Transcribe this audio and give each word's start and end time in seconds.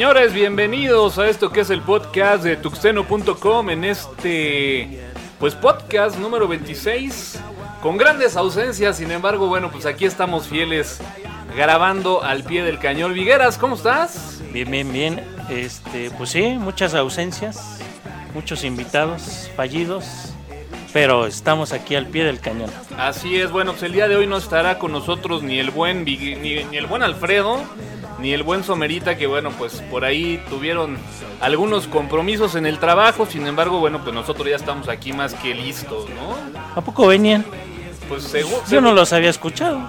Señores, 0.00 0.32
bienvenidos 0.32 1.18
a 1.18 1.28
esto 1.28 1.52
que 1.52 1.60
es 1.60 1.68
el 1.68 1.82
podcast 1.82 2.42
de 2.42 2.56
tuxteno.com 2.56 3.68
en 3.68 3.84
este 3.84 4.98
pues 5.38 5.54
podcast 5.54 6.18
número 6.18 6.48
26 6.48 7.38
con 7.82 7.98
grandes 7.98 8.34
ausencias, 8.34 8.96
sin 8.96 9.10
embargo, 9.10 9.48
bueno, 9.48 9.70
pues 9.70 9.84
aquí 9.84 10.06
estamos 10.06 10.48
fieles 10.48 11.02
grabando 11.54 12.24
al 12.24 12.44
pie 12.44 12.62
del 12.62 12.78
cañón. 12.78 13.12
Vigueras, 13.12 13.58
¿cómo 13.58 13.74
estás? 13.74 14.40
Bien, 14.54 14.70
bien, 14.70 14.90
bien. 14.90 15.22
Este, 15.50 16.10
pues 16.12 16.30
sí, 16.30 16.56
muchas 16.58 16.94
ausencias, 16.94 17.78
muchos 18.32 18.64
invitados 18.64 19.50
fallidos, 19.54 20.32
pero 20.94 21.26
estamos 21.26 21.74
aquí 21.74 21.94
al 21.94 22.06
pie 22.06 22.24
del 22.24 22.40
cañón. 22.40 22.70
Así 22.96 23.36
es, 23.36 23.50
bueno, 23.50 23.72
pues 23.72 23.82
el 23.82 23.92
día 23.92 24.08
de 24.08 24.16
hoy 24.16 24.26
no 24.26 24.38
estará 24.38 24.78
con 24.78 24.92
nosotros 24.92 25.42
ni 25.42 25.58
el 25.58 25.70
buen 25.70 26.06
ni, 26.06 26.16
ni 26.16 26.76
el 26.78 26.86
buen 26.86 27.02
Alfredo, 27.02 27.60
ni 28.20 28.32
el 28.32 28.42
buen 28.42 28.64
Somerita, 28.64 29.16
que 29.16 29.26
bueno, 29.26 29.50
pues 29.58 29.82
por 29.90 30.04
ahí 30.04 30.42
tuvieron 30.50 30.96
algunos 31.40 31.86
compromisos 31.86 32.54
en 32.54 32.66
el 32.66 32.78
trabajo, 32.78 33.26
sin 33.26 33.46
embargo, 33.46 33.78
bueno, 33.80 34.00
pues 34.02 34.14
nosotros 34.14 34.48
ya 34.48 34.56
estamos 34.56 34.88
aquí 34.88 35.12
más 35.12 35.34
que 35.34 35.54
listos, 35.54 36.06
¿no? 36.10 36.60
¿A 36.76 36.80
poco 36.82 37.06
venían? 37.06 37.44
Pues 38.08 38.24
según... 38.24 38.54
Yo 38.68 38.80
no 38.80 38.92
los 38.92 39.12
había 39.12 39.30
escuchado. 39.30 39.80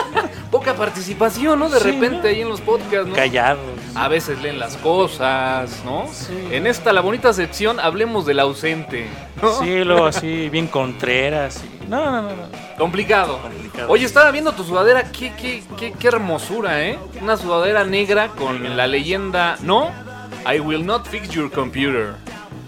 Poca 0.50 0.74
participación, 0.74 1.58
¿no? 1.58 1.68
De 1.68 1.78
Sí, 1.78 1.90
repente 1.92 2.22
¿no? 2.22 2.28
ahí 2.28 2.40
en 2.40 2.48
los 2.48 2.60
podcasts, 2.62 3.06
¿no? 3.06 3.14
Callados. 3.14 3.60
A 3.94 4.08
veces 4.08 4.40
leen 4.42 4.58
las 4.58 4.76
cosas, 4.78 5.82
¿no? 5.84 6.06
En 6.50 6.66
esta, 6.66 6.92
la 6.92 7.02
bonita 7.02 7.32
sección, 7.34 7.78
hablemos 7.78 8.24
del 8.26 8.40
ausente, 8.40 9.06
¿no? 9.42 9.52
Sí, 9.60 9.84
luego 9.84 10.06
así, 10.06 10.48
bien 10.48 10.66
contreras. 10.66 11.62
y- 11.64 11.77
No, 11.88 12.04
no, 12.10 12.22
no, 12.22 12.28
no. 12.30 12.42
Complicado. 12.76 13.38
Complicado. 13.40 13.88
Oye, 13.90 14.04
estaba 14.04 14.30
viendo 14.30 14.52
tu 14.52 14.62
sudadera, 14.64 15.10
qué, 15.10 15.32
qué, 15.40 15.62
qué, 15.78 15.92
qué 15.92 16.08
hermosura, 16.08 16.84
¿eh? 16.86 16.98
Una 17.22 17.36
sudadera 17.36 17.84
negra 17.84 18.28
con 18.28 18.76
la 18.76 18.86
leyenda, 18.86 19.56
no, 19.62 19.90
I 20.52 20.60
will 20.60 20.84
not 20.84 21.06
fix 21.06 21.28
your 21.30 21.50
computer. 21.50 22.14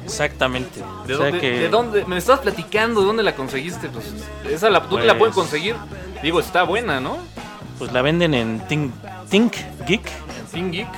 Exactamente. 0.04 0.80
¿De, 1.06 1.14
O 1.14 1.16
sea 1.18 1.26
dónde, 1.26 1.40
que- 1.40 1.50
de 1.58 1.68
dónde? 1.68 2.04
Me 2.06 2.16
estabas 2.16 2.40
platicando, 2.40 3.00
¿de 3.00 3.06
dónde 3.06 3.22
la 3.22 3.34
conseguiste? 3.36 3.88
Pues, 3.88 4.12
esa 4.50 4.68
la, 4.70 4.80
¿Dónde 4.80 5.06
la 5.06 5.16
pueden 5.18 5.34
Pues- 5.34 5.46
conseguir? 5.46 5.76
Digo, 6.22 6.40
está 6.40 6.64
buena, 6.64 6.98
¿no? 7.00 7.18
Pues 7.78 7.92
la 7.92 8.02
venden 8.02 8.34
en 8.34 8.60
think, 8.66 8.92
thinkgeek.com, 9.30 10.52
En 10.54 10.72
Geek. 10.72 10.88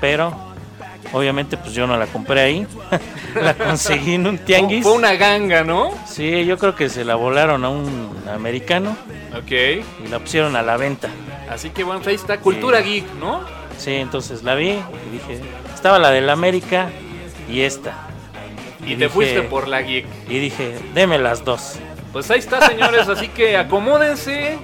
pero 0.00 0.34
obviamente 1.14 1.56
pues 1.56 1.72
yo 1.72 1.86
no 1.86 1.96
la 1.96 2.06
compré 2.06 2.40
ahí. 2.42 2.66
la 3.34 3.54
conseguí 3.54 4.14
en 4.14 4.26
un 4.26 4.36
tianguis. 4.38 4.82
Fue 4.82 4.92
una 4.92 5.14
ganga, 5.14 5.64
¿no? 5.64 5.90
Sí, 6.06 6.44
yo 6.44 6.58
creo 6.58 6.74
que 6.74 6.88
se 6.90 7.04
la 7.06 7.14
volaron 7.14 7.64
a 7.64 7.70
un 7.70 8.12
americano 8.32 8.94
Ok. 9.36 9.50
y 9.50 10.08
la 10.10 10.18
pusieron 10.18 10.54
a 10.56 10.62
la 10.62 10.76
venta. 10.76 11.08
Así 11.48 11.70
que 11.70 11.82
bueno, 11.84 12.02
ahí 12.06 12.14
está, 12.14 12.38
cultura 12.40 12.82
Sí. 12.82 12.90
geek, 12.90 13.14
¿no? 13.14 13.40
Sí, 13.78 13.92
entonces 13.94 14.42
la 14.42 14.54
vi 14.54 14.70
y 14.70 15.10
dije, 15.12 15.40
estaba 15.74 15.98
la 15.98 16.10
del 16.10 16.28
América 16.30 16.90
y 17.48 17.62
esta. 17.62 17.94
Y, 18.80 18.84
Y 18.84 18.88
te 18.90 18.94
dije- 18.96 19.08
fuiste 19.08 19.42
por 19.42 19.66
la 19.68 19.80
geek. 19.82 20.06
Y 20.28 20.38
dije, 20.38 20.78
deme 20.94 21.18
las 21.18 21.44
dos. 21.44 21.76
Pues 22.12 22.30
ahí 22.30 22.38
está, 22.38 22.60
señores, 22.68 23.08
así 23.08 23.28
que 23.28 23.56
acomódense, 23.56 24.56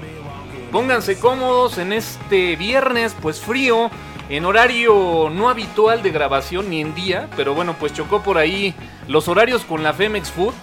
pónganse 0.70 1.18
cómodos 1.18 1.78
en 1.78 1.92
este 1.92 2.54
viernes, 2.56 3.16
pues 3.20 3.40
frío, 3.40 3.90
en 4.30 4.44
horario 4.46 5.28
no 5.30 5.48
habitual 5.48 6.02
de 6.02 6.10
grabación 6.10 6.70
ni 6.70 6.80
en 6.80 6.94
día, 6.94 7.28
pero 7.36 7.54
bueno, 7.54 7.74
pues 7.78 7.92
chocó 7.92 8.22
por 8.22 8.38
ahí 8.38 8.74
los 9.08 9.28
horarios 9.28 9.64
con 9.64 9.82
la 9.82 9.92
Femex 9.92 10.30
Food 10.30 10.54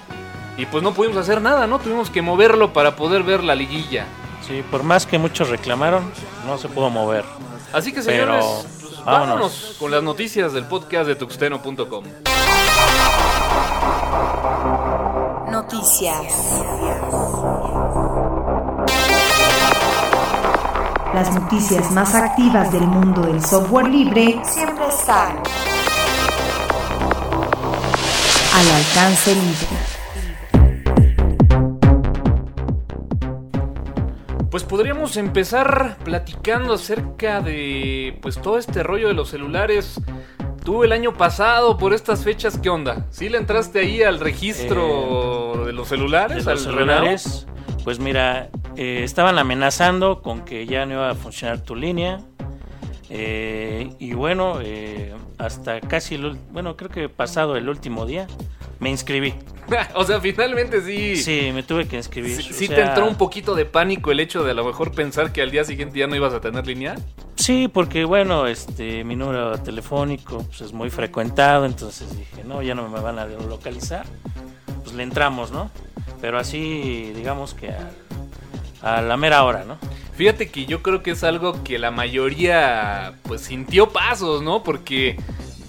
y 0.58 0.66
pues 0.66 0.82
no 0.84 0.94
pudimos 0.94 1.18
hacer 1.18 1.42
nada, 1.42 1.68
¿no? 1.68 1.78
Tuvimos 1.80 2.10
que 2.10 2.22
moverlo 2.22 2.74
para 2.74 2.96
poder 2.96 3.24
ver 3.24 3.44
la 3.44 3.56
liguilla. 3.56 4.06
Sí, 4.48 4.64
por 4.72 4.84
más 4.84 5.06
que 5.06 5.18
muchos 5.18 5.50
reclamaron, 5.50 6.10
no 6.46 6.58
se 6.58 6.70
pudo 6.70 6.90
mover. 6.90 7.26
Así 7.74 7.92
que 7.92 8.02
Pero, 8.02 8.42
señores, 8.42 8.46
pues, 8.80 9.04
vámonos. 9.06 9.06
vámonos. 9.06 9.76
con 9.78 9.92
las 9.92 10.02
noticias 10.02 10.54
del 10.54 10.66
podcast 10.66 11.06
de 11.08 11.16
tuxteno.com. 11.16 12.04
Noticias. 15.52 16.34
Las 21.18 21.34
noticias 21.34 21.92
más 21.94 22.14
activas 22.14 22.72
del 22.72 22.86
mundo 22.86 23.24
del 23.24 23.44
software 23.44 23.88
libre 23.88 24.40
Siempre 24.44 24.86
están. 24.88 25.36
al 28.54 28.72
alcance 28.72 29.34
libre. 29.34 29.68
Pues 34.52 34.64
podríamos 34.64 35.18
empezar 35.18 35.98
platicando 36.04 36.76
acerca 36.76 37.42
de 37.42 38.20
pues 38.22 38.40
todo 38.40 38.60
este 38.60 38.84
rollo 38.84 39.08
de 39.08 39.16
los 39.16 39.30
celulares. 39.30 40.00
Tú 40.64 40.84
el 40.84 40.92
año 40.92 41.16
pasado, 41.16 41.80
por 41.80 41.96
estas 41.96 42.24
fechas, 42.24 42.60
¿qué 42.60 42.70
onda? 42.70 43.08
¿Sí 43.10 43.30
le 43.30 43.40
entraste 43.40 43.80
ahí 43.80 44.04
al 44.04 44.20
registro 44.20 45.64
de 45.66 45.74
los 45.74 45.88
celulares? 45.88 46.46
De 46.46 46.54
los 46.54 46.68
al 46.68 46.72
celulares, 46.72 47.48
pues 47.84 48.00
mira, 48.00 48.52
eh, 48.78 49.04
estaban 49.04 49.40
amenazando 49.40 50.22
con 50.22 50.46
que 50.46 50.68
ya 50.68 50.86
no 50.86 50.94
iba 50.94 51.10
a 51.10 51.16
funcionar 51.16 51.62
tu 51.64 51.76
línea. 51.76 52.20
eh, 53.10 53.90
y 54.00 54.14
bueno, 54.14 54.60
eh, 54.62 55.16
hasta 55.38 55.82
casi, 55.82 56.16
el, 56.16 56.38
bueno, 56.52 56.78
creo 56.78 56.92
que 56.92 57.10
pasado 57.10 57.56
el 57.56 57.70
último 57.70 58.06
día, 58.06 58.28
me 58.80 58.90
inscribí. 58.90 59.34
o 59.96 60.04
sea, 60.04 60.22
finalmente 60.22 60.82
sí. 60.82 61.16
Sí, 61.16 61.52
me 61.54 61.64
tuve 61.64 61.88
que 61.88 61.98
inscribir. 61.98 62.42
Sí, 62.42 62.68
te 62.68 62.82
entró 62.82 63.08
un 63.08 63.16
poquito 63.16 63.56
de 63.56 63.66
pánico 63.66 64.12
el 64.12 64.20
hecho 64.20 64.44
de 64.44 64.52
a 64.52 64.54
lo 64.54 64.64
mejor 64.64 64.92
pensar 64.92 65.32
que 65.32 65.42
al 65.42 65.52
día 65.52 65.64
siguiente 65.64 65.98
ya 66.00 66.08
no 66.08 66.16
ibas 66.16 66.34
a 66.34 66.40
tener 66.40 66.66
línea. 66.68 66.96
Sí, 67.36 67.68
porque 67.68 68.06
bueno, 68.06 68.46
este, 68.48 69.04
mi 69.04 69.16
número 69.16 69.58
telefónico 69.60 70.44
pues, 70.44 70.62
es 70.62 70.74
muy 70.74 70.90
frecuentado, 70.90 71.66
entonces 71.66 72.16
dije, 72.16 72.44
no, 72.46 72.62
ya 72.62 72.76
no 72.76 72.88
me 72.90 73.00
van 73.00 73.20
a 73.20 73.26
localizar. 73.26 74.06
Pues 74.84 74.96
le 74.96 75.04
entramos, 75.04 75.52
¿no? 75.52 75.70
Pero 76.22 76.40
así, 76.40 77.12
digamos 77.16 77.54
que 77.54 77.72
a 78.96 79.02
la 79.02 79.18
mera 79.18 79.44
hora, 79.44 79.64
¿no? 79.66 79.78
Fíjate 80.16 80.50
que 80.50 80.66
yo 80.66 80.82
creo 80.82 81.04
que 81.04 81.12
es 81.12 81.24
algo 81.24 81.64
que 81.64 81.78
la 81.78 81.92
mayoría 81.92 83.14
pues 83.24 83.42
sintió 83.42 83.90
pasos, 83.90 84.42
¿no? 84.42 84.64
Porque 84.64 85.18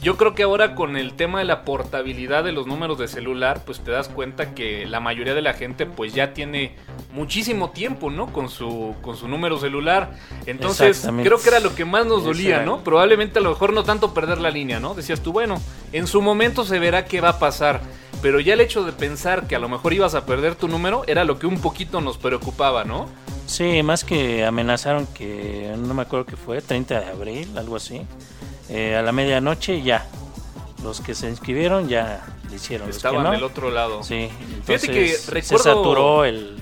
yo 0.00 0.16
creo 0.16 0.34
que 0.34 0.44
ahora 0.44 0.74
con 0.74 0.96
el 0.96 1.14
tema 1.14 1.40
de 1.40 1.44
la 1.44 1.64
portabilidad 1.64 2.44
de 2.44 2.52
los 2.52 2.66
números 2.66 2.98
de 2.98 3.08
celular, 3.08 3.62
pues 3.66 3.80
te 3.80 3.90
das 3.90 4.08
cuenta 4.08 4.54
que 4.54 4.86
la 4.86 5.00
mayoría 5.00 5.34
de 5.34 5.42
la 5.42 5.54
gente 5.54 5.86
pues 5.86 6.14
ya 6.14 6.32
tiene 6.32 6.76
muchísimo 7.12 7.70
tiempo, 7.70 8.10
¿no? 8.10 8.32
Con 8.32 8.48
su 8.48 8.94
con 9.02 9.16
su 9.16 9.26
número 9.26 9.58
celular. 9.58 10.12
Entonces, 10.46 11.06
creo 11.22 11.38
que 11.38 11.48
era 11.48 11.60
lo 11.60 11.74
que 11.74 11.84
más 11.84 12.06
nos 12.06 12.24
dolía. 12.24 12.62
¿no? 12.62 12.84
Probablemente 12.84 13.40
a 13.40 13.42
lo 13.42 13.50
mejor 13.50 13.72
no 13.72 13.82
tanto 13.82 14.14
perder 14.14 14.38
la 14.38 14.50
línea, 14.50 14.78
¿no? 14.78 14.94
Decías 14.94 15.20
tú, 15.20 15.32
bueno, 15.32 15.60
en 15.92 16.06
su 16.06 16.22
momento 16.22 16.64
se 16.64 16.78
verá 16.78 17.04
qué 17.04 17.20
va 17.20 17.30
a 17.30 17.38
pasar. 17.38 17.80
Pero 18.20 18.40
ya 18.40 18.54
el 18.54 18.60
hecho 18.60 18.84
de 18.84 18.92
pensar 18.92 19.46
que 19.46 19.54
a 19.54 19.58
lo 19.58 19.68
mejor 19.68 19.92
ibas 19.92 20.14
a 20.14 20.26
perder 20.26 20.54
tu 20.56 20.68
número 20.68 21.04
era 21.06 21.24
lo 21.24 21.38
que 21.38 21.46
un 21.46 21.60
poquito 21.60 22.00
nos 22.00 22.18
preocupaba, 22.18 22.84
¿no? 22.84 23.08
Sí, 23.46 23.82
más 23.82 24.04
que 24.04 24.44
amenazaron 24.44 25.06
que, 25.06 25.74
no 25.78 25.94
me 25.94 26.02
acuerdo 26.02 26.26
qué 26.26 26.36
fue, 26.36 26.60
30 26.60 27.00
de 27.00 27.06
abril, 27.06 27.56
algo 27.56 27.76
así. 27.76 28.02
eh, 28.68 28.96
a 28.96 29.02
la 29.02 29.12
medianoche 29.12 29.82
ya. 29.82 30.06
Los 30.82 31.00
que 31.00 31.14
se 31.14 31.28
inscribieron 31.28 31.88
ya 31.88 32.24
lo 32.48 32.54
hicieron. 32.54 32.86
los 32.88 32.96
que 32.96 32.98
Estaban 32.98 33.24
no, 33.24 33.32
del 33.32 33.42
otro 33.42 33.70
lado. 33.70 34.02
Sí, 34.02 34.28
Fíjate 34.64 34.86
entonces 34.86 35.26
que 35.26 35.42
se 35.42 35.58
saturó 35.58 36.24
el, 36.24 36.57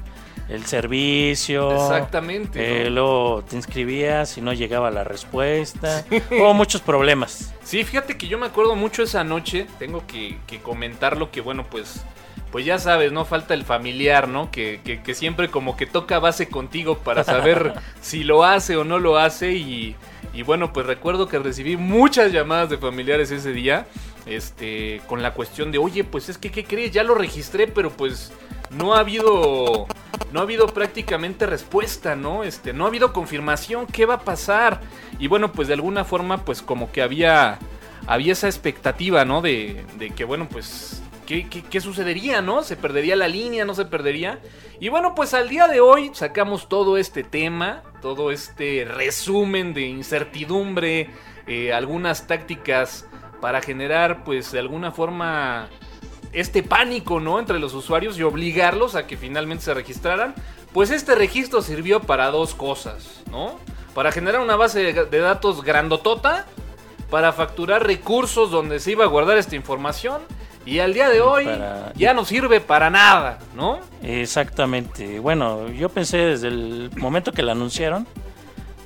el 0.49 0.65
servicio. 0.67 1.73
Exactamente. 1.73 2.83
eh, 2.83 2.85
¿no? 2.85 2.91
luego 2.91 3.45
te 3.49 3.57
inscribías 3.57 4.37
y 4.39 4.41
no 4.41 4.53
llegaba 4.53 4.91
la 4.91 5.05
respuesta. 5.05 6.05
Hubo 6.31 6.55
muchos 6.55 6.81
problemas. 6.83 7.53
Sí, 7.65 7.83
fíjate 7.85 8.17
que 8.17 8.29
yo 8.29 8.39
me 8.39 8.47
acuerdo 8.47 8.75
mucho 8.77 9.03
esa 9.03 9.25
noche. 9.25 9.67
Tengo 9.79 10.07
que, 10.07 10.39
que 10.47 10.61
comentarlo 10.61 11.31
que, 11.31 11.41
bueno, 11.41 11.67
pues. 11.71 12.05
Pues 12.53 12.65
ya 12.65 12.79
sabes, 12.79 13.11
¿no? 13.13 13.25
Falta 13.25 13.55
el 13.55 13.65
familiar, 13.65 14.29
¿no? 14.29 14.51
Que, 14.53 14.81
que- 14.85 15.03
que 15.03 15.15
siempre 15.15 15.51
como 15.51 15.77
que 15.77 15.85
toca 15.85 16.21
base 16.21 16.49
contigo 16.49 16.97
para 16.99 17.25
saber 17.25 17.75
si 18.01 18.23
lo 18.23 18.45
hace 18.45 18.77
o 18.77 18.85
no 18.85 18.99
lo 19.01 19.19
hace. 19.19 19.53
Y, 19.55 19.97
y 20.33 20.43
bueno, 20.43 20.73
pues 20.73 20.87
recuerdo 20.87 21.29
que 21.29 21.39
recibí 21.41 21.77
muchas 21.77 22.33
llamadas 22.33 22.71
de 22.71 22.79
familiares 22.79 23.31
ese 23.33 23.53
día. 23.53 23.87
Este, 24.27 25.01
con 25.07 25.23
la 25.23 25.35
cuestión 25.35 25.71
de, 25.73 25.79
oye, 25.79 26.03
pues 26.05 26.29
es 26.29 26.39
que, 26.39 26.51
¿qué 26.51 26.65
crees? 26.65 26.93
Ya 26.93 27.03
lo 27.03 27.15
registré, 27.15 27.67
pero 27.67 27.91
pues 27.91 28.33
no 28.71 28.95
ha 28.95 29.01
habido 29.01 29.87
no 30.33 30.41
ha 30.41 30.43
habido 30.43 30.67
prácticamente 30.69 31.47
respuesta, 31.47 32.17
¿no? 32.17 32.45
Este, 32.45 32.73
no 32.73 32.85
ha 32.85 32.89
habido 32.89 33.13
confirmación, 33.13 33.87
¿qué 33.87 34.07
va 34.07 34.15
a 34.15 34.21
pasar? 34.21 34.81
Y 35.19 35.29
bueno, 35.29 35.53
pues 35.53 35.69
de 35.69 35.75
alguna 35.75 36.05
forma, 36.05 36.45
pues 36.45 36.63
como 36.63 36.91
que 36.91 37.03
había, 37.03 37.59
había 38.07 38.33
esa 38.33 38.47
expectativa, 38.47 39.25
¿no? 39.25 39.41
De, 39.41 39.85
de 39.99 40.11
que, 40.11 40.25
bueno, 40.25 40.49
pues, 40.49 41.03
¿qué, 41.27 41.81
sucedería, 41.81 42.41
¿no? 42.41 42.63
¿Se 42.63 42.77
perdería 42.77 43.17
la 43.17 43.29
línea, 43.29 43.65
no 43.65 43.75
se 43.75 43.85
perdería? 43.85 44.41
Y 44.81 44.89
bueno, 44.89 45.15
pues 45.15 45.35
al 45.35 45.49
día 45.49 45.69
de 45.69 45.81
hoy 45.81 46.11
sacamos 46.15 46.69
todo 46.69 46.99
este 46.99 47.25
tema, 47.25 47.83
todo 48.03 48.31
este 48.31 48.85
resumen 48.85 49.75
de 49.75 49.87
incertidumbre, 49.87 51.11
eh, 51.47 51.73
algunas 51.73 52.27
tácticas 52.27 53.07
para 53.41 53.61
generar, 53.61 54.25
pues, 54.25 54.53
de 54.53 54.59
alguna 54.59 54.93
forma 54.93 55.69
este 56.37 56.63
pánico, 56.63 57.19
¿no? 57.19 57.39
Entre 57.39 57.59
los 57.59 57.73
usuarios 57.73 58.19
y 58.19 58.23
obligarlos 58.23 58.95
a 58.95 59.07
que 59.07 59.17
finalmente 59.17 59.65
se 59.65 59.73
registraran. 59.73 60.35
Pues 60.75 60.91
este 60.91 61.15
registro 61.15 61.63
sirvió 61.63 62.01
para 62.01 62.31
dos 62.31 62.55
cosas, 62.55 63.23
¿no? 63.31 63.59
Para 63.95 64.13
generar 64.13 64.43
una 64.43 64.55
base 64.55 64.93
de, 64.93 65.21
datos 65.21 65.63
grandotota 65.65 66.45
para 67.11 67.33
facturar 67.33 67.87
recursos 67.87 68.51
donde 68.51 68.81
se 68.81 68.91
iba 68.93 69.05
a 69.05 69.09
guardar 69.09 69.39
esta 69.39 69.57
información 69.57 70.21
y 70.67 70.81
al 70.81 70.93
día 70.93 71.09
de 71.09 71.23
hoy 71.23 71.47
Para- 71.47 71.93
ya 71.95 72.13
no 72.13 72.27
sirve 72.27 72.61
para 72.61 72.91
nada, 72.91 73.39
¿no? 73.55 73.81
Exactamente. 74.03 75.19
Bueno, 75.21 75.71
yo 75.71 75.89
pensé 75.89 76.19
desde 76.19 76.49
el 76.49 76.91
momento 76.97 77.33
que 77.33 77.43
la 77.43 77.53
anunciaron 77.53 78.07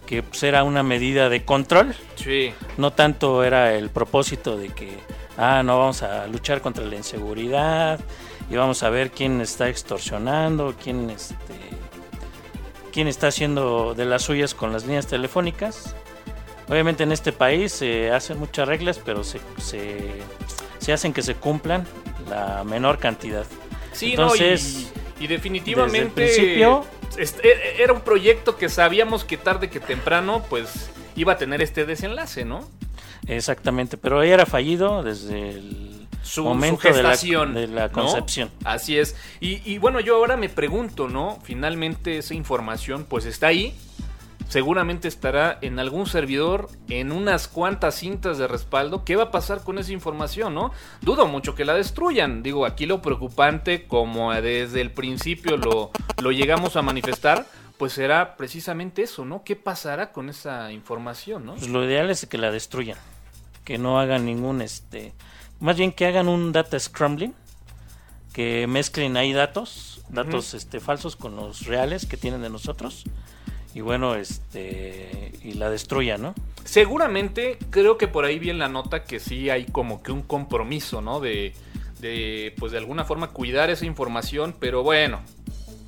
que 0.06 0.23
pues, 0.23 0.43
era 0.44 0.62
una 0.62 0.85
medida 0.85 1.29
de 1.29 1.44
control. 1.44 1.97
Sí. 2.14 2.52
No 2.76 2.93
tanto 2.93 3.43
era 3.43 3.75
el 3.75 3.91
propósito 3.91 4.56
de 4.56 4.69
que, 4.69 4.99
ah, 5.41 5.63
no 5.65 5.79
vamos 5.79 6.03
a 6.03 6.27
luchar 6.27 6.61
contra 6.61 6.85
la 6.85 6.95
inseguridad 6.97 7.99
y 8.51 8.57
vamos 8.57 8.83
a 8.83 8.91
ver 8.91 9.11
quién 9.11 9.41
está 9.41 9.69
extorsionando, 9.69 10.75
quién, 10.83 11.09
este, 11.11 11.35
quién 12.93 13.09
está 13.09 13.29
haciendo 13.29 13.95
de 13.95 14.05
las 14.05 14.23
suyas 14.23 14.55
con 14.55 14.73
las 14.73 14.85
líneas 14.85 15.07
telefónicas. 15.07 15.95
Obviamente 16.69 17.03
en 17.03 17.13
este 17.13 17.33
país 17.33 17.73
se 17.73 18.11
hacen 18.13 18.39
muchas 18.39 18.69
reglas, 18.69 19.01
pero 19.05 19.25
se, 19.25 19.41
se, 19.59 19.99
se 20.79 20.93
hacen 20.93 21.13
que 21.13 21.23
se 21.23 21.35
cumplan 21.35 21.85
la 22.29 22.63
menor 22.65 22.99
cantidad. 22.99 23.45
Sí, 23.93 24.11
Entonces, 24.13 24.93
no, 24.95 25.01
y, 25.21 25.25
y 25.25 25.27
definitivamente 25.27 26.21
desde 26.23 26.43
el 26.43 26.47
principio- 26.55 26.85
e- 27.43 27.83
era 27.83 27.93
un 27.93 28.03
proyecto 28.03 28.57
que 28.57 28.69
sabíamos 28.69 29.25
que 29.25 29.37
tarde 29.37 29.69
que 29.69 29.81
temprano 29.81 30.45
pues 30.49 30.91
iba 31.17 31.33
a 31.33 31.39
tener 31.39 31.61
este 31.61 31.85
desenlace, 31.87 32.45
¿no? 32.45 32.69
Exactamente, 33.37 33.97
pero 33.97 34.23
ella 34.23 34.35
era 34.35 34.47
fallido 34.47 35.03
desde 35.03 35.50
el 35.50 36.09
Su, 36.23 36.44
momento 36.44 36.88
su 36.88 36.94
de 36.94 37.03
la, 37.03 37.17
de 37.17 37.67
la 37.69 37.87
¿no? 37.87 37.93
concepción. 37.93 38.50
Así 38.65 38.99
es. 38.99 39.17
Y, 39.41 39.62
y 39.71 39.79
bueno, 39.79 40.00
yo 40.00 40.17
ahora 40.17 40.37
me 40.37 40.49
pregunto, 40.49 41.09
¿no? 41.09 41.38
Finalmente 41.43 42.19
esa 42.19 42.35
información 42.35 43.06
pues 43.09 43.25
está 43.27 43.47
ahí. 43.47 43.75
Seguramente 44.49 45.06
estará 45.06 45.59
en 45.62 45.79
algún 45.79 46.06
servidor, 46.06 46.71
en 46.88 47.12
unas 47.12 47.47
cuantas 47.47 47.94
cintas 47.94 48.37
de 48.37 48.49
respaldo. 48.49 49.05
¿Qué 49.05 49.15
va 49.15 49.25
a 49.25 49.31
pasar 49.31 49.62
con 49.62 49.79
esa 49.79 49.93
información, 49.93 50.55
no? 50.55 50.73
Dudo 51.03 51.29
mucho 51.29 51.55
que 51.55 51.65
la 51.65 51.75
destruyan. 51.75 52.43
Digo, 52.43 52.67
aquí 52.67 52.85
lo 52.85 53.00
preocupante, 53.00 53.87
como 53.87 54.33
desde 54.33 54.81
el 54.81 54.91
principio 54.91 55.56
lo, 55.56 55.93
lo 56.21 56.33
llegamos 56.33 56.75
a 56.75 56.83
manifestar, 56.83 57.47
pues 57.79 57.93
será 57.93 58.37
precisamente 58.37 59.03
eso, 59.03 59.25
¿no? 59.25 59.44
¿Qué 59.44 59.55
pasará 59.55 60.11
con 60.11 60.29
esa 60.29 60.73
información, 60.73 61.47
no? 61.47 61.55
Pues 61.55 61.69
lo 61.69 61.85
ideal 61.85 62.11
es 62.11 62.26
que 62.26 62.37
la 62.37 62.50
destruyan, 62.50 62.99
que 63.71 63.79
no 63.79 64.01
hagan 64.01 64.27
ningún, 64.27 64.63
este, 64.63 65.13
más 65.61 65.77
bien 65.77 65.93
que 65.93 66.05
hagan 66.05 66.27
un 66.27 66.51
data 66.51 66.77
scrambling, 66.77 67.33
que 68.33 68.67
mezclen 68.67 69.17
ahí 69.17 69.33
datos, 69.33 70.03
datos 70.09 70.55
este, 70.55 70.81
falsos 70.81 71.15
con 71.15 71.37
los 71.37 71.67
reales 71.67 72.05
que 72.05 72.17
tienen 72.17 72.43
de 72.43 72.51
nosotros, 72.51 73.05
y 73.73 73.81
bueno, 73.81 74.17
este, 74.17 75.31
y 75.45 75.53
la 75.53 75.71
destruyan, 75.71 76.21
¿no? 76.21 76.35
Seguramente, 76.65 77.59
creo 77.71 77.97
que 77.97 78.09
por 78.09 78.25
ahí 78.25 78.41
vi 78.41 78.51
en 78.51 78.59
la 78.59 78.69
nota 78.69 79.05
que 79.05 79.21
sí 79.21 79.51
hay 79.51 79.67
como 79.67 80.03
que 80.03 80.11
un 80.11 80.23
compromiso, 80.23 81.01
¿no? 81.01 81.21
De, 81.21 81.55
de 82.01 82.53
pues 82.59 82.73
de 82.73 82.79
alguna 82.79 83.05
forma 83.05 83.29
cuidar 83.29 83.71
esa 83.71 83.87
información, 83.87 84.53
pero 84.59 84.83
bueno, 84.83 85.21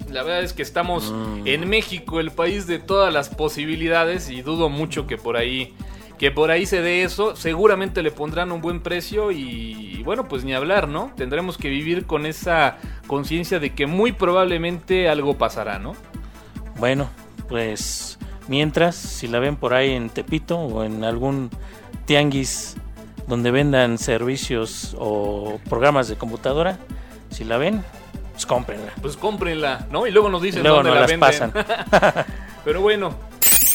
la 0.09 0.23
verdad 0.23 0.45
es 0.45 0.53
que 0.53 0.63
estamos 0.63 1.11
Mm. 1.11 1.49
en 1.49 1.69
México, 1.69 2.21
el 2.21 2.31
país 2.31 2.69
de 2.69 2.79
todas 2.79 3.13
las 3.13 3.29
posibilidades, 3.29 4.31
y 4.31 4.41
dudo 4.43 4.69
mucho 4.69 5.09
que 5.09 5.17
por 5.17 5.37
ahí 5.37 5.75
que 6.19 6.31
por 6.31 6.51
ahí 6.51 6.67
se 6.67 6.81
dé 6.83 7.03
eso, 7.03 7.35
seguramente 7.37 8.03
le 8.03 8.11
pondrán 8.11 8.53
un 8.53 8.61
buen 8.61 8.81
precio 8.81 9.33
y, 9.33 9.97
y 9.99 10.03
bueno, 10.03 10.29
pues 10.29 10.45
ni 10.45 10.55
hablar, 10.55 10.89
¿no? 10.89 11.13
Tendremos 11.17 11.59
que 11.59 11.69
vivir 11.69 12.07
con 12.07 12.27
esa 12.27 12.77
conciencia 13.07 13.59
de 13.59 13.75
que 13.75 13.87
muy 13.87 14.13
probablemente 14.13 15.09
algo 15.09 15.37
pasará, 15.37 15.79
¿no? 15.79 15.95
Bueno, 16.79 17.09
pues 17.49 18.19
mientras, 18.49 18.95
si 18.97 19.29
la 19.29 19.39
ven 19.41 19.57
por 19.57 19.75
ahí 19.75 19.91
en 19.93 20.11
Tepito 20.11 20.59
o 20.59 20.85
en 20.85 21.05
algún 21.05 21.51
tianguis 22.07 22.77
donde 23.27 23.51
vendan 23.51 23.99
servicios 23.99 24.97
o 24.99 25.61
programas 25.69 26.09
de 26.09 26.17
computadora, 26.17 26.79
si 27.31 27.45
la 27.45 27.57
ven, 27.59 27.83
pues 28.33 28.47
cómprenla. 28.47 28.93
Pues 29.01 29.17
cómprenla, 29.17 29.87
¿no? 29.91 30.07
Y 30.07 30.11
luego 30.11 30.29
nos 30.29 30.43
dicen 30.43 30.63
Luego 30.63 30.79
dónde 30.79 30.91
no 30.91 30.95
la 30.97 31.01
las 31.03 31.11
venden. 31.11 31.51
pasan. 31.51 32.25
Pero 32.65 32.81
bueno. 32.81 33.32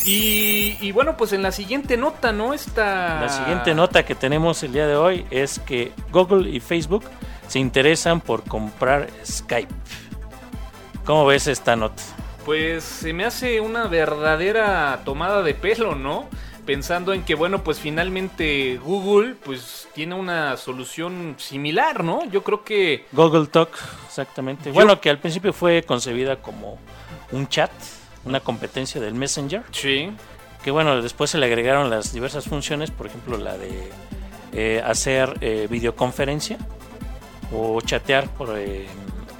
Y, 0.07 0.77
y 0.79 0.91
bueno, 0.91 1.17
pues 1.17 1.33
en 1.33 1.41
la 1.43 1.51
siguiente 1.51 1.97
nota, 1.97 2.31
¿no? 2.31 2.53
Esta... 2.53 3.19
La 3.21 3.29
siguiente 3.29 3.75
nota 3.75 4.05
que 4.05 4.15
tenemos 4.15 4.63
el 4.63 4.71
día 4.73 4.87
de 4.87 4.95
hoy 4.95 5.25
es 5.31 5.59
que 5.59 5.91
Google 6.11 6.49
y 6.49 6.59
Facebook 6.59 7.03
se 7.47 7.59
interesan 7.59 8.21
por 8.21 8.43
comprar 8.43 9.09
Skype. 9.25 9.73
¿Cómo 11.05 11.25
ves 11.25 11.47
esta 11.47 11.75
nota? 11.75 12.01
Pues 12.45 12.83
se 12.83 13.11
me 13.13 13.25
hace 13.25 13.59
una 13.59 13.87
verdadera 13.87 15.01
tomada 15.03 15.43
de 15.43 15.53
pelo, 15.53 15.95
¿no? 15.95 16.29
Pensando 16.65 17.13
en 17.13 17.23
que, 17.23 17.33
bueno, 17.35 17.63
pues 17.63 17.79
finalmente 17.79 18.77
Google 18.83 19.35
pues 19.43 19.87
tiene 19.93 20.15
una 20.15 20.57
solución 20.57 21.35
similar, 21.37 22.03
¿no? 22.03 22.25
Yo 22.29 22.43
creo 22.43 22.63
que... 22.65 23.05
Google 23.13 23.47
Talk, 23.47 23.69
exactamente. 24.05 24.69
Yo- 24.69 24.73
Bueno, 24.73 24.99
que 24.99 25.09
al 25.09 25.19
principio 25.19 25.53
fue 25.53 25.83
concebida 25.83 26.37
como 26.37 26.77
un 27.31 27.47
chat, 27.47 27.71
una 28.27 28.39
competencia 28.41 29.01
del 29.01 29.13
Messenger. 29.13 29.63
Sí. 29.71 30.11
Que 30.63 30.71
bueno, 30.71 31.01
después 31.01 31.29
se 31.31 31.37
le 31.37 31.45
agregaron 31.45 31.89
las 31.89 32.13
diversas 32.13 32.45
funciones, 32.45 32.91
por 32.91 33.07
ejemplo 33.07 33.37
la 33.37 33.57
de 33.57 33.89
eh, 34.53 34.81
hacer 34.85 35.37
eh, 35.41 35.67
videoconferencia 35.69 36.57
o 37.53 37.79
chatear 37.81 38.27
por, 38.29 38.57
eh, 38.57 38.85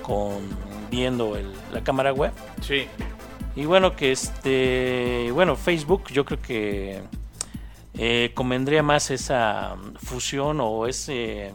con 0.02 0.48
viendo 0.90 1.36
el- 1.36 1.54
la 1.74 1.84
cámara 1.84 2.14
web. 2.14 2.32
Sí. 2.62 2.88
Y 3.56 3.66
bueno, 3.66 3.96
que 3.96 4.12
este, 4.12 5.30
bueno, 5.34 5.56
Facebook 5.56 6.06
yo 6.12 6.24
creo 6.26 6.42
que 6.42 7.02
convendría 8.36 8.84
más 8.84 9.10
esa 9.10 9.76
fusión 10.04 10.60
o 10.62 10.86
ese 10.86 11.52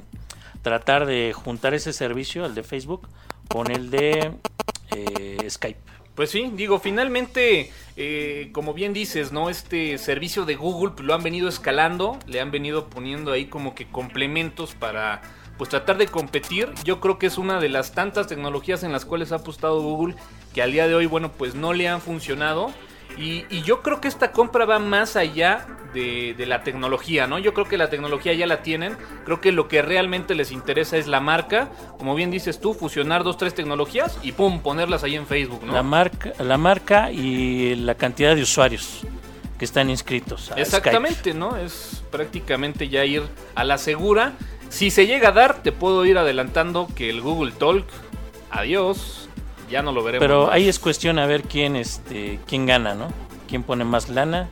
tratar 0.63 1.07
de 1.07 1.33
juntar 1.33 1.73
ese 1.75 1.93
servicio, 1.93 2.45
el 2.45 2.55
de 2.57 2.65
Facebook, 2.65 3.09
con 3.49 3.71
el 3.71 3.91
de 3.91 4.33
Skype. 5.49 5.79
Pues 6.15 6.31
sí, 6.31 6.51
digo, 6.55 6.79
finalmente, 6.79 7.73
eh, 7.97 8.51
como 8.53 8.75
bien 8.75 8.93
dices, 8.93 9.33
¿no? 9.33 9.49
Este 9.49 9.97
servicio 9.97 10.45
de 10.45 10.57
Google 10.57 10.93
pues, 10.95 11.07
lo 11.07 11.15
han 11.15 11.23
venido 11.23 11.49
escalando, 11.49 12.19
le 12.27 12.41
han 12.41 12.51
venido 12.51 12.89
poniendo 12.89 13.33
ahí 13.33 13.47
como 13.47 13.75
que 13.75 13.87
complementos 13.87 14.75
para 14.75 15.23
pues 15.57 15.71
tratar 15.71 15.97
de 15.97 16.09
competir. 16.09 16.69
Yo 16.85 17.01
creo 17.01 17.19
que 17.19 17.27
es 17.27 17.39
una 17.39 17.61
de 17.61 17.71
las 17.71 17.93
tantas 17.93 18.27
tecnologías 18.27 18.83
en 18.83 18.93
las 18.93 19.07
cuales 19.07 19.33
ha 19.33 19.37
apostado 19.37 19.81
Google 19.81 20.15
que 20.53 20.61
al 20.61 20.73
día 20.73 20.87
de 20.87 20.95
hoy, 20.95 21.07
bueno, 21.07 21.33
pues 21.33 21.55
no 21.55 21.73
le 21.73 21.89
han 21.89 22.03
funcionado. 22.03 22.73
Y, 23.19 23.45
y 23.51 23.63
yo 23.63 23.83
creo 23.83 24.01
que 24.01 24.09
esta 24.09 24.33
compra 24.33 24.65
va 24.65 24.79
más 24.79 25.17
allá 25.17 25.67
de, 25.93 26.35
de 26.37 26.47
la 26.47 26.63
tecnología, 26.63 27.27
¿no? 27.27 27.39
Yo 27.39 27.55
creo 27.55 27.67
que 27.67 27.77
la 27.77 27.91
tecnología 27.91 28.33
ya 28.33 28.47
la 28.47 28.63
tienen. 28.63 28.97
Creo 29.25 29.41
que 29.41 29.53
lo 29.53 29.69
que 29.69 29.83
realmente 29.83 30.35
les 30.35 30.53
interesa 30.53 30.97
es 30.97 31.07
la 31.07 31.21
marca. 31.21 31.69
Como 31.99 32.15
bien 32.15 32.31
dices 32.31 32.61
tú, 32.61 32.75
fusionar 32.75 33.25
dos, 33.25 33.37
tres 33.37 33.55
tecnologías 33.55 34.19
y 34.23 34.33
pum, 34.33 34.61
ponerlas 34.61 35.05
ahí 35.05 35.17
en 35.17 35.27
Facebook, 35.27 35.65
¿no? 35.65 35.73
La 35.73 35.83
marca, 35.83 36.33
la 36.39 36.57
marca 36.57 37.13
y 37.13 37.75
la 37.77 37.95
cantidad 37.95 38.35
de 38.35 38.43
usuarios 38.43 39.03
que 39.59 39.65
están 39.65 39.91
inscritos. 39.91 40.51
a 40.51 40.55
Exactamente, 40.55 41.35
¿no? 41.35 41.57
Es 41.57 42.03
prácticamente 42.11 42.89
ya 42.89 43.05
ir 43.05 43.23
a 43.55 43.63
la 43.65 43.79
segura. 43.79 44.33
Si 44.71 44.91
se 44.91 45.07
llega 45.07 45.29
a 45.29 45.33
dar, 45.33 45.63
te 45.63 45.71
puedo 45.71 46.05
ir 46.05 46.19
adelantando 46.19 46.89
que 46.97 47.11
el 47.11 47.21
Google 47.21 47.53
Talk, 47.53 47.87
adiós, 48.51 49.29
ya 49.73 49.83
no 49.83 49.91
lo 49.91 50.05
veremos. 50.05 50.23
Pero 50.23 50.53
ahí 50.53 50.69
es 50.69 50.79
cuestión 50.79 51.19
a 51.19 51.27
ver 51.27 51.43
quién, 51.43 51.75
este, 51.75 52.39
quién 52.47 52.67
gana, 52.67 52.95
¿no? 52.95 53.09
¿Quién 53.49 53.63
pone 53.63 53.85
más 53.85 54.09
lana? 54.09 54.51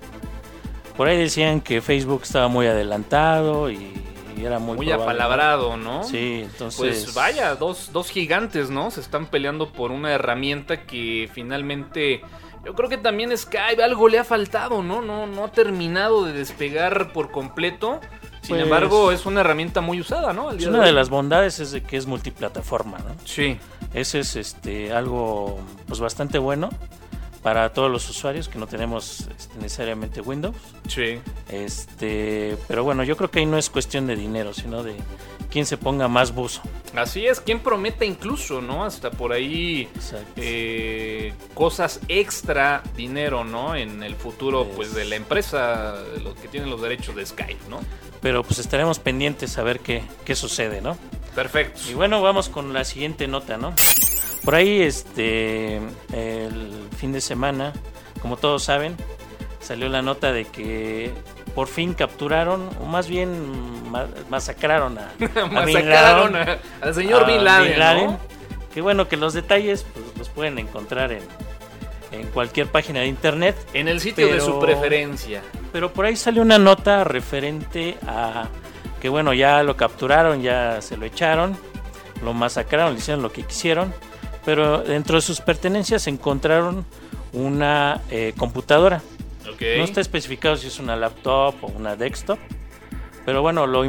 Por 0.97 1.09
ahí 1.09 1.19
decían 1.19 1.61
que 1.61 1.81
Facebook 1.81 2.23
estaba 2.25 2.49
muy 2.49 2.67
adelantado 2.67 3.71
y, 3.71 3.93
era 4.39 4.59
muy, 4.59 4.77
muy 4.77 4.87
probable, 4.87 5.05
apalabrado, 5.05 5.77
¿no? 5.77 6.03
Sí, 6.03 6.41
entonces. 6.45 6.79
Pues 6.79 7.15
vaya, 7.15 7.55
dos, 7.57 7.91
dos 7.93 8.09
gigantes, 8.11 8.71
¿no? 8.71 8.91
Se 8.91 9.01
están 9.01 9.27
peleando 9.27 9.71
por 9.71 9.93
una 9.93 10.13
herramienta 10.13 10.87
que 10.87 11.29
finalmente. 11.33 12.23
Yo 12.65 12.75
creo 12.75 12.89
que 12.89 12.97
también 12.97 13.37
Skype 13.37 13.83
algo 13.83 14.09
le 14.09 14.19
ha 14.19 14.25
faltado, 14.25 14.83
¿no? 14.83 15.03
No, 15.03 15.27
no 15.27 15.45
ha 15.45 15.53
terminado 15.53 16.25
de 16.25 16.33
despegar 16.33 17.13
por 17.13 17.31
completo. 17.31 18.01
Sin 18.51 18.57
Pues- 18.59 18.63
embargo, 18.65 19.13
es 19.13 19.27
una 19.27 19.41
herramienta 19.43 19.81
muy 19.81 20.01
usada, 20.01 20.33
¿no? 20.33 20.47
Una 20.49 20.55
de 20.57 20.69
hoy. 20.89 20.93
las 20.93 21.09
bondades 21.09 21.61
es 21.61 21.71
de 21.71 21.83
que 21.83 21.97
es 21.97 22.07
multiplataforma, 22.07 22.99
¿no? 22.99 23.15
Sí, 23.25 23.59
Ese 23.95 24.21
es 24.21 24.37
este 24.37 24.93
algo 24.93 25.59
pues 25.89 25.99
bastante 26.01 26.39
bueno 26.39 26.71
para 27.43 27.73
todos 27.73 27.91
los 27.91 28.09
usuarios 28.11 28.49
que 28.49 28.59
no 28.59 28.67
tenemos 28.67 29.27
este, 29.37 29.57
necesariamente 29.59 30.21
Windows. 30.21 30.57
sí. 30.89 31.21
Este, 31.49 32.57
pero 32.69 32.85
bueno, 32.85 33.03
yo 33.05 33.17
creo 33.17 33.31
que 33.31 33.41
ahí 33.41 33.47
no 33.47 33.59
es 33.59 33.71
cuestión 33.71 34.07
de 34.07 34.17
dinero, 34.17 34.53
sino 34.55 34.83
de 34.83 34.95
quién 35.51 35.67
se 35.67 35.77
ponga 35.77 36.09
más 36.09 36.35
buzo. 36.35 36.63
Así 36.95 37.27
es, 37.27 37.41
quien 37.41 37.61
promete 37.61 38.05
incluso, 38.07 38.61
¿no? 38.61 38.85
Hasta 38.85 39.11
por 39.11 39.33
ahí 39.33 39.89
eh, 40.37 41.33
cosas 41.55 42.01
extra 42.09 42.83
dinero, 42.97 43.45
¿no? 43.45 43.75
En 43.77 44.03
el 44.03 44.15
futuro, 44.17 44.63
Es- 44.63 44.77
pues, 44.77 44.95
de 44.95 45.05
la 45.05 45.17
empresa, 45.17 45.95
los 46.23 46.35
que 46.37 46.49
tienen 46.49 46.71
los 46.71 46.81
derechos 46.83 47.15
de 47.17 47.25
Skype, 47.27 47.69
¿no? 47.69 47.81
Pero 48.21 48.43
pues 48.43 48.59
estaremos 48.59 48.99
pendientes 48.99 49.57
a 49.59 49.63
ver 49.63 49.81
qué, 49.81 50.03
qué 50.25 50.35
sucede, 50.35 50.81
¿no? 50.83 50.97
Perfecto. 51.35 51.81
Y 51.91 51.95
bueno, 51.95 52.21
vamos 52.21 52.49
con 52.49 52.73
la 52.73 52.85
siguiente 52.85 53.27
nota, 53.29 53.57
¿no? 53.57 53.73
Por 54.45 54.55
ahí, 54.55 54.81
este, 54.83 55.77
el 56.13 56.89
fin 56.97 57.13
de 57.13 57.21
semana, 57.21 57.73
como 58.23 58.37
todos 58.37 58.63
saben, 58.63 58.97
salió 59.61 59.89
la 59.89 60.03
nota 60.03 60.33
de 60.33 60.45
que 60.47 61.13
por 61.55 61.69
fin 61.69 61.95
capturaron, 61.95 62.71
o 62.81 62.87
más 62.87 63.07
bien 63.09 63.91
ma- 63.91 64.07
masacraron 64.31 64.99
a, 64.99 65.11
a 65.11 65.17
Bin 65.19 65.53
Masacraron 65.53 66.33
Laden, 66.33 66.49
a- 66.83 66.87
al 66.87 66.95
señor 66.95 67.25
a 67.25 67.27
Bin 67.27 67.45
Laden, 67.45 67.69
Bin 67.71 67.79
Laden. 67.79 68.07
¿no? 68.07 68.19
Que 68.73 68.81
bueno, 68.81 69.09
que 69.09 69.17
los 69.17 69.35
detalles 69.35 69.85
pues, 69.93 70.07
los 70.17 70.29
pueden 70.29 70.59
encontrar 70.59 71.13
en, 71.13 71.23
en 72.13 72.27
cualquier 72.29 72.69
página 72.69 73.01
de 73.01 73.07
internet. 73.09 73.57
En 73.75 73.89
el 73.89 74.01
sitio 74.01 74.29
de 74.33 74.41
su 74.41 74.59
preferencia. 74.61 75.43
Pero 75.73 75.93
por 75.93 76.05
ahí 76.07 76.17
salió 76.17 76.41
una 76.43 76.59
nota 76.59 77.05
referente 77.05 77.97
a 78.07 78.47
que 79.03 79.09
bueno, 79.09 79.33
ya 79.35 79.63
lo 79.65 79.77
capturaron, 79.77 80.41
ya 80.43 80.81
se 80.83 80.97
lo 80.97 81.05
echaron, 81.07 81.57
lo 82.23 82.33
masacraron, 82.33 82.93
le 82.93 82.99
hicieron 83.01 83.23
lo 83.23 83.33
que 83.33 83.43
quisieron, 83.43 83.93
pero 84.51 84.83
dentro 84.83 85.15
de 85.15 85.23
sus 85.23 85.41
pertenencias 85.41 86.09
encontraron 86.09 86.85
una 87.33 88.01
eh, 88.11 88.35
computadora. 88.37 89.01
No 89.45 89.85
está 89.85 90.01
especificado 90.01 90.57
si 90.57 90.67
es 90.67 90.81
una 90.81 90.97
laptop 90.97 91.55
o 91.63 91.69
una 91.69 91.95
desktop, 91.95 92.37
pero 93.25 93.43
bueno, 93.43 93.69
lo, 93.69 93.85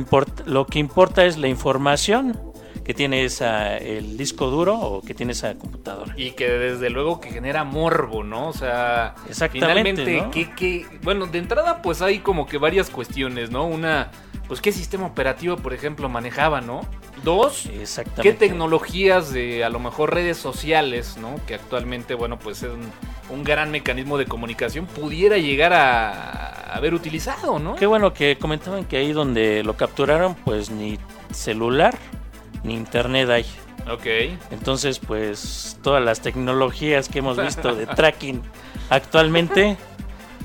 lo 0.46 0.66
que 0.68 0.78
importa 0.78 1.26
es 1.26 1.40
la 1.40 1.48
información 1.48 2.40
que 2.84 2.94
tiene 2.94 3.24
esa, 3.26 3.78
el 3.78 4.18
disco 4.18 4.48
duro 4.48 4.76
o 4.80 5.02
que 5.02 5.14
tiene 5.14 5.34
esa 5.34 5.54
computadora. 5.56 6.14
Y 6.18 6.32
que 6.32 6.50
desde 6.50 6.90
luego 6.90 7.20
que 7.22 7.30
genera 7.30 7.64
morbo, 7.64 8.24
¿no? 8.24 8.48
O 8.50 8.54
sea, 8.54 9.16
Exactamente, 9.30 10.04
finalmente, 10.04 10.22
¿no? 10.22 10.32
¿qué- 10.32 10.50
qué? 10.56 10.86
bueno, 11.04 11.28
de 11.28 11.38
entrada 11.38 11.82
pues 11.82 12.02
hay 12.02 12.20
como 12.20 12.46
que 12.48 12.58
varias 12.58 12.90
cuestiones, 12.90 13.52
¿no? 13.52 13.66
Una, 13.66 14.10
pues 14.48 14.62
qué 14.62 14.72
sistema 14.72 15.06
operativo, 15.06 15.58
por 15.58 15.74
ejemplo, 15.74 16.10
manejaba, 16.10 16.60
¿no? 16.62 16.82
Dos, 17.24 17.68
Exactamente. 17.68 18.24
qué 18.24 18.34
tecnologías 18.34 19.32
de 19.32 19.64
a 19.64 19.70
lo 19.70 19.80
mejor 19.80 20.14
redes 20.14 20.38
sociales, 20.38 21.18
¿no? 21.22 21.36
Que 21.46 21.54
actualmente, 21.54 22.16
bueno, 22.16 22.40
pues 22.40 22.64
es 22.64 22.72
un, 22.72 22.90
un 23.30 23.44
gran 23.44 23.70
mecanismo 23.70 24.18
de 24.18 24.26
comunicación, 24.26 24.88
pudiera 24.88 25.38
llegar 25.38 25.72
a 25.74 26.74
haber 26.76 26.96
utilizado, 26.96 27.60
¿no? 27.60 27.76
Qué 27.76 27.86
bueno 27.86 28.12
que 28.14 28.38
comentaban 28.38 28.86
que 28.86 28.98
ahí 28.98 29.12
donde 29.14 29.64
lo 29.64 29.76
capturaron, 29.78 30.34
pues 30.34 30.72
ni 30.72 30.98
celular 31.32 31.96
ni 32.64 32.76
internet 32.76 33.30
hay. 33.30 33.46
Ok. 33.92 34.06
Entonces, 34.52 35.00
pues 35.00 35.78
todas 35.82 36.04
las 36.04 36.22
tecnologías 36.22 37.10
que 37.10 37.20
hemos 37.20 37.38
visto 37.38 37.74
de 37.76 37.88
tracking 37.88 38.42
actualmente, 38.90 39.78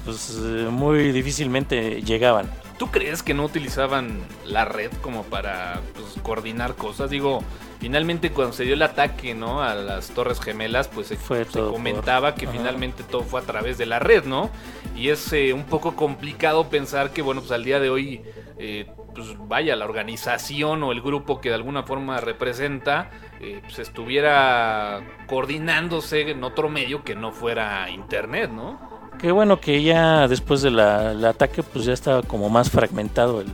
pues 0.05 0.39
eh, 0.43 0.69
muy 0.71 1.13
difícilmente 1.13 2.03
llegaban. 2.03 2.51
¿Tú 2.79 2.89
crees 2.91 3.23
que 3.23 3.33
no 3.35 3.45
utilizaban 3.45 4.19
la 4.45 4.65
red 4.67 4.91
como 5.01 5.23
para 5.25 5.81
pues, 5.95 6.23
coordinar 6.23 6.75
cosas? 6.77 7.09
Digo, 7.11 7.43
finalmente 7.81 8.31
cuando 8.33 8.53
se 8.53 8.65
dio 8.65 8.75
el 8.75 8.83
ataque, 8.83 9.35
¿no? 9.35 9.63
A 9.63 9.75
las 9.75 10.09
Torres 10.11 10.41
Gemelas, 10.41 10.89
pues 10.89 11.07
se, 11.09 11.17
Fue 11.17 11.45
se 11.45 11.53
todo 11.53 11.73
comentaba 11.73 12.31
por- 12.33 12.41
que 12.41 12.47
Ajá. 12.47 12.57
finalmente 12.57 13.03
todo 13.03 13.23
fue 13.23 13.41
a 13.41 13.45
través 13.45 13.79
de 13.79 13.87
la 13.87 13.99
red, 13.99 14.25
¿no? 14.25 14.51
Y 14.95 15.09
es 15.09 15.33
eh, 15.33 15.53
un 15.55 15.65
poco 15.65 15.97
complicado 15.97 16.69
pensar 16.69 17.11
que, 17.13 17.23
bueno, 17.23 17.41
pues 17.41 17.53
al 17.53 17.65
día 17.65 17.81
de 17.81 17.89
hoy, 17.89 18.23
eh, 18.59 18.87
pues 19.17 19.37
vaya, 19.49 19.75
la 19.77 19.85
organización 19.85 20.83
o 20.83 20.93
el 20.93 21.01
grupo 21.01 21.41
que 21.41 21.49
de 21.49 21.55
alguna 21.57 21.83
forma 21.83 22.21
representa, 22.21 23.11
eh, 23.41 23.61
pues 23.65 23.79
estuviera 23.79 25.01
coordinándose 25.27 26.31
en 26.31 26.43
otro 26.45 26.69
medio 26.69 27.03
que 27.05 27.15
no 27.15 27.33
fuera 27.33 27.89
internet, 27.91 28.51
¿no? 28.51 28.79
Qué 29.21 29.33
bueno 29.33 29.61
que 29.61 29.83
ya 29.83 30.29
después 30.29 30.63
del 30.63 30.79
ataque, 30.79 31.63
pues 31.63 31.85
ya 31.87 31.93
estaba 31.93 32.23
como 32.23 32.49
más 32.51 32.71
fragmentado 32.71 33.41
el 33.41 33.49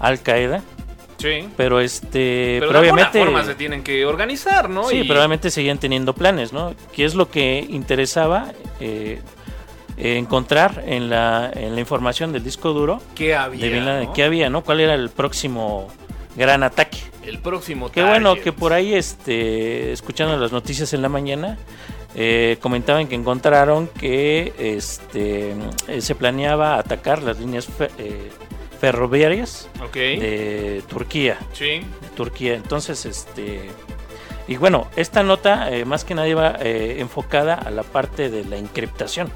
Al 0.00 0.20
Qaeda. 0.20 0.62
Sí. 1.18 1.48
Pero 1.56 1.78
este, 1.78 2.56
Pero, 2.58 2.72
pero, 2.72 2.72
de 2.72 2.78
obviamente, 2.90 3.18
alguna 3.20 3.38
forma 3.38 3.44
se 3.52 3.54
tienen 3.56 3.84
que 3.84 4.04
organizar, 4.04 4.68
¿no? 4.68 4.84
sí, 4.88 4.96
Y- 4.96 5.04
pero 5.08 5.20
obviamente 5.20 5.50
seguían 5.50 5.78
teniendo 5.78 6.14
planes, 6.14 6.52
¿no? 6.52 6.74
¿Qué 6.92 7.04
es 7.04 7.14
lo 7.14 7.30
que 7.30 7.64
interesaba 7.68 8.52
eh, 8.80 9.20
eh, 9.96 10.16
encontrar 10.18 10.82
en 10.86 11.10
la, 11.10 11.50
en 11.54 11.74
la 11.74 11.80
información 11.80 12.32
del 12.32 12.42
disco 12.44 12.72
duro 12.72 13.00
¿Qué 13.14 13.34
había? 13.34 13.64
de 13.66 13.70
Bin 13.72 13.84
Laden? 13.84 14.04
no? 14.06 14.12
¿Qué 14.12 14.24
había, 14.24 14.50
no? 14.50 14.62
¿Cuál 14.62 14.80
era 14.80 14.94
el 14.94 15.10
próximo 15.10 15.88
gran 16.36 16.62
ataque? 16.62 16.98
El 17.24 17.38
próximo 17.38 17.90
Qué 17.92 18.02
bueno 18.02 18.30
target. 18.30 18.42
que 18.44 18.52
por 18.52 18.72
ahí, 18.72 18.94
este, 18.94 19.92
escuchando 19.92 20.36
las 20.36 20.50
noticias 20.50 20.92
en 20.92 21.02
la 21.02 21.08
mañana, 21.08 21.56
eh, 22.14 22.56
comentaban 22.60 23.06
que 23.06 23.14
encontraron 23.14 23.86
que 23.88 24.52
este, 24.58 25.54
eh, 25.88 26.00
se 26.00 26.14
planeaba 26.14 26.78
atacar 26.78 27.22
las 27.22 27.38
líneas 27.38 27.66
fe- 27.66 27.90
eh, 27.98 28.30
ferroviarias 28.80 29.68
de 29.94 30.82
Turquía. 30.88 31.38
Sí. 31.52 31.64
de 32.00 32.08
Turquía. 32.16 32.54
Entonces, 32.54 33.06
este. 33.06 33.70
Y 34.48 34.56
bueno, 34.56 34.88
esta 34.96 35.22
nota 35.22 35.70
eh, 35.70 35.84
más 35.84 36.04
que 36.04 36.14
nada 36.16 36.26
iba 36.28 36.56
enfocada 36.60 37.54
a 37.54 37.70
la 37.70 37.84
parte 37.84 38.28
de 38.28 38.44
la 38.44 38.56
encriptación. 38.56 39.30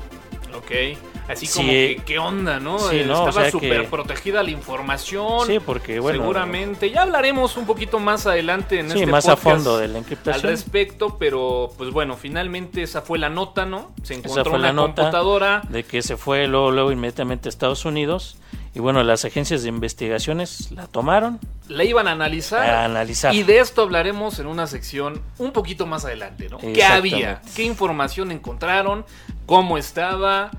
Ok. 0.57 1.16
Así 1.28 1.47
Sí, 1.47 1.56
como 1.59 1.68
que, 1.71 2.02
¿qué 2.06 2.18
onda, 2.18 2.61
no? 2.61 2.78
sí, 2.78 3.02
no, 3.06 3.28
Estaba 3.28 3.50
súper 3.50 3.88
protegida 3.88 4.42
la 4.42 4.50
información. 4.50 5.47
Sí, 5.47 5.59
porque 5.59 5.99
bueno. 5.99 6.21
Seguramente. 6.21 6.90
Ya 6.90 7.02
hablaremos 7.02 7.56
un 7.56 7.66
poquito 7.66 7.99
más 7.99 8.26
adelante 8.26 8.78
en 8.78 8.90
Sí, 8.90 8.99
este 9.00 9.06
más 9.11 9.26
a 9.28 9.37
fondo 9.37 9.76
de 9.78 9.88
la 9.88 9.95
al 9.95 10.04
encriptación. 10.04 10.42
respecto, 10.50 11.16
pero 11.18 11.71
pues 11.76 11.90
bueno, 11.90 12.16
finalmente 12.16 12.83
esa 12.83 13.02
fue 13.02 13.18
la 13.18 13.28
nota, 13.28 13.66
¿no? 13.66 13.92
Se 14.04 14.14
encontró 14.14 14.45
fue 14.45 14.59
una 14.59 14.68
la 14.68 14.73
nota. 14.73 14.95
computadora. 15.02 15.62
De 15.68 15.83
que 15.85 16.02
se 16.02 16.16
fue 16.16 16.47
luego, 16.47 16.71
luego 16.71 16.92
inmediatamente 16.92 17.49
a 17.49 17.50
Estados 17.50 17.85
Unidos. 17.85 18.37
Y 18.75 18.78
bueno, 18.78 19.02
las 19.02 19.25
agencias 19.25 19.62
de 19.62 19.71
investigaciones 19.71 20.71
la 20.71 20.87
tomaron 20.87 21.40
La 21.66 21.83
iban 21.85 22.06
a 22.09 22.12
analizar. 22.12 22.68
a 22.68 22.85
analizar. 22.85 23.35
Y 23.35 23.42
de 23.42 23.59
esto 23.61 23.80
hablaremos 23.83 24.38
en 24.38 24.47
una 24.47 24.66
sección 24.66 25.23
un 25.38 25.52
poquito 25.52 25.87
más 25.87 26.04
adelante, 26.04 26.49
¿no? 26.50 26.59
¿Qué 26.59 26.85
había? 26.85 27.40
¿Qué 27.56 27.62
información 27.62 28.30
encontraron? 28.33 29.06
¿Cómo 29.47 29.78
estaba? 29.78 30.50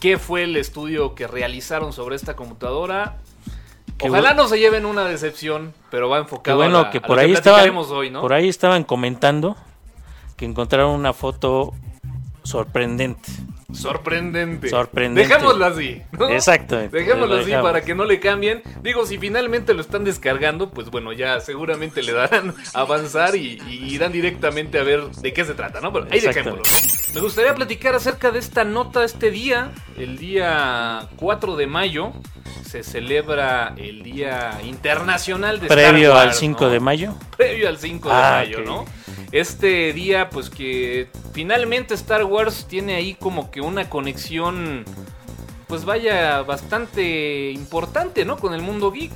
¿Qué 0.00 0.18
fue 0.18 0.42
el 0.44 0.56
estudio 0.56 1.14
que 1.14 1.26
realizaron 1.26 1.92
sobre 1.92 2.16
esta 2.16 2.36
computadora? 2.36 3.16
Qué 3.98 4.08
Ojalá 4.10 4.34
no 4.34 4.46
se 4.46 4.58
lleven 4.58 4.84
una 4.84 5.04
decepción, 5.04 5.72
pero 5.90 6.08
va 6.10 6.18
enfocado 6.18 6.58
bueno 6.58 6.78
a, 6.78 6.82
la- 6.82 6.90
que 6.90 6.98
a 6.98 7.02
por 7.02 7.16
lo 7.16 7.22
ahí 7.22 7.32
estaban, 7.32 7.60
platicaremos 7.60 7.90
hoy, 7.90 8.10
¿no? 8.10 8.20
por 8.20 8.32
ahí 8.34 8.48
estaban 8.48 8.84
comentando 8.84 9.56
que 10.36 10.44
encontraron 10.44 10.90
una 10.90 11.14
foto 11.14 11.72
sorprendente. 12.42 13.30
Sorprendente. 13.72 14.68
Sorprendente. 14.68 15.28
Dejémoslo 15.28 15.64
así. 15.64 16.02
¿no? 16.18 16.28
Exactamente. 16.28 16.96
Dejémoslo 16.96 17.36
Lo 17.36 17.42
así 17.42 17.50
para 17.52 17.82
que 17.82 17.94
no 17.94 18.04
le 18.04 18.20
cambien. 18.20 18.62
Digo, 18.82 19.06
si 19.06 19.18
finalmente 19.18 19.74
lo 19.74 19.80
están 19.80 20.04
descargando, 20.04 20.70
pues 20.70 20.90
bueno, 20.90 21.12
ya 21.12 21.40
seguramente 21.40 22.02
le 22.02 22.12
darán 22.12 22.54
a 22.74 22.80
avanzar 22.80 23.34
y, 23.36 23.58
y 23.68 23.94
irán 23.94 24.12
directamente 24.12 24.78
a 24.78 24.82
ver 24.82 25.04
de 25.10 25.32
qué 25.32 25.44
se 25.44 25.54
trata, 25.54 25.80
¿no? 25.80 25.92
Pero 25.92 26.06
ahí 26.10 26.20
dejémoslo. 26.20 26.62
Me 27.14 27.20
gustaría 27.20 27.54
platicar 27.54 27.94
acerca 27.94 28.30
de 28.30 28.38
esta 28.38 28.64
nota 28.64 29.04
este 29.04 29.30
día, 29.30 29.70
el 29.98 30.18
día 30.18 31.08
4 31.16 31.56
de 31.56 31.66
mayo. 31.66 32.12
Se 32.66 32.82
celebra 32.82 33.74
el 33.76 34.02
Día 34.02 34.58
Internacional 34.64 35.60
de 35.60 35.68
Previo 35.68 36.08
Star 36.08 36.20
al 36.22 36.26
Wars, 36.28 36.38
5 36.38 36.64
¿no? 36.64 36.70
de 36.70 36.80
mayo. 36.80 37.14
previo 37.36 37.68
al 37.68 37.78
5 37.78 38.08
de 38.08 38.14
Ah, 38.14 38.30
mayo, 38.44 38.58
ok. 38.58 38.66
¿no? 38.66 38.84
Este 39.32 39.92
día, 39.92 40.30
pues 40.30 40.50
que 40.50 41.08
finalmente 41.32 41.94
Star 41.94 42.24
Wars 42.24 42.66
tiene 42.68 42.94
ahí 42.94 43.14
como 43.14 43.50
que 43.50 43.60
una 43.60 43.88
conexión, 43.90 44.84
pues 45.66 45.84
vaya, 45.84 46.42
bastante 46.42 47.50
importante, 47.50 48.24
¿no? 48.24 48.36
Con 48.36 48.54
el 48.54 48.62
mundo 48.62 48.90
geek. 48.92 49.12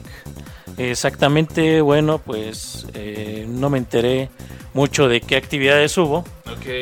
Exactamente, 0.77 1.81
bueno, 1.81 2.19
pues 2.19 2.87
eh, 2.95 3.45
no 3.49 3.71
me 3.71 3.79
enteré 3.79 4.31
mucho 4.73 5.09
de 5.09 5.21
qué 5.21 5.37
actividades 5.37 5.97
hubo, 5.99 6.25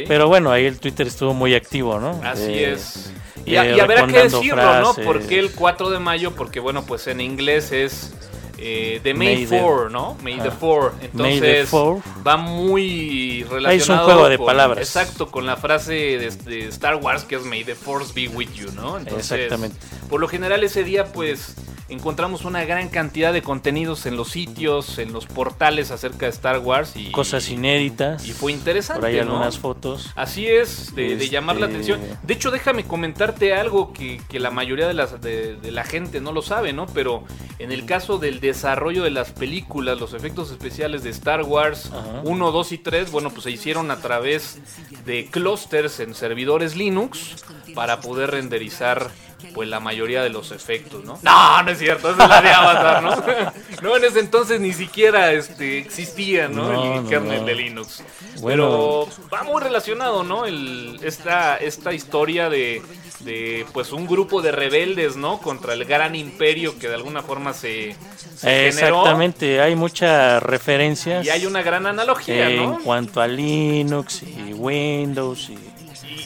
pero 0.07 0.29
bueno, 0.29 0.51
ahí 0.53 0.67
el 0.67 0.79
Twitter 0.79 1.07
estuvo 1.07 1.35
muy 1.35 1.55
activo, 1.55 1.99
¿no? 1.99 2.21
Así 2.23 2.43
De- 2.43 2.73
es. 2.73 3.13
Y, 3.45 3.57
eh, 3.57 3.77
y 3.77 3.81
habrá 3.81 4.07
que 4.07 4.23
decirlo, 4.25 4.55
frases. 4.63 4.99
¿no? 4.99 5.05
Porque 5.05 5.39
el 5.39 5.53
4 5.53 5.91
de 5.91 5.99
mayo, 5.99 6.35
porque 6.35 6.61
bueno, 6.61 6.85
pues 6.85 7.07
en 7.07 7.21
inglés 7.21 7.73
es 7.73 8.13
eh, 8.59 9.01
de 9.03 9.15
May, 9.15 9.37
May 9.37 9.47
the- 9.47 9.61
4, 9.61 9.89
¿no? 9.91 10.17
May 10.23 10.39
the 10.41 10.49
Ah. 10.49 10.57
4. 10.59 10.93
May 10.93 10.99
the 11.01 11.07
Entonces 11.07 11.69
fourth. 11.69 12.03
va 12.27 12.37
muy 12.37 13.45
relacionado. 13.45 13.69
Ahí 13.69 13.77
es 13.79 13.89
un 13.89 13.99
juego 13.99 14.29
de 14.29 14.37
con- 14.37 14.47
palabras. 14.47 14.79
Exacto, 14.79 15.31
con 15.31 15.47
la 15.47 15.57
frase 15.57 15.93
de, 15.93 16.31
de 16.45 16.67
Star 16.69 16.97
Wars 16.97 17.25
que 17.25 17.37
es 17.37 17.43
May 17.45 17.65
the 17.65 17.75
Force 17.75 18.13
be 18.15 18.29
with 18.29 18.51
you, 18.55 18.71
¿no? 18.73 18.99
Entonces, 18.99 19.31
Exactamente. 19.33 19.77
Por 20.11 20.21
lo 20.21 20.29
general 20.29 20.63
ese 20.65 20.83
día 20.85 21.07
pues 21.13 21.55
encontramos 21.89 22.45
una 22.45 22.65
gran 22.65 22.89
cantidad 22.89 23.33
de 23.33 23.41
contenidos 23.43 24.05
en 24.07 24.17
los 24.17 24.29
sitios, 24.31 24.99
en 24.99 25.13
los 25.13 25.27
portales 25.27 25.91
acerca 25.91 26.27
de 26.27 26.31
Star 26.33 26.59
Wars 26.59 26.93
y 26.97 27.11
Cosas 27.13 27.49
inéditas. 27.49 28.27
y 28.27 28.33
fue 28.33 28.53
interesante, 28.53 29.01
Por 29.01 29.09
ahí 29.09 29.17
¿no? 29.17 29.23
algunas 29.23 29.59
fotos. 29.59 30.11
Así 30.15 30.47
es, 30.47 30.95
de, 30.95 31.17
de 31.17 31.29
llamar 31.29 31.57
la 31.57 31.67
Este- 31.67 31.77
atención. 31.77 32.01
De 32.23 32.35
hecho, 32.35 32.51
déjame 32.51 32.85
comentarte 32.85 33.55
algo 33.55 33.93
que, 33.93 34.21
que 34.29 34.39
la 34.39 34.51
mayoría 34.51 34.87
de, 34.87 34.95
las, 34.95 35.21
de, 35.21 35.57
de 35.57 35.71
la 35.71 35.85
gente 35.85 36.21
no 36.21 36.33
lo 36.33 36.43
sabe, 36.43 36.73
¿no? 36.73 36.87
Pero 36.87 37.25
en 37.59 37.73
el 37.73 37.87
caso 37.87 38.19
del 38.19 38.41
desarrollo 38.41 39.03
de 39.03 39.11
las 39.11 39.33
películas, 39.33 39.99
los 39.99 40.13
efectos 40.15 40.51
especiales 40.51 41.03
de 41.03 41.11
Star 41.11 41.43
Wars 41.43 41.87
Ajá. 41.93 42.21
1, 42.25 42.53
2 42.53 42.73
y 42.73 42.79
3, 42.79 43.11
bueno, 43.11 43.31
pues 43.31 43.45
se 43.45 43.51
hicieron 43.51 43.91
a 43.91 43.97
través 43.97 44.59
de 45.07 45.27
clusters 45.31 46.01
en 46.01 46.15
servidores 46.15 46.77
Linux 46.77 47.37
para 47.75 48.01
poder 48.01 48.31
renderizar 48.33 49.11
pues 49.55 49.69
la 49.69 49.81
mayoría 49.81 50.23
de 50.23 50.31
los 50.31 50.51
efectos, 50.51 51.05
¿no? 51.05 51.19
No, 51.23 51.63
no 51.63 51.71
es 51.71 51.79
cierto, 51.79 52.11
esa 52.11 52.25
es 52.25 52.29
la 52.29 52.43
de 52.43 52.51
Avatar, 52.51 53.03
¿no? 53.03 53.53
no, 53.83 53.97
en 53.97 54.05
ese 54.05 54.21
entonces 54.21 54.61
ni 54.61 54.73
siquiera 54.73 55.33
este, 55.33 55.79
existía, 55.79 56.49
¿no? 56.49 56.73
No, 56.73 56.95
el 56.95 57.05
no, 57.05 57.09
kernel 57.09 57.41
no. 57.41 57.47
de 57.47 57.55
Linux. 57.55 58.03
Bueno. 58.41 59.07
Pero 59.09 59.09
va 59.33 59.43
muy 59.45 59.63
relacionado, 59.63 60.23
¿no? 60.23 60.47
El, 60.47 60.99
esta, 61.03 61.57
esta 61.57 61.93
historia 61.93 62.49
de, 62.49 62.83
de, 63.21 63.67
pues, 63.73 63.93
un 63.93 64.07
grupo 64.07 64.43
de 64.43 64.53
rebeldes, 64.53 65.17
¿no? 65.17 65.39
Contra 65.41 65.75
el 65.75 65.85
gran 65.85 66.15
imperio 66.15 66.79
que 66.79 66.89
de 66.89 66.95
alguna 66.95 67.23
forma 67.23 67.53
se, 67.53 67.97
se 68.37 68.71
generó. 68.71 68.99
Exactamente, 68.99 69.61
hay 69.61 69.75
muchas 69.75 70.43
referencias 70.43 71.25
Y 71.27 71.31
hay 71.31 71.47
una 71.47 71.63
gran 71.63 71.87
analogía, 71.87 72.51
en 72.51 72.57
¿no? 72.65 72.79
cuanto 72.83 73.21
a 73.21 73.27
Linux 73.27 74.23
y 74.23 74.53
Windows 74.53 75.51
y 75.51 75.59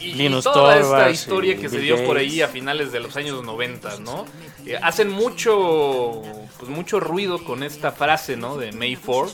Y, 0.01 0.05
y- 0.07 0.11
y 0.11 0.15
Linus 0.15 0.45
toda 0.45 0.79
esta 0.79 1.11
historia 1.11 1.57
que 1.57 1.69
se 1.69 1.79
dio 1.79 2.05
por 2.05 2.17
ahí 2.17 2.41
a 2.43 2.49
finales 2.49 2.93
de 2.93 3.01
los 3.01 3.17
años 3.17 3.43
90, 3.45 3.99
¿no? 4.01 4.25
Eh, 4.67 4.77
hacen 4.81 5.11
mucho 5.11 6.23
pues 6.59 6.71
mucho 6.71 7.01
ruido 7.01 7.43
con 7.45 7.63
esta 7.65 7.91
frase, 7.91 8.37
¿no? 8.37 8.57
De 8.57 8.71
May 8.73 8.95
4, 8.97 9.33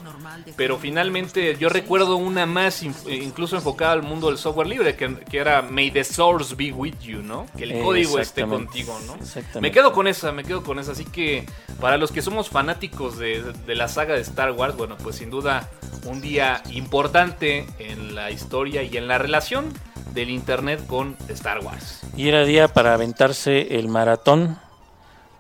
pero 0.57 0.79
finalmente 0.79 1.57
yo 1.59 1.69
recuerdo 1.69 2.17
una 2.17 2.47
más 2.47 2.83
incluso 2.83 3.57
enfocada 3.57 3.93
al 3.93 4.03
mundo 4.03 4.29
del 4.29 4.39
software 4.39 4.67
libre 4.67 4.97
que, 4.97 5.15
que 5.31 5.39
era 5.39 5.61
May 5.63 5.91
the 5.91 6.05
source 6.05 6.55
be 6.55 6.73
with 6.73 6.95
you, 7.03 7.23
¿no? 7.23 7.47
Que 7.57 7.65
el 7.65 7.83
código 7.83 8.19
esté 8.19 8.43
contigo, 8.47 8.99
¿no? 9.07 9.15
Exactamente. 9.17 9.61
Me 9.61 9.71
quedo 9.73 9.93
con 9.93 10.07
esa, 10.07 10.33
me 10.33 10.45
quedo 10.45 10.63
con 10.63 10.79
esa, 10.79 10.93
así 10.93 11.05
que 11.05 11.45
para 11.81 11.99
los 11.99 12.13
que 12.13 12.23
somos 12.23 12.49
fanáticos 12.49 13.19
de, 13.19 13.43
de 13.67 13.75
la 13.75 13.89
saga 13.89 14.15
de 14.15 14.23
Star 14.23 14.53
Wars, 14.53 14.77
bueno, 14.77 14.97
pues 14.97 15.17
sin 15.17 15.29
duda 15.31 15.69
un 16.07 16.21
día 16.23 16.63
importante 16.71 17.67
en 17.79 18.15
la 18.15 18.31
historia 18.31 18.83
y 18.83 18.97
en 18.97 19.07
la 19.09 19.19
relación 19.19 19.73
del 20.15 20.31
internet 20.31 20.87
con 20.87 21.17
Star 21.29 21.61
Wars. 21.65 22.01
Y 22.17 22.29
era 22.29 22.45
día 22.45 22.69
para 22.69 22.95
aventarse 22.95 23.79
el 23.79 23.89
maratón 23.89 24.59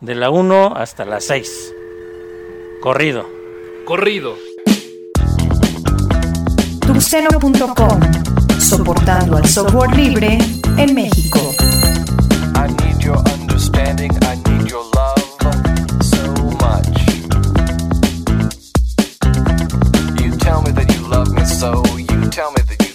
de 0.00 0.14
la 0.14 0.30
1 0.30 0.74
hasta 0.76 1.04
la 1.04 1.20
6. 1.20 1.74
Corrido. 2.80 3.26
Corrido. 3.84 4.36
Tuxteno.com, 6.86 8.00
soportando 8.60 9.36
al 9.36 9.46
software 9.46 9.94
libre 9.94 10.38
en 10.76 10.94
México. 10.94 11.38
I 12.54 12.68
need 12.82 12.98
your 13.00 13.18
understanding, 13.34 14.10
I 14.22 14.36
need 14.48 14.68
your 14.68 14.84
love 14.94 15.22
so 16.02 16.32
much. 16.60 16.88
You 20.20 20.36
tell 20.38 20.62
me 20.62 20.72
that 20.72 20.92
you 20.94 21.06
love 21.08 21.30
me 21.32 21.44
so, 21.44 21.82
you 21.96 22.30
tell 22.30 22.50
me 22.52 22.62
that 22.66 22.78
you 22.80 22.87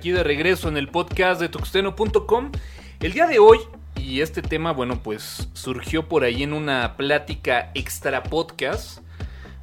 aquí 0.00 0.12
de 0.12 0.24
regreso 0.24 0.70
en 0.70 0.78
el 0.78 0.88
podcast 0.88 1.42
de 1.42 1.50
tuxteno.com. 1.50 2.52
El 3.00 3.12
día 3.12 3.26
de 3.26 3.38
hoy, 3.38 3.58
y 3.96 4.22
este 4.22 4.40
tema, 4.40 4.72
bueno, 4.72 5.02
pues 5.02 5.50
surgió 5.52 6.08
por 6.08 6.24
ahí 6.24 6.42
en 6.42 6.54
una 6.54 6.96
plática 6.96 7.70
extra 7.74 8.22
podcast. 8.22 9.00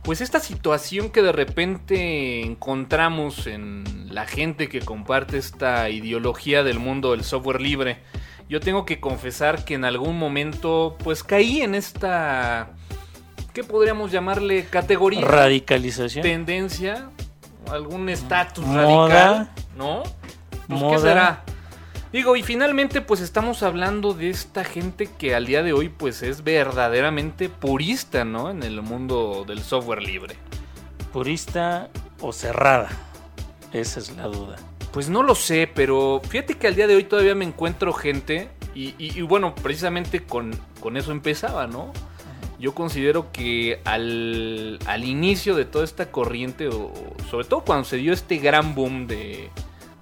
Pues 0.04 0.21
esta 0.21 0.39
situación 0.39 1.10
que 1.10 1.23
de 1.23 1.32
repente 1.32 2.41
encontramos 2.41 3.47
en 3.47 4.13
la 4.13 4.28
gente 4.28 4.69
que 4.69 4.82
comparte 4.82 5.39
esta 5.39 5.89
ideología 5.89 6.62
del 6.62 6.78
mundo 6.78 7.13
del 7.13 7.23
software 7.23 7.60
libre. 7.60 7.97
Yo 8.47 8.60
tengo 8.60 8.86
que 8.86 9.00
confesar 9.00 9.65
que 9.65 9.73
en 9.73 9.86
algún 9.86 10.19
momento 10.19 10.97
pues 11.04 11.23
caí 11.23 11.62
en 11.62 11.73
esta... 11.73 12.73
¿Qué 13.56 13.63
podríamos 13.63 14.12
llamarle? 14.12 14.65
Categoría 14.65 15.21
Radicalización. 15.21 16.21
tendencia, 16.21 17.10
algún 17.71 18.08
estatus 18.08 18.67
radical, 18.67 19.50
¿no? 19.76 20.04
Pues, 20.67 20.82
¿Qué 20.84 20.99
será? 20.99 21.43
Digo, 22.13 22.36
y 22.38 22.43
finalmente 22.43 23.01
pues 23.01 23.19
estamos 23.19 23.63
hablando 23.63 24.13
de 24.13 24.30
esta 24.30 24.63
gente 24.63 25.10
que 25.17 25.36
al 25.36 25.45
día 25.45 25.62
de 25.62 25.73
hoy 25.73 25.89
pues 25.89 26.23
es 26.23 26.43
verdaderamente 26.43 27.49
purista, 27.49 28.23
¿no? 28.23 28.49
En 28.49 28.63
el 28.63 28.82
mundo 28.82 29.43
del 29.47 29.60
software 29.62 30.01
libre. 30.01 30.36
Purista 31.12 31.89
o 32.21 32.32
cerrada. 32.32 32.89
Esa 33.73 33.99
es 33.99 34.15
la 34.15 34.23
duda. 34.23 34.56
Pues 34.91 35.10
no 35.10 35.21
lo 35.23 35.36
sé, 35.36 35.69
pero 35.73 36.21
fíjate 36.27 36.56
que 36.56 36.67
al 36.67 36.75
día 36.75 36.88
de 36.88 36.95
hoy 36.95 37.03
todavía 37.03 37.36
me 37.36 37.45
encuentro 37.45 37.93
gente 37.93 38.49
y, 38.73 38.95
y- 38.97 39.17
y 39.19 39.21
bueno, 39.21 39.53
precisamente 39.56 40.23
con, 40.23 40.58
con 40.80 40.95
eso 40.97 41.12
empezaba, 41.12 41.67
¿no? 41.67 41.91
Yo 42.60 42.73
considero 42.73 43.32
que 43.32 43.82
al, 43.86 44.80
al 44.88 45.03
inicio 45.03 45.56
de 45.56 45.65
toda 45.65 45.84
esta 45.84 46.10
corriente, 46.12 46.67
o 46.69 46.91
sobre 47.30 47.45
todo 47.45 47.62
cuando 47.62 47.86
se 47.86 47.97
dio 47.97 48.13
este 48.13 48.38
gran 48.38 48.73
boom 48.73 49.06
de, 49.06 49.49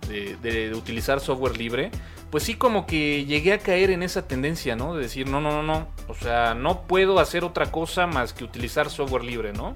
de- 0.08 0.36
de- 0.41 0.70
de 0.70 0.76
utilizar 0.76 1.20
software 1.20 1.58
libre, 1.58 1.91
pues 2.32 2.44
sí 2.44 2.56
como 2.56 2.86
que 2.86 3.26
llegué 3.26 3.54
a 3.54 3.60
caer 3.60 3.91
en 3.91 4.04
esa 4.04 4.28
tendencia, 4.28 4.76
¿no? 4.76 4.96
De 4.96 5.04
decir, 5.04 5.28
no, 5.28 5.39
no, 5.41 5.52
no, 5.52 5.63
no, 5.63 5.88
o 6.08 6.15
sea, 6.15 6.54
no 6.54 6.82
puedo 6.82 7.20
hacer 7.20 7.44
otra 7.44 7.72
cosa 7.72 8.08
más 8.08 8.34
que 8.34 8.44
utilizar 8.44 8.89
software 8.89 9.24
libre, 9.24 9.54
¿no? 9.54 9.76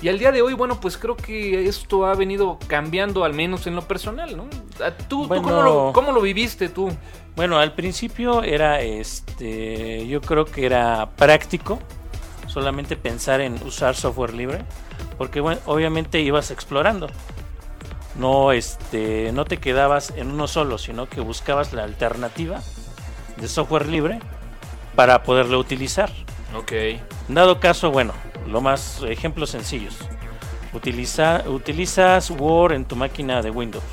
Y 0.00 0.08
al 0.08 0.18
día 0.18 0.30
de 0.30 0.42
hoy, 0.42 0.54
bueno, 0.54 0.80
pues 0.80 0.96
creo 0.96 1.16
que 1.16 1.66
esto 1.68 2.06
ha 2.06 2.14
venido 2.14 2.58
cambiando, 2.68 3.24
al 3.24 3.34
menos 3.34 3.66
en 3.66 3.74
lo 3.74 3.82
personal, 3.82 4.36
¿no? 4.36 4.46
Ah, 4.80 4.92
¿Tú, 5.08 5.26
cómo, 5.26 5.50
lo, 5.62 5.92
cómo 5.92 6.12
lo 6.12 6.20
viviste 6.20 6.68
tú? 6.68 6.88
Bueno, 7.34 7.58
al 7.58 7.74
principio 7.74 8.42
era 8.44 8.80
este, 8.80 10.06
yo 10.06 10.20
creo 10.20 10.44
que 10.44 10.66
era 10.66 11.10
práctico 11.16 11.80
solamente 12.46 12.96
pensar 12.96 13.40
en 13.40 13.54
usar 13.64 13.94
software 13.96 14.34
libre, 14.34 14.60
porque 15.18 15.40
bueno, 15.40 15.60
obviamente 15.66 16.20
ibas 16.20 16.50
explorando. 16.52 17.08
No 18.18 18.52
este, 18.52 19.32
no 19.32 19.44
te 19.44 19.58
quedabas 19.58 20.12
en 20.16 20.30
uno 20.30 20.48
solo, 20.48 20.76
sino 20.76 21.08
que 21.08 21.20
buscabas 21.20 21.72
la 21.72 21.84
alternativa 21.84 22.60
de 23.36 23.48
software 23.48 23.86
libre 23.86 24.18
para 24.96 25.22
poderlo 25.22 25.58
utilizar. 25.58 26.10
Ok. 26.56 26.72
Dado 27.28 27.60
caso, 27.60 27.90
bueno, 27.90 28.12
lo 28.48 28.60
más 28.60 29.02
ejemplos 29.06 29.50
sencillos. 29.50 29.96
Utiliza, 30.72 31.44
utilizas 31.46 32.30
Word 32.30 32.72
en 32.72 32.84
tu 32.84 32.96
máquina 32.96 33.40
de 33.42 33.50
Windows. 33.50 33.84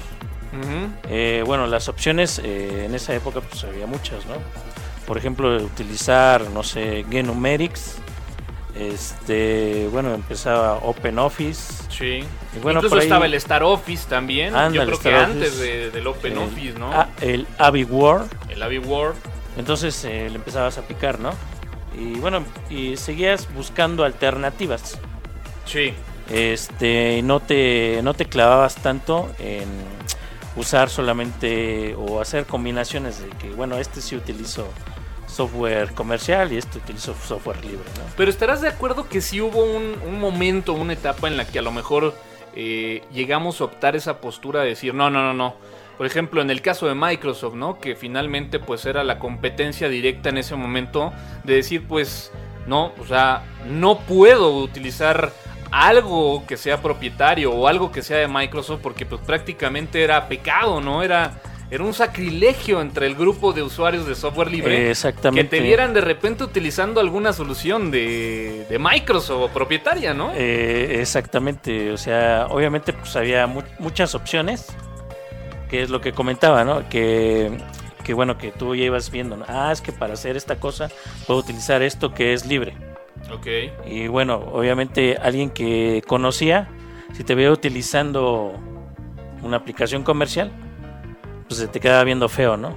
Eh, 1.10 1.44
bueno, 1.46 1.68
las 1.68 1.90
opciones 1.90 2.40
eh, 2.44 2.86
en 2.86 2.96
esa 2.96 3.14
época 3.14 3.42
pues 3.42 3.64
había 3.66 3.86
muchas, 3.88 4.26
¿no? 4.26 4.36
Por 5.06 5.18
ejemplo, 5.18 5.56
utilizar, 5.58 6.50
no 6.50 6.64
sé, 6.64 7.06
GNumerics. 7.10 7.98
Este, 8.76 9.88
bueno, 9.92 10.14
empezaba 10.14 10.76
OpenOffice. 10.76 11.84
Sí. 11.90 12.24
Y 12.56 12.60
bueno, 12.62 12.80
Incluso 12.80 12.96
ahí- 12.96 13.04
estaba 13.04 13.26
el 13.26 13.34
Star 13.36 13.64
Office 13.64 14.06
también. 14.10 14.54
Yo 14.74 14.84
creo 14.84 14.96
Star 14.96 15.00
que 15.00 15.10
Office. 15.16 15.32
antes 15.32 15.60
de- 15.60 15.92
del 15.92 16.08
Open 16.08 16.34
el- 16.34 16.38
Office, 16.40 16.78
¿no? 16.80 16.92
el 17.22 17.48
Avi 17.58 17.84
Word. 17.86 18.28
El 18.50 18.62
Avi 18.62 18.80
Word. 18.80 19.16
Entonces 19.58 20.04
eh, 20.04 20.28
le 20.30 20.36
empezabas 20.36 20.78
a 20.78 20.82
picar, 20.82 21.20
¿no? 21.20 21.32
Y 21.98 22.20
bueno, 22.20 22.44
y 22.70 22.98
seguías 22.98 23.48
buscando 23.54 24.04
alternativas. 24.04 24.98
Sí. 25.66 25.94
este 26.32 27.22
no 27.24 27.40
te 27.40 28.00
no 28.04 28.16
te 28.16 28.26
clavabas 28.26 28.74
tanto 28.76 29.30
en 29.38 29.66
usar 30.56 30.90
solamente 30.90 31.94
o 31.96 32.20
hacer 32.20 32.46
combinaciones 32.48 33.20
de 33.20 33.30
que 33.30 33.50
bueno 33.52 33.78
este 33.78 34.02
sí 34.02 34.16
utilizo 34.16 34.68
software 35.36 35.92
comercial 35.94 36.54
y 36.54 36.58
este 36.58 36.78
utilizo 36.78 37.14
software 37.28 37.64
libre 37.66 37.84
¿no? 37.98 38.04
Pero 38.16 38.32
estarás 38.32 38.62
de 38.62 38.70
acuerdo 38.70 39.10
que 39.10 39.20
sí 39.20 39.42
hubo 39.42 39.64
un, 39.64 39.96
un 40.08 40.20
momento, 40.20 40.74
una 40.74 40.94
etapa 40.94 41.28
en 41.28 41.36
la 41.36 41.46
que 41.46 41.60
a 41.60 41.62
lo 41.62 41.72
mejor 41.72 42.14
eh, 42.56 43.04
llegamos 43.12 43.60
a 43.60 43.66
optar 43.66 43.98
esa 43.98 44.22
postura 44.22 44.62
de 44.62 44.70
decir, 44.70 44.94
no, 44.94 45.10
no, 45.10 45.22
no, 45.22 45.34
no. 45.34 45.56
Por 45.98 46.06
ejemplo, 46.06 46.42
en 46.42 46.50
el 46.50 46.62
caso 46.62 46.88
de 46.88 46.96
Microsoft, 46.96 47.56
¿no? 47.56 47.80
Que 47.80 47.96
finalmente 47.96 48.60
pues 48.60 48.86
era 48.86 49.04
la 49.04 49.20
competencia 49.20 49.90
directa 49.90 50.30
en 50.30 50.38
ese 50.38 50.56
momento 50.56 51.12
de 51.44 51.56
decir, 51.56 51.86
pues, 51.88 52.32
no, 52.66 52.94
o 53.00 53.06
sea, 53.06 53.44
no 53.68 54.00
puedo 54.00 54.58
utilizar 54.58 55.34
algo 55.72 56.46
que 56.48 56.56
sea 56.56 56.82
propietario 56.82 57.52
o 57.52 57.68
algo 57.68 57.92
que 57.92 58.02
sea 58.02 58.18
de 58.18 58.28
Microsoft 58.30 58.80
porque 58.82 59.06
pues 59.06 59.22
prácticamente 59.22 60.02
era 60.04 60.28
pecado, 60.30 60.80
¿no? 60.80 61.04
Era, 61.04 61.42
era 61.72 61.84
un 61.84 61.94
sacrilegio 61.94 62.80
entre 62.82 63.08
el 63.08 63.16
grupo 63.16 63.52
de 63.54 63.64
usuarios 63.64 64.06
de 64.08 64.14
software 64.16 64.52
libre 64.52 64.76
Eh, 64.76 64.78
que 64.86 64.92
exactamente 64.92 65.58
te 65.58 65.64
vieran 65.64 65.94
de 65.94 66.02
repente 66.02 66.44
utilizando 66.44 67.00
alguna 67.00 67.34
solución 67.34 67.90
de, 67.92 68.66
de 68.70 68.80
Microsoft 68.80 69.42
o 69.44 69.48
propietaria, 69.50 70.14
¿no? 70.14 70.32
Eh, 70.36 71.02
exactamente 71.02 71.92
o 71.92 71.98
sea 71.98 72.48
obviamente 72.50 72.94
pues 72.94 73.16
había 73.16 73.48
mu- 73.48 73.64
muchas 73.80 74.14
opciones 74.16 74.68
que 75.70 75.82
es 75.82 75.90
lo 75.90 76.02
que 76.02 76.12
comentaba 76.14 76.64
no 76.64 76.88
que 76.90 77.52
que 78.04 78.14
bueno 78.14 78.38
que 78.38 78.52
tú 78.52 78.76
ya 78.76 78.84
ibas 78.86 79.10
viendo 79.10 79.36
¿no? 79.36 79.46
ah 79.48 79.72
es 79.72 79.82
que 79.82 79.92
para 79.92 80.14
hacer 80.14 80.38
esta 80.38 80.58
cosa 80.58 80.90
puedo 81.26 81.40
utilizar 81.40 81.82
esto 81.82 82.14
que 82.14 82.34
es 82.34 82.46
libre 82.46 82.74
Ok. 83.34 83.48
Y 83.88 84.08
bueno, 84.08 84.36
obviamente 84.54 85.18
alguien 85.20 85.50
que 85.50 86.04
conocía, 86.06 86.68
si 87.14 87.24
te 87.24 87.34
veía 87.34 87.50
utilizando 87.52 88.54
una 89.42 89.58
aplicación 89.58 90.04
comercial, 90.04 90.52
pues 91.48 91.60
se 91.60 91.68
te 91.68 91.80
quedaba 91.80 92.04
viendo 92.04 92.30
feo, 92.30 92.58
¿no? 92.58 92.76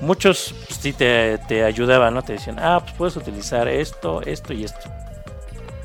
Muchos 0.00 0.54
pues, 0.66 0.80
sí 0.80 0.92
te, 0.92 1.38
te 1.48 1.64
ayudaban, 1.64 2.14
¿no? 2.14 2.22
Te 2.22 2.34
decían, 2.34 2.58
ah, 2.58 2.80
pues 2.82 2.94
puedes 2.94 3.16
utilizar 3.16 3.68
esto, 3.68 4.20
esto 4.22 4.52
y 4.52 4.64
esto. 4.64 4.90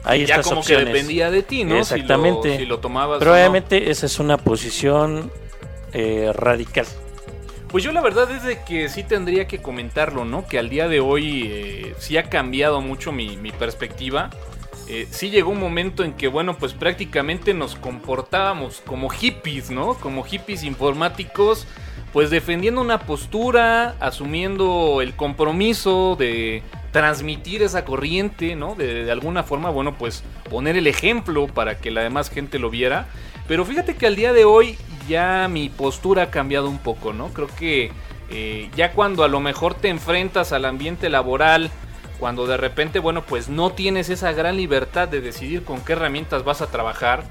Hay 0.03 0.25
ya 0.25 0.35
estas 0.35 0.47
como 0.47 0.61
opciones. 0.61 0.85
que 0.85 0.93
dependía 0.93 1.29
de 1.29 1.43
ti, 1.43 1.63
¿no? 1.63 1.77
Exactamente. 1.77 2.43
Si 2.43 2.57
lo, 2.57 2.59
si 2.59 2.65
lo 2.65 2.79
tomabas. 2.79 3.19
Pero 3.19 3.31
no. 3.31 3.37
obviamente 3.37 3.91
esa 3.91 4.05
es 4.05 4.19
una 4.19 4.37
posición 4.37 5.31
eh, 5.93 6.31
radical. 6.33 6.85
Pues 7.67 7.83
yo 7.83 7.91
la 7.91 8.01
verdad 8.01 8.31
es 8.31 8.43
de 8.43 8.63
que 8.63 8.87
sí 8.87 9.03
tendría 9.03 9.47
que 9.47 9.61
comentarlo, 9.61 10.23
¿no? 10.23 10.47
Que 10.47 10.57
al 10.57 10.69
día 10.69 10.87
de 10.87 11.01
hoy 11.01 11.49
eh, 11.51 11.95
sí 11.99 12.17
ha 12.17 12.23
cambiado 12.23 12.79
mucho 12.79 13.11
mi, 13.11 13.35
mi 13.37 13.51
perspectiva. 13.51 14.29
Eh, 14.89 15.07
sí 15.11 15.29
llegó 15.29 15.51
un 15.51 15.59
momento 15.59 16.03
en 16.03 16.13
que, 16.13 16.27
bueno, 16.29 16.57
pues 16.57 16.73
prácticamente 16.73 17.53
nos 17.53 17.75
comportábamos 17.75 18.81
como 18.85 19.09
hippies, 19.09 19.69
¿no? 19.69 19.95
Como 19.95 20.23
hippies 20.23 20.63
informáticos, 20.63 21.67
pues 22.13 22.29
defendiendo 22.29 22.79
una 22.79 22.99
postura, 22.99 23.95
asumiendo 23.99 25.01
el 25.01 25.13
compromiso 25.13 26.15
de 26.17 26.63
transmitir 26.91 27.63
esa 27.63 27.83
corriente, 27.83 28.55
¿no? 28.55 28.75
De, 28.75 29.11
alguna 29.11 29.43
forma, 29.43 29.69
bueno, 29.69 29.97
pues 29.97 30.23
poner 30.49 30.77
el 30.77 30.87
ejemplo 30.87 31.47
para 31.47 31.77
que 31.77 31.91
la 31.91 32.01
demás 32.01 32.29
gente 32.29 32.57
lo 32.57 32.69
viera. 32.69 33.07
Pero 33.47 33.65
fíjate 33.65 33.95
que 33.95 34.07
al 34.07 34.15
día 34.15 34.31
de 34.31 34.45
hoy 34.45 34.77
ya 35.09 35.49
mi 35.49 35.67
postura 35.67 36.23
ha 36.23 36.31
cambiado 36.31 36.69
un 36.69 36.79
poco, 36.79 37.11
¿no? 37.11 37.27
Creo 37.33 37.49
que 37.59 37.91
eh, 38.29 38.69
ya 38.75 38.93
cuando 38.93 39.23
a 39.23 39.27
lo 39.27 39.41
mejor 39.41 39.73
te 39.73 39.89
enfrentas 39.89 40.53
al 40.53 40.63
ambiente 40.63 41.09
laboral, 41.09 41.71
cuando 42.19 42.47
de 42.47 42.57
repente, 42.57 42.99
bueno, 42.99 43.23
pues 43.23 43.49
no 43.49 43.71
tienes 43.71 44.09
esa 44.09 44.31
gran 44.31 44.57
libertad 44.57 45.07
de 45.07 45.21
decidir 45.21 45.63
con 45.63 45.81
qué 45.81 45.93
herramientas 45.93 46.43
vas 46.43 46.61
a 46.61 46.67
trabajar. 46.67 47.23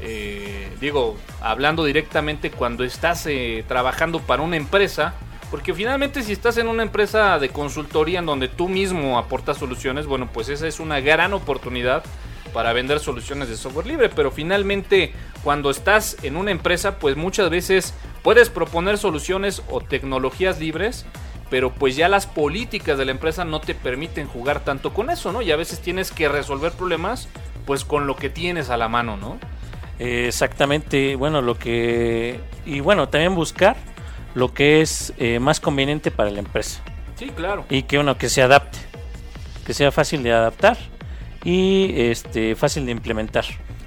eh, 0.00 0.70
digo, 0.80 1.16
hablando 1.40 1.84
directamente 1.84 2.50
cuando 2.52 2.84
estás 2.84 3.26
eh, 3.26 3.64
trabajando 3.66 4.20
para 4.20 4.42
una 4.42 4.56
empresa, 4.56 5.14
porque 5.50 5.74
finalmente 5.74 6.22
si 6.22 6.32
estás 6.32 6.56
en 6.58 6.68
una 6.68 6.82
empresa 6.82 7.38
de 7.38 7.48
consultoría 7.48 8.18
en 8.18 8.26
donde 8.26 8.48
tú 8.48 8.68
mismo 8.68 9.18
aportas 9.18 9.58
soluciones, 9.58 10.06
bueno, 10.06 10.28
pues 10.32 10.48
esa 10.50 10.66
es 10.68 10.78
una 10.78 11.00
gran 11.00 11.32
oportunidad 11.32 12.04
para 12.52 12.72
vender 12.72 13.00
soluciones 13.00 13.48
de 13.48 13.56
software 13.56 13.86
libre, 13.86 14.08
pero 14.08 14.30
finalmente 14.30 15.12
cuando 15.42 15.70
estás 15.70 16.16
en 16.22 16.36
una 16.36 16.50
empresa, 16.50 16.98
pues 16.98 17.16
muchas 17.16 17.50
veces 17.50 17.94
puedes 18.22 18.50
proponer 18.50 18.98
soluciones 18.98 19.62
o 19.70 19.80
tecnologías 19.80 20.58
libres, 20.58 21.06
pero 21.50 21.72
pues 21.72 21.96
ya 21.96 22.08
las 22.08 22.26
políticas 22.26 22.98
de 22.98 23.04
la 23.04 23.10
empresa 23.10 23.44
no 23.44 23.60
te 23.60 23.74
permiten 23.74 24.26
jugar 24.26 24.60
tanto 24.60 24.92
con 24.92 25.10
eso, 25.10 25.32
¿no? 25.32 25.42
Y 25.42 25.50
a 25.50 25.56
veces 25.56 25.80
tienes 25.80 26.12
que 26.12 26.28
resolver 26.28 26.72
problemas 26.72 27.28
pues 27.66 27.84
con 27.84 28.06
lo 28.06 28.16
que 28.16 28.30
tienes 28.30 28.70
a 28.70 28.76
la 28.76 28.88
mano, 28.88 29.16
¿no? 29.16 29.38
Eh, 29.98 30.26
exactamente, 30.28 31.16
bueno, 31.16 31.42
lo 31.42 31.58
que... 31.58 32.40
Y 32.64 32.80
bueno, 32.80 33.08
también 33.08 33.34
buscar 33.34 33.76
lo 34.34 34.54
que 34.54 34.80
es 34.80 35.12
eh, 35.18 35.40
más 35.40 35.60
conveniente 35.60 36.10
para 36.10 36.30
la 36.30 36.38
empresa. 36.38 36.82
Sí, 37.16 37.30
claro. 37.30 37.64
y 37.68 37.82
que 37.82 37.98
uno 37.98 38.16
que 38.16 38.28
se 38.28 38.42
adapte, 38.42 38.78
que 39.66 39.74
sea 39.74 39.90
fácil 39.90 40.22
de 40.22 40.32
adaptar 40.32 40.78
y 41.42 41.92
este 41.96 42.54
fácil 42.54 42.86
de 42.86 42.92
implementar. 42.92 43.44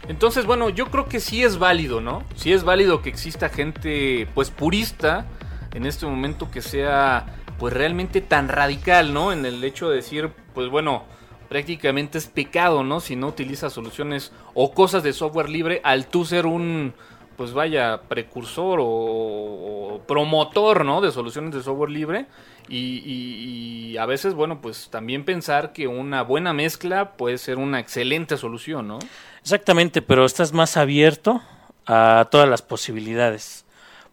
Entonces, 0.09 0.45
bueno, 0.45 0.69
yo 0.69 0.87
creo 0.87 1.07
que 1.07 1.21
sí 1.21 1.41
es 1.41 1.57
válido, 1.57 2.01
¿no? 2.01 2.23
Sí 2.35 2.51
es 2.51 2.65
válido 2.65 3.01
que 3.01 3.09
exista 3.09 3.47
gente, 3.47 4.27
pues, 4.33 4.49
purista 4.49 5.25
en 5.73 5.85
este 5.85 6.05
momento 6.05 6.51
que 6.51 6.61
sea, 6.61 7.25
pues, 7.61 7.75
realmente 7.75 8.21
tan 8.21 8.49
radical, 8.49 9.13
¿no? 9.13 9.31
En 9.31 9.45
el 9.45 9.63
hecho 9.63 9.87
de 9.87 9.97
decir, 9.97 10.31
pues, 10.55 10.67
bueno, 10.69 11.03
prácticamente 11.47 12.17
es 12.17 12.25
pecado, 12.25 12.83
¿no? 12.83 12.99
Si 12.99 13.15
no 13.15 13.27
utilizas 13.27 13.71
soluciones 13.71 14.31
o 14.55 14.73
cosas 14.73 15.03
de 15.03 15.13
software 15.13 15.47
libre 15.47 15.79
al 15.83 16.07
tú 16.07 16.25
ser 16.25 16.47
un, 16.47 16.95
pues, 17.37 17.53
vaya, 17.53 18.01
precursor 18.07 18.79
o, 18.81 18.85
o 18.87 20.01
promotor, 20.07 20.83
¿no? 20.85 21.01
De 21.01 21.11
soluciones 21.11 21.53
de 21.53 21.61
software 21.61 21.91
libre. 21.91 22.25
Y, 22.67 23.03
y- 23.05 23.91
y 23.91 23.97
a 23.97 24.07
veces, 24.07 24.33
bueno, 24.33 24.59
pues 24.59 24.89
también 24.89 25.23
pensar 25.23 25.71
que 25.71 25.87
una 25.87 26.23
buena 26.23 26.53
mezcla 26.53 27.11
puede 27.11 27.37
ser 27.37 27.59
una 27.59 27.79
excelente 27.79 28.37
solución, 28.37 28.87
¿no? 28.87 28.97
Exactamente, 29.43 30.01
pero 30.01 30.25
estás 30.25 30.51
más 30.51 30.77
abierto 30.77 31.41
a 31.85 32.27
todas 32.31 32.49
las 32.49 32.63
posibilidades. 32.63 33.65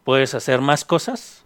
Puedes 0.04 0.34
hacer 0.34 0.61
más 0.61 0.84
cosas 0.84 1.38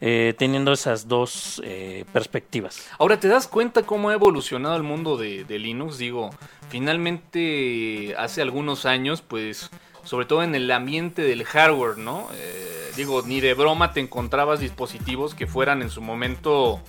eh, 0.00 0.34
teniendo 0.38 0.72
esas 0.72 1.08
dos 1.08 1.60
eh, 1.64 2.04
perspectivas. 2.12 2.86
Ahora, 2.98 3.18
¿te 3.18 3.28
das 3.28 3.48
cuenta 3.48 3.82
cómo 3.82 4.10
ha 4.10 4.14
evolucionado 4.14 4.76
el 4.76 4.82
mundo 4.82 5.16
de, 5.16 5.44
de 5.44 5.58
Linux? 5.58 5.98
Digo, 5.98 6.30
finalmente 6.68 8.14
hace 8.16 8.42
algunos 8.42 8.86
años, 8.86 9.22
pues, 9.22 9.70
sobre 10.04 10.26
todo 10.26 10.42
en 10.42 10.54
el 10.54 10.70
ambiente 10.70 11.22
del 11.22 11.44
hardware, 11.44 11.98
¿no? 11.98 12.28
Eh, 12.34 12.92
digo, 12.96 13.22
ni 13.22 13.40
de 13.40 13.54
broma 13.54 13.92
te 13.92 14.00
encontrabas 14.00 14.60
dispositivos 14.60 15.34
que 15.34 15.46
fueran 15.46 15.82
en 15.82 15.90
su 15.90 16.00
momento, 16.00 16.80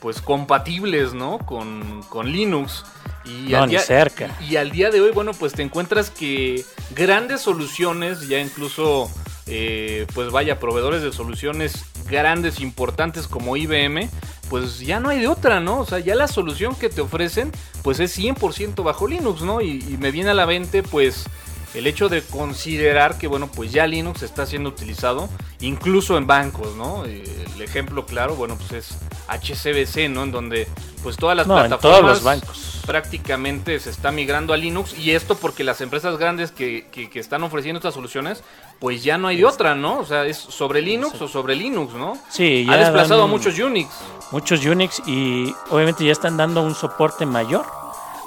pues, 0.00 0.20
compatibles, 0.20 1.14
¿no? 1.14 1.38
Con, 1.38 2.02
con 2.08 2.30
Linux. 2.30 2.84
Y 3.24 3.50
No, 3.50 3.66
ni 3.66 3.76
cerca. 3.78 4.36
Y, 4.40 4.52
y 4.52 4.56
al 4.56 4.70
día 4.70 4.90
de 4.90 5.00
hoy, 5.00 5.10
bueno, 5.10 5.32
pues 5.32 5.52
te 5.52 5.62
encuentras 5.62 6.10
que 6.10 6.64
grandes 6.94 7.40
soluciones, 7.40 8.28
ya 8.28 8.38
incluso, 8.38 9.10
eh, 9.46 10.06
pues 10.14 10.30
vaya, 10.30 10.58
proveedores 10.58 11.02
de 11.02 11.12
soluciones 11.12 11.84
grandes, 12.08 12.60
importantes 12.60 13.28
como 13.28 13.56
IBM, 13.56 14.08
pues 14.48 14.80
ya 14.80 15.00
no 15.00 15.08
hay 15.08 15.20
de 15.20 15.28
otra, 15.28 15.60
¿no? 15.60 15.80
O 15.80 15.86
sea, 15.86 15.98
ya 15.98 16.14
la 16.14 16.28
solución 16.28 16.74
que 16.74 16.88
te 16.88 17.00
ofrecen, 17.00 17.52
pues 17.82 18.00
es 18.00 18.16
100% 18.18 18.82
bajo 18.82 19.06
Linux, 19.06 19.42
¿no? 19.42 19.60
Y, 19.60 19.84
y 19.88 19.96
me 19.98 20.10
viene 20.10 20.30
a 20.30 20.34
la 20.34 20.46
mente, 20.46 20.82
pues, 20.82 21.26
el 21.74 21.86
hecho 21.86 22.08
de 22.08 22.22
considerar 22.22 23.18
que, 23.18 23.26
bueno, 23.26 23.48
pues 23.48 23.70
ya 23.72 23.86
Linux 23.86 24.22
está 24.22 24.46
siendo 24.46 24.68
utilizado 24.70 25.28
incluso 25.60 26.16
en 26.16 26.26
bancos, 26.26 26.74
¿no? 26.76 27.04
Eh, 27.04 27.22
El 27.56 27.62
ejemplo 27.62 28.04
claro, 28.06 28.34
bueno, 28.36 28.56
pues 28.56 28.72
es 28.72 28.98
HCBC, 29.28 30.08
¿no? 30.10 30.22
En 30.24 30.32
donde, 30.32 30.68
pues 31.02 31.16
todas 31.16 31.36
las 31.36 31.46
No, 31.46 31.54
plataformas 31.54 31.80
todos 31.80 32.04
los 32.04 32.22
bancos. 32.22 32.82
prácticamente 32.86 33.80
se 33.80 33.90
está 33.90 34.10
migrando 34.12 34.52
a 34.52 34.56
Linux 34.58 34.96
y 34.98 35.12
esto 35.12 35.36
porque 35.36 35.64
las 35.64 35.80
empresas 35.80 36.18
grandes 36.18 36.50
que, 36.50 36.86
que- 36.92 37.08
que 37.08 37.18
están 37.18 37.42
ofreciendo 37.42 37.78
estas 37.78 37.94
soluciones, 37.94 38.42
pues 38.78 39.02
ya 39.04 39.16
no 39.18 39.28
hay 39.28 39.38
de 39.38 39.44
otra, 39.46 39.74
¿no? 39.74 39.98
O 39.98 40.04
sea, 40.04 40.24
es 40.26 40.36
sobre 40.36 40.82
Linux 40.82 41.20
o 41.22 41.28
sobre 41.28 41.54
Linux, 41.56 41.94
¿no? 41.94 42.18
Sí, 42.30 42.66
ha 42.68 42.72
ya 42.72 42.78
desplazado 42.78 43.20
dan 43.22 43.28
a 43.28 43.32
muchos 43.32 43.58
Unix. 43.58 43.88
muchos 44.32 44.64
Unix 44.64 45.02
y 45.06 45.54
obviamente 45.70 46.04
ya 46.04 46.12
están 46.12 46.36
dando 46.36 46.60
un 46.62 46.74
soporte 46.74 47.24
mayor 47.26 47.64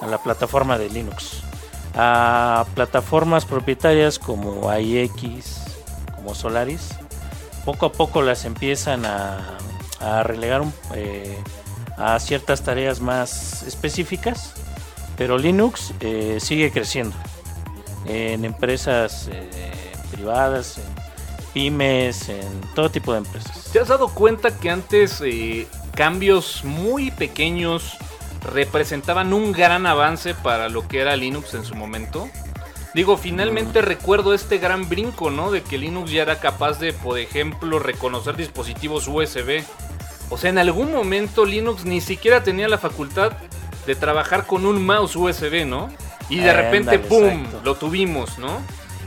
a 0.02 0.08
la 0.08 0.17
plataforma 0.17 0.78
de 0.78 0.89
Linux. 0.89 1.43
A 1.95 2.65
plataformas 2.75 3.45
propietarias 3.45 4.19
como 4.19 4.71
IX, 4.73 5.45
como 6.15 6.36
Solaris, 6.36 6.89
poco 7.65 7.88
a 7.88 7.91
poco 7.91 8.21
las 8.21 8.45
empiezan 8.45 9.06
a, 9.06 9.58
relegar 10.23 10.63
eh, 10.95 11.38
a 11.97 12.17
ciertas 12.19 12.63
tareas 12.63 13.02
más 13.02 13.63
específicas, 13.63 14.54
pero 15.17 15.38
Linux 15.38 15.93
eh, 15.99 16.38
sigue 16.39 16.71
creciendo 16.71 17.15
en 18.06 18.45
empresas 18.45 19.30
eh, 19.32 19.91
privadas, 20.12 20.78
en 20.78 21.54
pymes, 21.54 22.30
en 22.30 22.62
todo 22.75 22.89
tipo 22.89 23.12
de 23.12 23.19
empresas. 23.19 23.69
¿Te 23.73 23.80
has 23.80 23.89
dado 23.89 24.08
cuenta 24.08 24.58
que 24.58 24.69
antes 24.69 25.21
cambios 25.95 26.63
muy 26.63 27.12
pequeños 27.12 27.97
representaban 28.41 29.34
un 29.34 29.52
gran 29.52 29.86
avance 29.86 30.34
para 30.34 30.69
lo 30.69 30.88
que 30.88 30.99
era 30.99 31.15
Linux 31.15 31.54
en 31.54 31.65
su 31.65 31.75
momento? 31.75 32.30
Digo, 32.93 33.17
finalmente 33.17 33.82
recuerdo 33.82 34.34
este 34.34 34.58
gran 34.58 34.89
brinco, 34.89 35.30
¿no? 35.30 35.52
De 35.52 35.62
que 35.62 35.78
Linux 35.78 36.12
ya 36.12 36.23
era 36.23 36.39
capaz 36.39 36.80
de, 36.80 36.91
por 36.91 37.19
ejemplo, 37.19 37.78
reconocer 37.78 38.36
dispositivos 38.36 39.08
USB. 39.08 39.63
O 40.30 40.38
sea, 40.38 40.49
en 40.49 40.58
algún 40.58 40.91
momento 40.91 41.45
Linux 41.45 41.86
ni 41.86 42.02
siquiera 42.02 42.43
tenía 42.43 42.67
la 42.67 42.80
facultad 42.80 43.34
de 43.86 43.95
trabajar 43.95 44.47
con 44.47 44.65
un 44.65 44.84
mouse 44.84 45.15
USB, 45.15 45.65
¿no? 45.65 45.89
Y 46.30 46.39
de 46.39 46.54
repente, 46.54 46.99
¡pum!, 46.99 47.25
exacto. 47.25 47.62
lo 47.63 47.75
tuvimos, 47.75 48.38
¿no? 48.38 48.60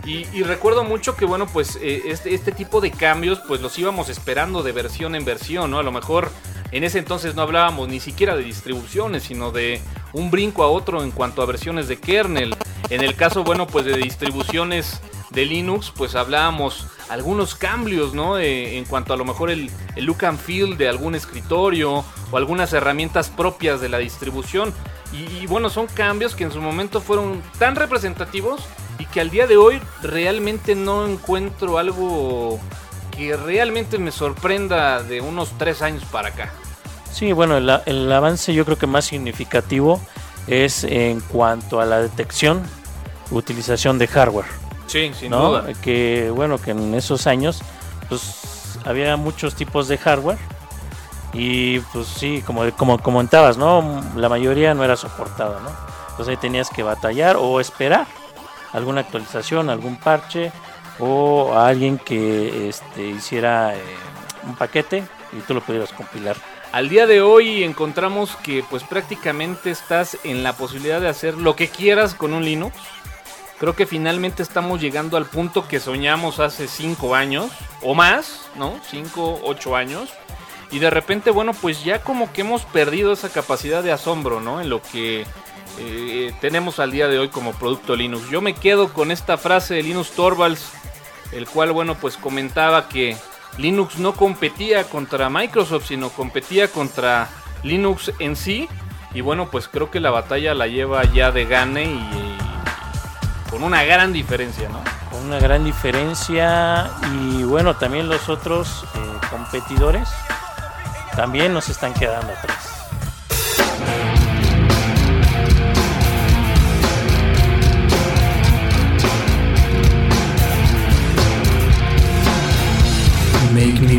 Y, 0.04 0.26
y 0.32 0.42
recuerdo 0.42 0.82
mucho 0.84 1.16
que, 1.16 1.24
bueno, 1.24 1.46
pues 1.46 1.78
eh, 1.80 2.02
este, 2.06 2.34
este 2.34 2.50
tipo 2.50 2.80
de 2.80 2.90
cambios, 2.90 3.40
pues 3.46 3.60
los 3.60 3.78
íbamos 3.78 4.08
esperando 4.08 4.62
de 4.62 4.72
versión 4.72 5.14
en 5.14 5.24
versión, 5.24 5.70
¿no? 5.70 5.78
A 5.78 5.82
lo 5.84 5.92
mejor 5.92 6.30
en 6.72 6.84
ese 6.84 6.98
entonces 6.98 7.34
no 7.34 7.42
hablábamos 7.42 7.88
ni 7.88 8.00
siquiera 8.00 8.34
de 8.34 8.42
distribuciones, 8.42 9.24
sino 9.24 9.52
de 9.52 9.80
un 10.14 10.30
brinco 10.30 10.64
a 10.64 10.68
otro 10.68 11.02
en 11.02 11.10
cuanto 11.10 11.42
a 11.42 11.46
versiones 11.46 11.86
de 11.86 11.98
kernel. 11.98 12.56
En 12.88 13.02
el 13.02 13.14
caso, 13.14 13.44
bueno, 13.44 13.66
pues 13.66 13.84
de 13.84 13.96
distribuciones 13.98 15.00
de 15.30 15.44
Linux, 15.44 15.92
pues 15.94 16.14
hablábamos 16.14 16.86
algunos 17.10 17.54
cambios, 17.54 18.14
¿no? 18.14 18.38
Eh, 18.38 18.78
en 18.78 18.86
cuanto 18.86 19.12
a 19.12 19.18
lo 19.18 19.26
mejor 19.26 19.50
el, 19.50 19.70
look 19.96 20.24
and 20.24 20.38
feel 20.38 20.78
de 20.78 20.88
algún 20.88 21.14
escritorio 21.14 22.04
o 22.30 22.36
algunas 22.36 22.72
herramientas 22.72 23.28
propias 23.28 23.82
de 23.82 23.90
la 23.90 23.98
distribución. 23.98 24.72
Y, 25.12 25.42
y 25.42 25.46
bueno, 25.46 25.68
son 25.68 25.86
cambios 25.88 26.34
que 26.34 26.44
en 26.44 26.52
su 26.52 26.60
momento 26.62 27.02
fueron 27.02 27.42
tan 27.58 27.76
representativos 27.76 28.62
y 28.98 29.04
que 29.04 29.20
al 29.20 29.28
día 29.28 29.46
de 29.46 29.58
hoy 29.58 29.78
realmente 30.02 30.74
no 30.74 31.06
encuentro 31.06 31.76
algo 31.76 32.58
que 33.10 33.36
realmente 33.36 33.98
me 33.98 34.10
sorprenda 34.10 35.02
de 35.02 35.20
unos 35.20 35.50
tres 35.58 35.82
años 35.82 36.04
para 36.06 36.28
acá. 36.28 36.50
Sí, 37.12 37.32
bueno, 37.32 37.56
el, 37.58 37.70
el 37.86 38.10
avance 38.12 38.54
yo 38.54 38.64
creo 38.64 38.78
que 38.78 38.86
más 38.86 39.04
significativo 39.04 40.00
es 40.46 40.84
en 40.84 41.20
cuanto 41.20 41.80
a 41.80 41.84
la 41.84 42.00
detección, 42.00 42.62
utilización 43.30 43.98
de 43.98 44.06
hardware, 44.08 44.46
Sí, 44.86 45.12
sin 45.18 45.30
¿no? 45.30 45.48
duda. 45.50 45.72
Que 45.82 46.30
bueno, 46.34 46.58
que 46.58 46.72
en 46.72 46.94
esos 46.94 47.26
años 47.26 47.62
pues 48.08 48.78
había 48.84 49.16
muchos 49.16 49.54
tipos 49.54 49.88
de 49.88 49.98
hardware 49.98 50.38
y 51.32 51.80
pues 51.80 52.08
sí, 52.08 52.42
como 52.46 52.70
como 52.72 52.98
comentabas, 52.98 53.56
¿no? 53.56 54.02
La 54.16 54.28
mayoría 54.28 54.74
no 54.74 54.84
era 54.84 54.96
soportada, 54.96 55.60
¿no? 55.60 55.70
Entonces 56.10 56.28
ahí 56.32 56.36
tenías 56.36 56.68
que 56.68 56.82
batallar 56.82 57.36
o 57.38 57.60
esperar 57.60 58.06
alguna 58.72 59.00
actualización, 59.02 59.70
algún 59.70 59.96
parche 59.96 60.52
o 60.98 61.52
a 61.54 61.68
alguien 61.68 61.98
que 61.98 62.68
este, 62.68 63.06
hiciera 63.06 63.74
eh, 63.74 63.82
un 64.46 64.56
paquete 64.56 65.04
y 65.32 65.40
tú 65.40 65.54
lo 65.54 65.60
pudieras 65.62 65.90
compilar. 65.92 66.36
Al 66.72 66.88
día 66.88 67.06
de 67.06 67.20
hoy 67.20 67.64
encontramos 67.64 68.34
que 68.36 68.64
pues 68.68 68.82
prácticamente 68.82 69.70
estás 69.70 70.16
en 70.24 70.42
la 70.42 70.54
posibilidad 70.54 71.02
de 71.02 71.08
hacer 71.08 71.34
lo 71.34 71.54
que 71.54 71.68
quieras 71.68 72.14
con 72.14 72.32
un 72.32 72.46
Linux. 72.46 72.74
Creo 73.58 73.76
que 73.76 73.84
finalmente 73.84 74.42
estamos 74.42 74.80
llegando 74.80 75.18
al 75.18 75.26
punto 75.26 75.68
que 75.68 75.80
soñamos 75.80 76.40
hace 76.40 76.66
5 76.66 77.14
años 77.14 77.50
o 77.82 77.94
más, 77.94 78.48
¿no? 78.56 78.80
5, 78.90 79.42
8 79.44 79.76
años. 79.76 80.08
Y 80.70 80.78
de 80.78 80.88
repente, 80.88 81.30
bueno, 81.30 81.52
pues 81.52 81.84
ya 81.84 82.00
como 82.00 82.32
que 82.32 82.40
hemos 82.40 82.62
perdido 82.64 83.12
esa 83.12 83.28
capacidad 83.28 83.82
de 83.82 83.92
asombro, 83.92 84.40
¿no? 84.40 84.62
En 84.62 84.70
lo 84.70 84.80
que 84.80 85.26
eh, 85.78 86.32
tenemos 86.40 86.78
al 86.78 86.90
día 86.90 87.06
de 87.06 87.18
hoy 87.18 87.28
como 87.28 87.52
producto 87.52 87.96
Linux. 87.96 88.30
Yo 88.30 88.40
me 88.40 88.54
quedo 88.54 88.94
con 88.94 89.10
esta 89.10 89.36
frase 89.36 89.74
de 89.74 89.82
Linus 89.82 90.12
Torvalds, 90.12 90.72
el 91.32 91.46
cual, 91.46 91.72
bueno, 91.72 91.96
pues 91.96 92.16
comentaba 92.16 92.88
que 92.88 93.18
Linux 93.58 93.98
no 93.98 94.14
competía 94.14 94.84
contra 94.84 95.28
Microsoft, 95.28 95.86
sino 95.86 96.10
competía 96.10 96.68
contra 96.68 97.28
Linux 97.62 98.12
en 98.18 98.36
sí. 98.36 98.68
Y 99.14 99.20
bueno, 99.20 99.48
pues 99.50 99.68
creo 99.68 99.90
que 99.90 100.00
la 100.00 100.10
batalla 100.10 100.54
la 100.54 100.66
lleva 100.66 101.04
ya 101.04 101.30
de 101.32 101.44
gane 101.44 101.84
y, 101.84 102.38
con 103.50 103.62
una 103.62 103.84
gran 103.84 104.12
diferencia, 104.12 104.68
¿no? 104.68 104.82
con 105.12 105.26
una 105.26 105.38
gran 105.38 105.62
diferencia 105.62 106.90
y 107.12 107.42
bueno 107.42 107.76
también 107.76 108.08
los 108.08 108.30
otros 108.30 108.84
eh, 108.94 109.26
competidores 109.30 110.08
también 111.14 111.52
nos 111.52 111.68
están 111.68 111.92
quedando 111.92 112.32
atrás 112.32 112.81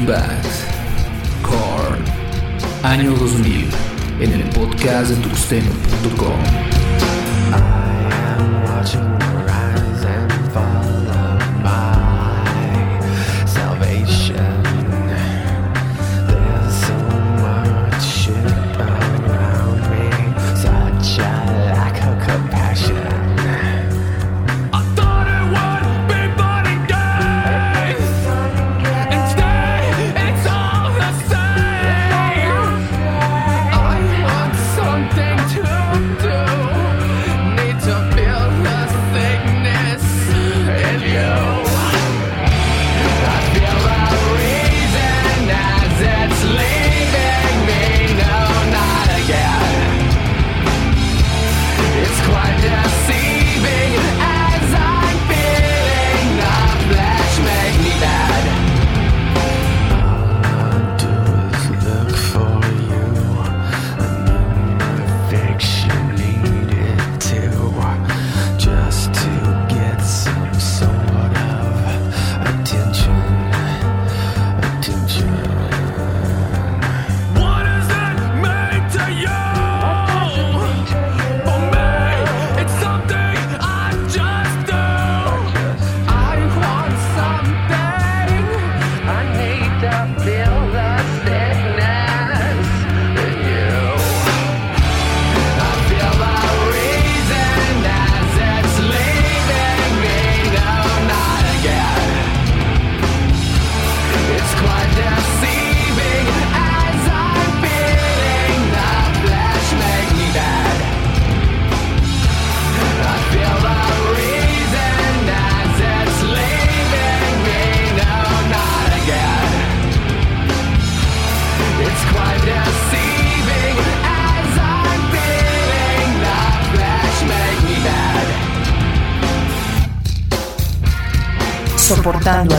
Bad. 0.06 0.44
Korn. 1.42 2.04
Año 2.84 3.12
2000. 3.12 3.70
En 4.20 4.32
el 4.34 4.44
podcast 4.50 5.12
de 5.12 5.16
tuxteno.com. 5.28 6.39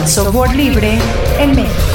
software 0.07 0.55
libre 0.55 0.99
en 1.39 1.55
México. 1.55 1.94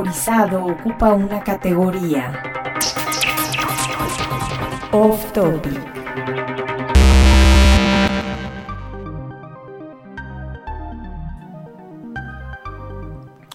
Ocupa 0.00 1.12
una 1.12 1.42
categoría. 1.42 2.40
Off 4.92 5.32
topic. 5.32 5.80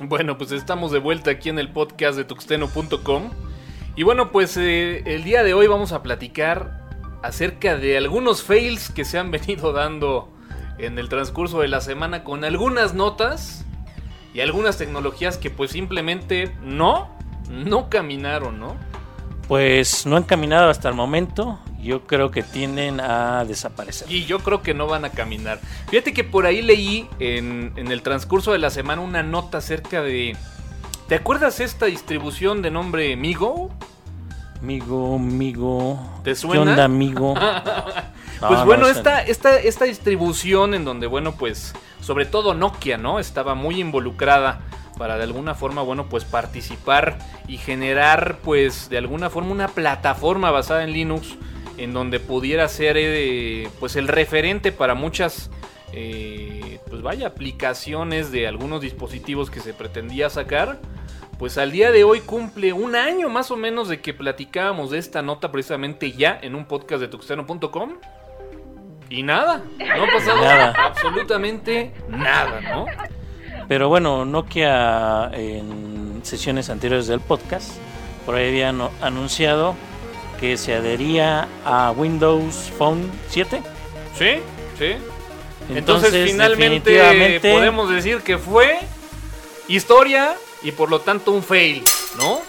Bueno, 0.02 0.38
pues 0.38 0.52
estamos 0.52 0.92
de 0.92 1.00
vuelta 1.00 1.32
aquí 1.32 1.48
en 1.48 1.60
el 1.60 1.70
podcast 1.70 2.18
de 2.18 2.26
tuxteno.com. 2.26 3.32
Y 3.96 4.04
bueno, 4.04 4.32
pues 4.32 4.58
eh, 4.58 5.02
el 5.06 5.24
día 5.24 5.44
de 5.44 5.54
hoy 5.54 5.68
vamos 5.68 5.94
a 5.94 6.04
platicar 6.04 6.82
acerca 7.22 7.78
de 7.78 7.98
algunos 7.98 8.44
fails 8.44 8.92
que 8.92 9.06
se 9.06 9.18
han 9.18 9.32
venido 9.32 9.72
dando 9.72 10.30
en 10.78 11.00
el 11.00 11.08
transcurso 11.08 11.62
de 11.62 11.70
la 11.70 11.80
semana 11.80 12.26
con 12.26 12.44
algunas 12.44 12.94
notas 12.94 13.66
y 14.34 14.42
algunas 14.42 14.78
tecnologías 14.78 15.38
que 15.38 15.50
pues 15.50 15.72
simplemente 15.72 16.56
no, 16.64 17.10
no 17.50 17.90
caminaron, 17.90 18.60
¿no? 18.60 18.76
Pues 19.48 20.06
no 20.06 20.16
han 20.16 20.24
caminado 20.24 20.70
hasta 20.70 20.90
el 20.90 20.96
momento. 20.96 21.60
Yo 21.82 22.08
creo 22.08 22.32
que 22.32 22.44
tienden 22.44 23.02
a 23.02 23.44
desaparecer. 23.46 24.10
Y 24.10 24.26
yo 24.26 24.40
creo 24.40 24.62
que 24.62 24.74
no 24.74 24.88
van 24.88 25.04
a 25.04 25.10
caminar. 25.10 25.60
Fíjate 25.90 26.14
que 26.14 26.24
por 26.24 26.46
ahí 26.46 26.62
leí 26.62 27.10
en, 27.20 27.74
en 27.76 27.92
el 27.92 28.02
transcurso 28.02 28.54
de 28.54 28.60
la 28.60 28.70
semana 28.70 29.02
una 29.02 29.22
nota 29.22 29.58
acerca 29.58 30.02
de... 30.02 30.38
¿Te 31.10 31.16
acuerdas 31.16 31.60
esta 31.60 31.88
distribución 31.88 32.62
de 32.62 32.72
nombre 32.72 33.16
Migo? 33.18 33.70
Amigo, 34.64 35.16
amigo. 35.18 36.00
¿Te 36.24 36.32
¿Qué 36.32 36.36
suena? 36.36 36.72
onda, 36.72 36.86
amigo? 36.86 37.34
No, 37.36 37.42
pues 38.48 38.60
no 38.60 38.66
bueno, 38.66 38.88
esta, 38.88 39.22
esta, 39.22 39.58
esta 39.58 39.84
distribución 39.84 40.74
en 40.74 40.86
donde, 40.86 41.06
bueno, 41.06 41.34
pues, 41.34 41.74
sobre 42.04 42.26
todo 42.26 42.54
Nokia, 42.54 42.98
¿no? 42.98 43.20
Estaba 43.20 43.56
muy 43.56 43.80
involucrada 43.80 44.62
para 44.98 45.18
de 45.18 45.24
alguna 45.24 45.56
forma, 45.56 45.82
bueno, 45.82 46.08
pues 46.10 46.26
participar 46.26 47.18
y 47.48 47.58
generar, 47.58 48.40
pues, 48.44 48.90
de 48.90 48.98
alguna 48.98 49.30
forma 49.30 49.52
una 49.52 49.70
plataforma 49.70 50.52
basada 50.52 50.84
en 50.84 50.92
Linux 50.92 51.36
en 51.78 51.94
donde 51.94 52.20
pudiera 52.20 52.68
ser, 52.68 52.98
eh, 52.98 53.70
pues, 53.80 53.96
el 53.96 54.08
referente 54.08 54.72
para 54.72 54.94
muchas, 54.94 55.50
eh, 55.94 56.80
pues, 56.90 57.02
vaya, 57.02 57.28
aplicaciones 57.28 58.32
de 58.32 58.48
algunos 58.48 58.82
dispositivos 58.82 59.50
que 59.50 59.62
se 59.62 59.74
pretendía 59.74 60.30
sacar. 60.30 60.80
Pues 61.40 61.58
al 61.58 61.72
día 61.72 61.92
de 61.92 62.04
hoy 62.04 62.22
cumple 62.22 62.74
un 62.74 62.96
año 62.96 63.28
más 63.28 63.50
o 63.50 63.58
menos 63.58 63.90
de 63.90 64.02
que 64.02 64.14
platicábamos 64.14 64.92
de 64.92 65.00
esta 65.00 65.24
nota 65.24 65.52
precisamente 65.52 66.12
ya 66.12 66.40
en 66.42 66.54
un 66.54 66.66
podcast 66.66 67.02
de 67.02 67.08
tuxteno.com. 67.08 67.96
Y 69.10 69.24
nada, 69.24 69.64
no 69.80 70.04
ha 70.04 70.08
pasado 70.08 70.42
Nada. 70.42 70.74
absolutamente 70.88 71.92
nada, 72.10 72.62
¿no? 72.62 72.86
Pero 73.68 73.90
bueno, 73.90 74.26
Nokia 74.26 75.30
en 75.34 76.22
sesiones 76.24 76.70
anteriores 76.70 77.08
del 77.08 77.20
podcast, 77.20 77.72
por 78.26 78.36
ahí 78.36 78.48
habían 78.50 78.82
anunciado 79.02 79.76
que 80.40 80.58
se 80.58 80.74
adhería 80.76 81.48
a 81.66 81.92
Windows 81.92 82.72
Phone 82.78 83.10
7. 83.30 83.62
Sí, 84.18 84.30
sí. 84.78 84.96
Entonces, 85.70 86.30
finalmente 86.30 87.40
podemos 87.40 87.90
decir 87.90 88.22
que 88.22 88.38
fue 88.38 88.80
historia 89.68 90.36
y 90.62 90.72
por 90.72 90.90
lo 90.90 91.00
tanto 91.00 91.32
un 91.32 91.44
fail, 91.44 91.84
¿no? 92.18 92.42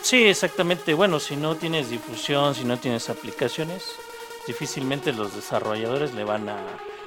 Sí, 0.00 0.24
exactamente. 0.24 0.94
Bueno, 0.94 1.20
si 1.20 1.36
no 1.36 1.56
tienes 1.56 1.90
difusión, 1.90 2.54
si 2.54 2.64
no 2.64 2.78
tienes 2.78 3.08
aplicaciones, 3.10 3.96
difícilmente 4.46 5.12
los 5.12 5.34
desarrolladores 5.34 6.14
le 6.14 6.24
van 6.24 6.48
a 6.48 6.56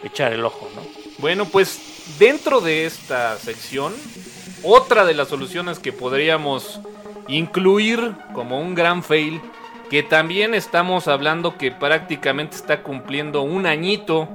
echar 0.04 0.34
el 0.34 0.46
ojo, 0.46 0.70
¿no? 0.76 0.82
Bueno, 1.20 1.46
pues 1.46 2.16
dentro 2.20 2.62
de 2.62 2.86
esta 2.86 3.38
sección, 3.38 3.94
otra 4.64 5.06
de 5.06 5.14
las 5.14 5.28
soluciones 5.28 5.80
que 5.80 5.94
podríamos 5.94 6.80
incluir 7.28 8.14
como 8.34 8.60
un 8.60 8.76
gran 8.76 9.04
fail, 9.04 9.42
que 9.90 10.04
también 10.04 10.54
estamos 10.54 11.08
hablando 11.08 11.58
que 11.58 11.72
prácticamente 11.72 12.56
está 12.56 12.84
cumpliendo 12.84 13.42
un 13.42 13.66
añito 13.66 14.28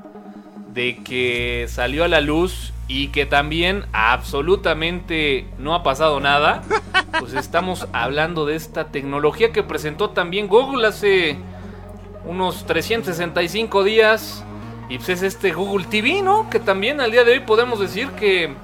de 0.72 1.02
que 1.04 1.66
salió 1.68 2.04
a 2.04 2.08
la 2.08 2.20
luz 2.20 2.72
y 2.88 3.08
que 3.08 3.26
también 3.26 3.84
absolutamente 3.92 5.46
no 5.58 5.74
ha 5.74 5.82
pasado 5.82 6.20
nada, 6.20 6.62
pues 7.18 7.34
estamos 7.34 7.86
hablando 7.92 8.46
de 8.46 8.56
esta 8.56 8.88
tecnología 8.88 9.52
que 9.52 9.62
presentó 9.62 10.10
también 10.10 10.48
Google 10.48 10.86
hace 10.86 11.36
unos 12.24 12.64
365 12.66 13.84
días. 13.84 14.44
Y 14.88 14.96
pues 14.98 15.08
es 15.08 15.22
este 15.22 15.52
Google 15.52 15.86
TV, 15.86 16.22
¿no? 16.22 16.50
Que 16.50 16.60
también 16.60 17.00
al 17.00 17.10
día 17.10 17.24
de 17.24 17.32
hoy 17.32 17.40
podemos 17.40 17.80
decir 17.80 18.08
que 18.10 18.54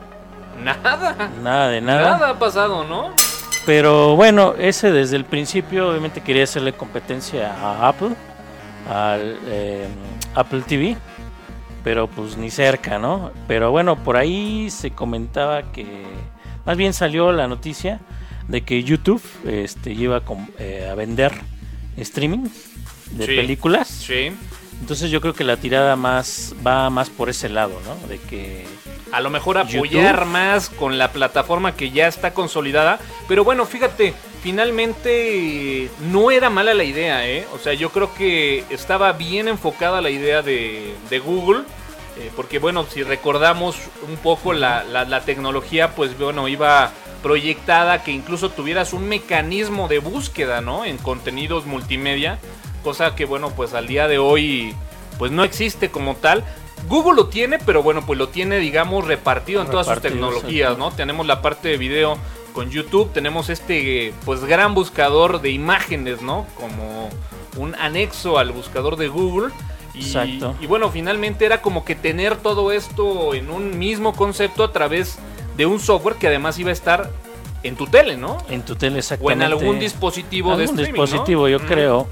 nada, 0.63 1.31
Nada 1.43 1.69
de 1.69 1.81
nada, 1.81 2.11
nada. 2.11 2.31
ha 2.31 2.39
pasado, 2.39 2.85
¿no? 2.85 3.15
Pero 3.65 4.17
bueno, 4.17 4.55
ese 4.59 4.91
desde 4.91 5.17
el 5.17 5.25
principio 5.25 5.91
obviamente 5.91 6.21
quería 6.23 6.45
hacerle 6.45 6.73
competencia 6.73 7.55
a 7.55 7.89
Apple, 7.89 8.11
al 8.91 9.39
eh, 9.47 9.87
Apple 10.35 10.63
TV, 10.67 10.97
pero 11.85 12.09
pues 12.09 12.37
ni 12.37 12.51
cerca, 12.51 12.99
¿no? 12.99 13.31
Pero 13.47 13.71
bueno, 13.71 13.97
por 14.03 14.17
ahí 14.17 14.71
se 14.71 14.91
comentaba 14.91 15.71
que, 15.73 15.87
más 16.65 16.77
bien 16.77 16.93
salió 16.93 17.33
la 17.33 17.47
noticia 17.47 18.01
de 18.49 18.63
que 18.63 18.83
YouTube 18.83 19.23
este, 19.47 19.93
iba 19.93 20.17
a, 20.17 20.23
eh, 20.59 20.89
a 20.91 20.95
vender 20.95 21.33
streaming 21.99 22.49
de 23.13 23.27
Sí. 23.27 23.37
películas. 23.37 23.89
Sí. 23.89 24.33
Entonces 24.81 25.11
yo 25.11 25.21
creo 25.21 25.35
que 25.35 25.43
la 25.45 25.57
tirada 25.57 25.97
más 25.97 26.55
va 26.65 26.89
más 26.91 27.11
por 27.11 27.29
ese 27.29 27.49
lado, 27.49 27.81
¿no? 27.85 28.09
De 28.09 28.19
que 28.19 28.65
A 29.11 29.21
lo 29.21 29.29
mejor 29.31 29.59
apoyar 29.59 30.15
YouTube. 30.17 30.27
más 30.33 30.69
con 30.71 30.99
la 30.99 31.11
plataforma 31.13 31.75
que 31.75 31.91
ya 31.91 32.07
está 32.07 32.33
consolidada. 32.35 33.01
Pero 33.27 33.43
bueno, 33.43 33.65
fíjate, 33.67 34.15
finalmente 34.43 35.91
no 36.13 36.31
era 36.31 36.51
mala 36.51 36.75
la 36.75 36.85
idea, 36.85 37.27
¿eh? 37.29 37.47
O 37.55 37.59
sea, 37.59 37.75
yo 37.75 37.91
creo 37.91 38.15
que 38.15 38.65
estaba 38.71 39.13
bien 39.13 39.49
enfocada 39.49 40.01
la 40.01 40.11
idea 40.11 40.43
de, 40.43 40.95
de 41.11 41.19
Google. 41.19 41.63
eh, 42.21 42.33
porque 42.35 42.59
bueno, 42.59 42.85
si 42.93 43.05
recordamos 43.05 43.77
un 44.09 44.17
poco 44.17 44.53
la, 44.53 44.83
la- 44.83 45.05
la 45.05 45.21
tecnología, 45.21 45.95
pues 45.95 46.19
bueno, 46.19 46.49
iba 46.49 46.91
proyectada 47.23 48.03
que 48.03 48.11
incluso 48.11 48.51
tuvieras 48.51 48.93
un 48.93 49.09
mecanismo 49.09 49.87
de 49.87 50.01
búsqueda, 50.01 50.61
¿no? 50.61 50.85
En 50.85 50.99
contenidos 50.99 51.65
multimedia. 51.67 52.41
Cosa 52.89 53.15
que 53.15 53.27
bueno, 53.27 53.51
pues 53.51 53.75
al 53.75 53.87
día 53.87 54.09
de 54.09 54.17
hoy, 54.17 54.75
pues 55.19 55.31
no 55.31 55.45
existe 55.45 55.91
como 55.91 56.15
tal. 56.15 56.43
Google 56.89 57.17
lo 57.17 57.27
tiene, 57.27 57.59
pero 57.59 57.83
bueno, 57.83 58.07
pues 58.07 58.19
lo 58.19 58.29
tiene, 58.29 58.57
digamos, 58.61 59.07
repartido 59.07 59.61
en 59.61 59.69
todas 59.69 59.87
sus 59.87 60.01
tecnologías. 60.01 60.79
¿no? 60.79 60.91
Tenemos 60.91 61.27
la 61.27 61.43
parte 61.43 61.69
de 61.69 61.77
video 61.77 62.17
con 62.55 62.71
YouTube, 62.71 63.13
tenemos 63.13 63.51
este, 63.51 64.15
pues, 64.25 64.43
gran 64.47 64.73
buscador 64.73 65.43
de 65.43 65.51
imágenes, 65.51 66.23
¿no? 66.23 66.47
Como 66.59 67.11
un 67.59 67.75
anexo 67.75 68.39
al 68.39 68.53
buscador 68.53 68.97
de 68.97 69.09
Google. 69.09 69.53
Y, 69.93 70.01
Exacto. 70.01 70.57
y 70.59 70.65
bueno, 70.65 70.91
finalmente 70.91 71.45
era 71.45 71.61
como 71.61 71.85
que 71.85 71.95
tener 71.95 72.37
todo 72.37 72.73
esto 72.73 73.35
en 73.35 73.51
un 73.51 73.79
mismo 73.79 74.15
concepto 74.15 74.65
a 74.65 74.73
través 74.73 75.19
de 75.59 75.67
un 75.67 75.79
software 75.79 76.17
que 76.17 76.27
además 76.27 76.59
iba 76.59 76.71
a 76.71 76.73
estar 76.73 77.11
en 77.63 77.77
tu 77.77 77.87
tele, 77.87 78.17
¿no? 78.17 78.39
En 78.49 78.63
tu 78.63 78.77
tele 78.77 78.97
O 78.97 78.99
exactamente. 79.01 79.45
en 79.45 79.53
algún 79.53 79.79
dispositivo 79.79 80.57
de 80.57 80.63
algún 80.63 80.79
streaming, 80.79 81.03
dispositivo, 81.03 81.43
¿no? 81.43 81.49
yo 81.49 81.61
creo. 81.61 82.09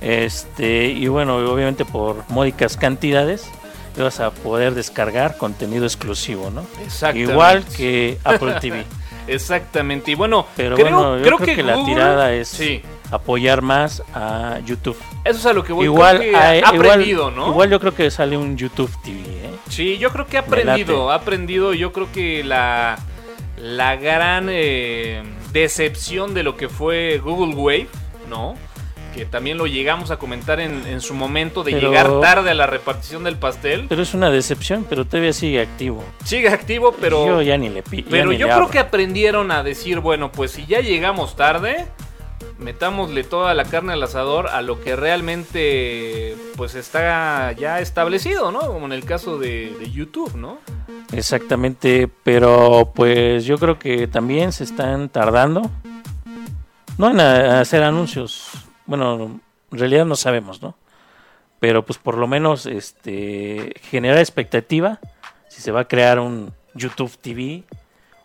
Este, 0.00 0.86
y 0.86 1.08
bueno, 1.08 1.36
obviamente 1.36 1.84
por 1.84 2.24
módicas 2.28 2.76
cantidades 2.76 3.48
ibas 3.96 4.20
a 4.20 4.30
poder 4.30 4.74
descargar 4.74 5.36
contenido 5.36 5.84
exclusivo, 5.84 6.50
¿no? 6.50 6.64
Exactamente. 6.84 7.32
Igual 7.32 7.64
que 7.64 8.18
Apple 8.24 8.54
TV. 8.60 8.84
Exactamente. 9.26 10.10
Y 10.12 10.14
bueno, 10.14 10.46
Pero 10.56 10.76
creo, 10.76 10.86
bueno, 10.86 11.16
yo 11.18 11.22
creo, 11.24 11.36
creo, 11.38 11.56
que, 11.56 11.62
la 11.62 11.74
Google- 11.74 11.94
tirada 11.94 12.32
es 12.32 12.48
Sí, 12.48 12.80
apoyar 13.10 13.60
más 13.60 14.02
a 14.14 14.60
YouTube. 14.64 14.96
eso 15.24 15.38
es 15.38 15.46
a 15.46 15.52
lo 15.52 15.64
que 15.64 15.72
voy. 15.72 15.84
igual, 15.86 16.20
que 16.20 16.34
ha, 16.34 16.50
ha 16.50 16.56
igual- 16.56 16.76
aprendido, 16.92 17.30
¿no? 17.30 17.48
igual 17.48 17.70
yo 17.70 17.80
creo 17.80 17.94
que 17.94 18.10
sale 18.10 18.36
un 18.36 18.56
YouTube 18.56 18.90
TV, 19.02 19.18
¿eh? 19.20 19.50
Sí, 19.68 19.98
yo 19.98 20.10
creo 20.10 20.26
que 20.26 20.38
ha 20.38 20.40
aprendido, 20.40 21.10
ha 21.10 21.16
aprendido. 21.16 21.74
Yo 21.74 21.92
creo 21.92 22.10
que 22.12 22.42
la, 22.44 22.98
la 23.58 23.96
gran 23.96 24.46
eh, 24.50 25.22
decepción 25.52 26.32
de 26.34 26.42
lo 26.42 26.56
que 26.56 26.68
fue 26.70 27.18
Google 27.18 27.54
Wave, 27.54 27.88
¿no? 28.30 28.54
Que 29.18 29.26
también 29.26 29.58
lo 29.58 29.66
llegamos 29.66 30.12
a 30.12 30.16
comentar 30.16 30.60
en, 30.60 30.86
en 30.86 31.00
su 31.00 31.12
momento 31.12 31.64
de 31.64 31.72
Pero- 31.72 31.88
llegar 31.88 32.08
tarde 32.20 32.50
a 32.52 32.54
la 32.54 32.68
repartición 32.68 33.24
del 33.24 33.34
pastel. 33.36 33.86
Pero 33.88 34.00
es 34.02 34.14
una 34.14 34.30
decepción, 34.30 34.86
pero 34.88 35.04
todavía 35.06 35.32
sigue 35.32 35.60
activo. 35.60 36.04
Sigue 36.24 36.48
activo, 36.50 36.94
pero... 37.00 37.26
yo 37.26 37.42
ya 37.42 37.58
ni 37.58 37.68
le 37.68 37.82
pi- 37.82 38.04
ya 38.04 38.10
Pero 38.10 38.30
yo 38.30 38.46
creo 38.46 38.54
abro. 38.54 38.70
que 38.70 38.78
aprendieron 38.78 39.50
a 39.50 39.64
decir, 39.64 39.98
bueno, 39.98 40.30
pues 40.30 40.52
si 40.52 40.66
ya 40.66 40.78
llegamos 40.82 41.34
tarde, 41.34 41.86
metámosle 42.60 43.24
toda 43.24 43.54
la 43.54 43.64
carne 43.64 43.94
al 43.94 44.02
asador 44.04 44.46
a 44.50 44.62
lo 44.62 44.80
que 44.80 44.94
realmente 44.94 46.36
pues 46.56 46.76
está 46.76 47.50
ya 47.52 47.80
establecido, 47.80 48.52
¿no? 48.52 48.60
Como 48.60 48.86
en 48.86 48.92
el 48.92 49.04
caso 49.04 49.36
de, 49.36 49.74
de 49.80 49.90
YouTube, 49.90 50.36
¿no? 50.36 50.58
Exactamente, 51.12 52.08
pero 52.22 52.92
pues 52.94 53.44
yo 53.46 53.58
creo 53.58 53.80
que 53.80 54.06
también 54.06 54.52
se 54.52 54.62
están 54.62 55.08
tardando. 55.08 55.68
No 56.98 57.10
en 57.10 57.18
hacer 57.20 57.82
anuncios. 57.82 58.48
Bueno, 58.88 59.40
en 59.70 59.78
realidad 59.78 60.06
no 60.06 60.16
sabemos, 60.16 60.62
¿no? 60.62 60.74
Pero 61.60 61.84
pues 61.84 61.98
por 61.98 62.16
lo 62.16 62.26
menos 62.26 62.64
este 62.64 63.74
generar 63.82 64.18
expectativa 64.18 64.98
si 65.48 65.60
se 65.60 65.70
va 65.72 65.80
a 65.80 65.88
crear 65.88 66.18
un 66.18 66.52
YouTube 66.72 67.14
TV 67.20 67.64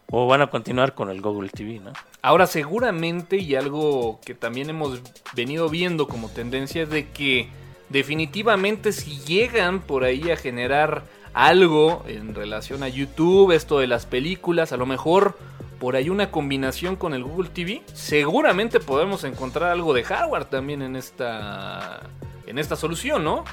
o 0.10 0.26
van 0.26 0.42
a 0.42 0.48
continuar 0.48 0.94
con 0.94 1.10
el 1.10 1.22
Google 1.22 1.50
TV, 1.50 1.80
¿no? 1.80 1.92
Ahora 2.22 2.48
seguramente 2.48 3.38
y 3.38 3.56
algo 3.56 4.22
que 4.24 4.36
también 4.36 4.70
hemos 4.70 5.02
venido 5.36 5.68
viendo 5.68 6.08
como 6.08 6.30
tendencia 6.30 6.84
es 6.84 6.90
de 6.90 7.10
que 7.10 7.50
definitivamente 7.90 8.94
si 8.94 9.20
llegan 9.20 9.82
por 9.82 10.06
ahí 10.06 10.32
a 10.32 10.38
generar 10.38 11.04
algo 11.34 12.06
en 12.08 12.36
relación 12.36 12.84
a 12.84 12.88
YouTube, 12.88 13.52
esto 13.52 13.80
de 13.80 13.88
las 13.88 14.06
películas, 14.06 14.72
a 14.72 14.78
lo 14.78 14.86
mejor 14.86 15.38
por 15.84 15.98
ahí 15.98 16.10
una 16.10 16.32
combinación 16.32 16.96
con 16.96 17.14
el 17.14 17.26
Google 17.26 17.50
TV, 17.50 17.82
seguramente 17.94 18.80
podemos 18.80 19.26
encontrar 19.26 19.70
algo 19.70 19.94
de 19.94 20.06
hardware 20.06 20.46
también 20.46 20.82
en 20.82 20.96
esta 20.96 22.04
en 22.48 22.58
esta 22.58 22.78
solución, 22.78 23.26
¿no? 23.26 23.44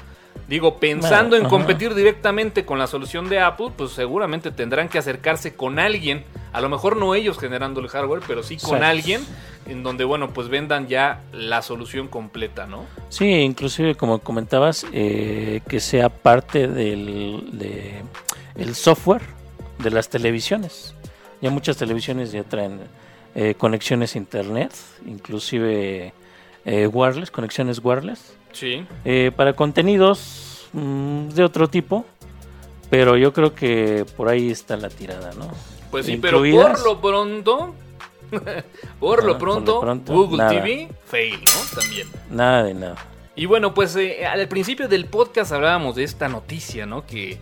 Digo, 0.47 0.79
pensando 0.79 1.35
en 1.35 1.43
competir 1.43 1.93
directamente 1.93 2.63
con 2.63 2.79
la 2.79 2.87
solución 2.87 3.27
de 3.27 3.41
Apple, 3.41 3.71
pues 3.75 3.91
seguramente 3.91 4.49
tendrán 4.49 4.87
que 4.87 4.97
acercarse 4.97 5.55
con 5.57 5.77
alguien, 5.77 6.23
a 6.53 6.61
lo 6.61 6.69
mejor 6.69 6.95
no 6.95 7.15
ellos 7.15 7.37
generando 7.37 7.81
el 7.81 7.89
hardware, 7.89 8.21
pero 8.25 8.43
sí 8.43 8.55
con 8.55 8.81
alguien 8.81 9.25
en 9.65 9.83
donde, 9.83 10.05
bueno, 10.05 10.29
pues 10.29 10.47
vendan 10.47 10.87
ya 10.87 11.23
la 11.33 11.61
solución 11.61 12.07
completa, 12.07 12.65
¿no? 12.65 12.85
Sí, 13.09 13.25
inclusive 13.25 13.95
como 13.95 14.19
comentabas, 14.19 14.85
eh, 14.93 15.59
que 15.67 15.81
sea 15.81 16.07
parte 16.07 16.69
del 16.69 17.49
de 17.51 18.03
el 18.55 18.73
software 18.73 19.23
de 19.79 19.91
las 19.91 20.07
televisiones. 20.07 20.95
Ya 21.41 21.49
muchas 21.49 21.77
televisiones 21.77 22.31
ya 22.31 22.43
traen 22.43 22.79
eh, 23.35 23.55
conexiones 23.57 24.15
internet, 24.15 24.71
inclusive 25.05 26.13
eh, 26.65 26.87
wireless, 26.87 27.31
conexiones 27.31 27.79
wireless, 27.83 28.35
Sí. 28.51 28.85
eh, 29.05 29.31
para 29.35 29.53
contenidos 29.53 30.67
mm, 30.73 31.29
de 31.29 31.43
otro 31.43 31.67
tipo. 31.69 32.05
Pero 32.89 33.15
yo 33.15 33.31
creo 33.31 33.55
que 33.55 34.05
por 34.17 34.27
ahí 34.27 34.51
está 34.51 34.75
la 34.75 34.89
tirada, 34.89 35.31
¿no? 35.37 35.47
Pues 35.89 36.05
sí, 36.05 36.17
pero 36.17 36.39
por 36.39 36.83
lo 36.83 36.99
pronto, 37.01 37.73
por 38.99 39.23
lo 39.23 39.33
por 39.33 39.39
pronto, 39.39 39.73
lo 39.75 39.81
pronto, 39.81 40.13
Google 40.13 40.37
nada. 40.39 40.49
TV, 40.51 40.89
fail, 41.05 41.39
¿no? 41.39 41.79
También. 41.81 42.07
Nada 42.29 42.63
de 42.63 42.73
nada. 42.73 42.95
Y 43.35 43.45
bueno, 43.45 43.73
pues 43.73 43.95
eh, 43.95 44.25
al 44.25 44.45
principio 44.49 44.89
del 44.89 45.05
podcast 45.05 45.53
hablábamos 45.53 45.95
de 45.95 46.03
esta 46.03 46.27
noticia, 46.27 46.85
¿no? 46.85 47.05
Que 47.05 47.37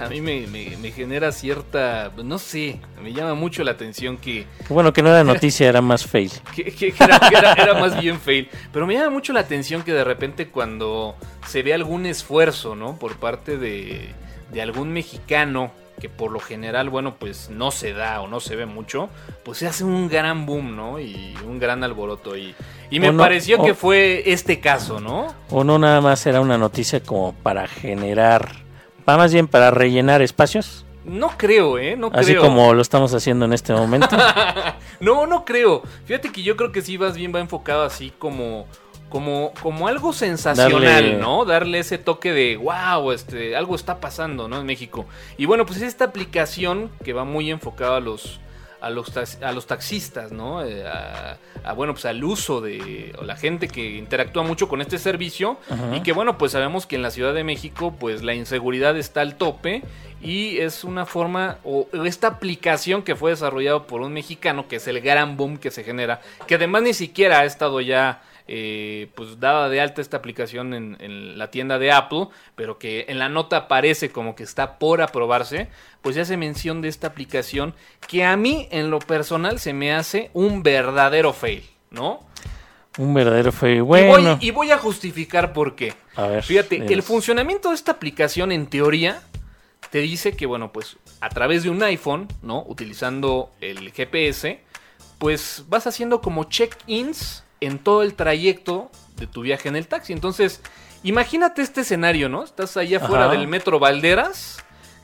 a 0.00 0.08
mí 0.08 0.20
me, 0.20 0.46
me- 0.46 0.76
me 0.78 0.90
genera 0.92 1.32
cierta, 1.32 2.12
no 2.22 2.38
sé, 2.38 2.80
me 3.02 3.12
llama 3.12 3.34
mucho 3.34 3.62
la 3.64 3.72
atención 3.72 4.16
que, 4.16 4.46
bueno 4.68 4.92
que 4.92 5.02
no 5.02 5.10
era 5.10 5.24
noticia, 5.24 5.68
era 5.68 5.80
más 5.80 6.06
fail. 6.06 6.30
que- 6.54 6.64
que- 6.72 6.92
que 6.92 7.04
era, 7.04 7.18
que 7.20 7.34
era- 7.36 7.52
era 7.54 7.74
más 7.74 8.00
bien 8.00 8.18
fail. 8.20 8.48
Pero 8.72 8.86
me 8.86 8.94
llama 8.94 9.10
mucho 9.10 9.32
la 9.32 9.40
atención 9.40 9.82
que 9.82 9.92
de 9.92 10.04
repente 10.04 10.48
cuando 10.48 11.14
se 11.46 11.62
ve 11.62 11.74
algún 11.74 12.06
esfuerzo, 12.06 12.74
¿no? 12.74 12.96
Por 12.98 13.16
parte 13.16 13.58
de, 13.58 14.08
de 14.52 14.62
algún 14.62 14.92
mexicano, 14.92 15.72
que 16.00 16.08
por 16.08 16.32
lo 16.32 16.40
general, 16.40 16.88
bueno, 16.90 17.14
pues 17.16 17.48
no 17.50 17.70
se 17.70 17.92
da 17.92 18.20
o 18.22 18.26
no 18.28 18.40
se 18.40 18.56
ve 18.56 18.66
mucho, 18.66 19.08
pues 19.44 19.58
se 19.58 19.68
hace 19.68 19.84
un 19.84 20.08
gran 20.08 20.46
boom, 20.46 20.74
¿no? 20.74 20.98
Y 20.98 21.34
un 21.46 21.60
gran 21.60 21.84
alboroto. 21.84 22.36
Y, 22.36 22.54
y 22.90 22.98
me 22.98 23.12
no- 23.12 23.18
pareció 23.18 23.60
o- 23.60 23.64
que 23.64 23.74
fue 23.74 24.22
este 24.32 24.58
caso, 24.58 24.98
¿no? 24.98 25.32
O 25.50 25.62
no 25.62 25.78
nada 25.78 26.00
más 26.00 26.26
era 26.26 26.40
una 26.40 26.58
noticia 26.58 27.00
como 27.00 27.34
para 27.34 27.68
generar, 27.68 28.61
va 29.08 29.16
más 29.16 29.32
bien 29.32 29.46
para 29.48 29.70
rellenar 29.70 30.22
espacios, 30.22 30.84
No 31.04 31.30
creo, 31.36 31.78
¿eh? 31.78 31.96
No 31.96 32.10
así 32.12 32.32
creo. 32.32 32.42
como 32.42 32.74
lo 32.74 32.80
estamos 32.82 33.12
haciendo 33.14 33.44
en 33.44 33.52
este 33.52 33.72
momento. 33.72 34.16
No, 35.00 35.26
no 35.26 35.44
creo. 35.44 35.82
Fíjate 36.04 36.30
que 36.30 36.42
yo 36.44 36.56
creo 36.56 36.70
que 36.70 36.80
sí 36.80 36.96
vas 36.96 37.16
bien, 37.16 37.32
va 37.34 37.40
enfocado 37.40 37.82
así 37.82 38.12
como, 38.20 38.68
como, 39.08 39.52
como 39.60 39.88
algo 39.88 40.12
sensacional, 40.12 40.80
Darle- 40.80 41.18
¿no? 41.18 41.44
Darle 41.44 41.80
ese 41.80 41.98
toque 41.98 42.32
de 42.32 42.56
wow, 42.56 43.10
este, 43.10 43.56
algo 43.56 43.74
está 43.74 43.98
pasando, 43.98 44.46
¿no? 44.46 44.60
En 44.60 44.66
México. 44.66 45.06
Y 45.36 45.46
bueno, 45.46 45.66
pues 45.66 45.82
esta 45.82 46.04
aplicación 46.04 46.88
que 47.04 47.12
va 47.12 47.24
muy 47.24 47.50
enfocada 47.50 47.96
a 47.96 48.00
los 48.00 48.38
a 48.82 48.90
los, 48.90 49.16
a 49.16 49.52
los 49.52 49.66
taxistas, 49.66 50.32
¿no? 50.32 50.64
Eh, 50.64 50.84
a, 50.84 51.38
a, 51.62 51.72
bueno, 51.72 51.92
pues 51.94 52.04
al 52.04 52.22
uso 52.24 52.60
de 52.60 53.14
o 53.16 53.24
la 53.24 53.36
gente 53.36 53.68
que 53.68 53.96
interactúa 53.96 54.42
mucho 54.42 54.68
con 54.68 54.80
este 54.80 54.98
servicio. 54.98 55.58
Y 55.94 56.00
que 56.00 56.12
bueno, 56.12 56.36
pues 56.36 56.52
sabemos 56.52 56.86
que 56.86 56.96
en 56.96 57.02
la 57.02 57.12
Ciudad 57.12 57.32
de 57.32 57.44
México 57.44 57.94
pues 57.98 58.22
la 58.22 58.34
inseguridad 58.34 58.96
está 58.96 59.20
al 59.20 59.36
tope. 59.36 59.82
Y 60.20 60.58
es 60.58 60.84
una 60.84 61.06
forma 61.06 61.58
o 61.64 61.88
esta 62.04 62.28
aplicación 62.28 63.02
que 63.02 63.16
fue 63.16 63.30
desarrollado 63.30 63.86
por 63.86 64.02
un 64.02 64.12
mexicano 64.12 64.68
que 64.68 64.76
es 64.76 64.86
el 64.86 65.00
gran 65.00 65.36
boom 65.36 65.58
que 65.58 65.70
se 65.70 65.82
genera, 65.82 66.20
que 66.46 66.54
además 66.56 66.82
ni 66.82 66.94
siquiera 66.94 67.40
ha 67.40 67.44
estado 67.44 67.80
ya 67.80 68.22
eh, 68.48 69.08
pues 69.14 69.40
dada 69.40 69.68
de 69.68 69.80
alta 69.80 70.00
esta 70.00 70.16
aplicación 70.16 70.74
en, 70.74 70.96
en 71.00 71.38
la 71.38 71.50
tienda 71.50 71.78
de 71.78 71.92
Apple, 71.92 72.28
pero 72.54 72.78
que 72.78 73.06
en 73.08 73.18
la 73.18 73.28
nota 73.28 73.56
aparece 73.56 74.10
como 74.10 74.34
que 74.34 74.42
está 74.42 74.78
por 74.78 75.02
aprobarse, 75.02 75.68
pues 76.00 76.16
ya 76.16 76.22
hace 76.22 76.36
mención 76.36 76.82
de 76.82 76.88
esta 76.88 77.06
aplicación 77.08 77.74
que 78.08 78.24
a 78.24 78.36
mí 78.36 78.68
en 78.70 78.90
lo 78.90 78.98
personal 78.98 79.58
se 79.58 79.72
me 79.72 79.92
hace 79.94 80.30
un 80.34 80.62
verdadero 80.62 81.32
fail, 81.32 81.62
¿no? 81.90 82.20
Un 82.98 83.14
verdadero 83.14 83.52
fail. 83.52 83.78
Y 83.78 83.80
Bueno, 83.80 84.36
voy, 84.36 84.46
y 84.46 84.50
voy 84.50 84.70
a 84.70 84.78
justificar 84.78 85.52
por 85.52 85.74
qué. 85.76 85.94
a 86.16 86.26
ver. 86.26 86.42
Fíjate, 86.42 86.92
el 86.92 87.02
funcionamiento 87.02 87.70
de 87.70 87.74
esta 87.76 87.92
aplicación 87.92 88.52
en 88.52 88.66
teoría 88.66 89.22
te 89.90 89.98
dice 90.00 90.36
que, 90.36 90.46
bueno, 90.46 90.72
pues 90.72 90.96
a 91.20 91.28
través 91.28 91.62
de 91.62 91.70
un 91.70 91.82
iPhone, 91.82 92.28
¿no? 92.42 92.64
Utilizando 92.66 93.50
el 93.60 93.92
GPS, 93.92 94.60
pues 95.18 95.64
vas 95.68 95.86
haciendo 95.86 96.20
como 96.20 96.44
check-ins 96.44 97.44
en 97.66 97.78
todo 97.78 98.02
el 98.02 98.14
trayecto 98.14 98.90
de 99.16 99.26
tu 99.26 99.42
viaje 99.42 99.68
en 99.68 99.76
el 99.76 99.86
taxi. 99.86 100.12
Entonces, 100.12 100.60
imagínate 101.02 101.62
este 101.62 101.82
escenario, 101.82 102.28
¿no? 102.28 102.44
Estás 102.44 102.76
allá 102.76 102.98
afuera 102.98 103.28
del 103.28 103.48
metro 103.48 103.78
Valderas, 103.78 104.58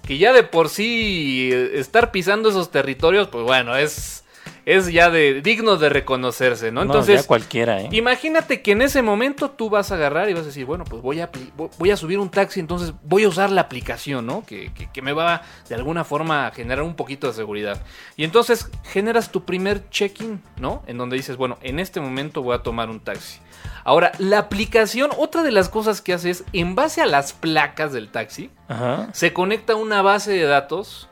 que 0.07 0.19
ya 0.19 0.33
de 0.33 0.43
por 0.43 0.69
sí 0.69 1.51
eh, 1.53 1.79
estar 1.79 2.11
pisando 2.11 2.49
esos 2.49 2.71
territorios, 2.71 3.29
pues 3.29 3.45
bueno, 3.45 3.77
es, 3.77 4.25
es 4.71 4.93
ya 4.93 5.09
de 5.09 5.41
digno 5.41 5.77
de 5.77 5.89
reconocerse, 5.89 6.71
¿no? 6.71 6.81
No, 6.81 6.93
Entonces, 6.93 7.23
ya 7.23 7.27
cualquiera, 7.27 7.81
¿eh? 7.81 7.89
Imagínate 7.93 8.61
que 8.61 8.73
en 8.73 8.83
ese 8.83 9.01
momento 9.01 9.51
tú 9.51 9.71
vas 9.71 9.91
a 9.93 9.95
agarrar 9.95 10.29
y 10.29 10.35
vas 10.35 10.43
a 10.43 10.47
decir, 10.47 10.67
bueno, 10.67 10.85
pues 10.85 11.01
voy 11.01 11.21
a, 11.21 11.31
voy 11.79 11.91
a 11.91 11.97
subir 11.97 12.19
un 12.19 12.29
taxi, 12.29 12.61
entonces 12.61 12.93
voy 13.05 13.25
a 13.25 13.29
usar 13.29 13.51
la 13.51 13.63
aplicación, 13.63 14.27
¿no? 14.27 14.45
Que, 14.45 14.71
que- 14.75 14.91
que 14.93 15.01
me 15.03 15.13
va 15.13 15.43
de 15.69 15.75
alguna 15.75 16.05
forma 16.05 16.47
a 16.47 16.51
generar 16.51 16.83
un 16.85 16.95
poquito 16.95 17.27
de 17.29 17.33
seguridad. 17.33 17.81
Y 18.17 18.25
entonces 18.25 18.71
generas 18.85 19.31
tu 19.33 19.45
primer 19.45 19.89
check-in, 19.89 20.43
¿no? 20.59 20.83
En 20.87 20.99
donde 20.99 21.17
dices, 21.17 21.37
bueno, 21.37 21.57
en 21.63 21.79
este 21.81 22.01
momento 22.01 22.43
voy 22.43 22.55
a 22.55 22.59
tomar 22.59 22.91
un 22.91 23.01
taxi. 23.01 23.41
Ahora, 23.85 24.13
la 24.19 24.39
aplicación, 24.39 25.11
otra 25.17 25.43
de 25.43 25.51
las 25.51 25.69
cosas 25.71 26.03
que 26.03 26.13
hace 26.13 26.29
es, 26.31 26.45
en 26.53 26.75
base 26.75 27.01
a 27.01 27.07
las 27.07 27.33
placas 27.33 27.93
del 27.95 28.09
taxi, 28.11 28.51
Ajá. 28.69 29.09
se 29.13 29.33
conecta 29.33 29.73
a 29.73 29.77
una 29.77 30.03
base 30.03 30.33
de 30.33 30.45
datos 30.45 31.09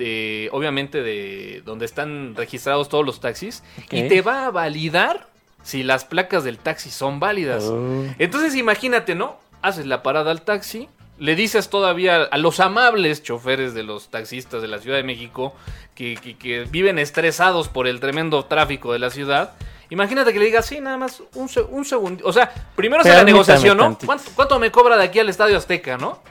de 0.00 0.48
obviamente 0.52 1.02
de 1.02 1.62
donde 1.64 1.84
están 1.84 2.34
registrados 2.34 2.88
todos 2.88 3.04
los 3.06 3.20
taxis 3.20 3.62
y 3.90 4.08
te 4.08 4.22
va 4.22 4.46
a 4.46 4.50
validar 4.50 5.28
si 5.62 5.82
las 5.82 6.04
placas 6.06 6.42
del 6.42 6.56
taxi 6.58 6.90
son 6.90 7.20
válidas. 7.20 7.64
Oh. 7.64 8.04
Entonces 8.18 8.54
imagínate, 8.56 9.14
¿no? 9.14 9.38
Haces 9.62 9.84
la 9.86 10.02
parada 10.02 10.30
al 10.30 10.40
taxi, 10.42 10.88
le 11.18 11.36
dices 11.36 11.68
todavía 11.68 12.22
a 12.22 12.38
los 12.38 12.60
amables 12.60 13.22
choferes 13.22 13.74
de 13.74 13.82
los 13.82 14.08
taxistas 14.08 14.62
de 14.62 14.68
la 14.68 14.78
Ciudad 14.78 14.96
de 14.96 15.02
México 15.04 15.54
que, 15.94 16.16
que- 16.16 16.36
que 16.38 16.64
viven 16.64 16.98
estresados 16.98 17.68
por 17.68 17.86
el 17.86 18.00
tremendo 18.00 18.42
tráfico 18.46 18.92
de 18.94 18.98
la 19.00 19.10
ciudad. 19.10 19.52
Imagínate 19.90 20.32
que 20.32 20.38
le 20.38 20.46
digas, 20.46 20.64
sí, 20.66 20.80
nada 20.80 20.96
más 20.96 21.20
un, 21.34 21.50
un 21.70 21.84
segundo. 21.84 22.24
O 22.26 22.32
sea, 22.32 22.50
primero 22.76 23.02
es 23.02 23.08
la 23.08 23.24
negociación, 23.24 23.76
¿no? 23.76 23.82
tantito. 23.82 24.06
¿Cuánto, 24.06 24.24
cuánto 24.34 24.58
me 24.58 24.70
cobra 24.70 24.96
de 24.96 25.04
aquí 25.04 25.18
al 25.18 25.28
Estadio 25.28 25.56
Azteca, 25.58 25.98
no? 25.98 26.22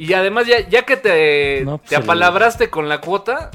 Y 0.00 0.14
además, 0.14 0.46
ya, 0.46 0.66
ya 0.66 0.82
que 0.86 0.96
te, 0.96 1.60
No, 1.66 1.76
pues 1.76 1.90
te 1.90 1.96
el- 1.96 2.02
apalabraste 2.02 2.70
con 2.70 2.88
la 2.88 3.02
cuota, 3.02 3.50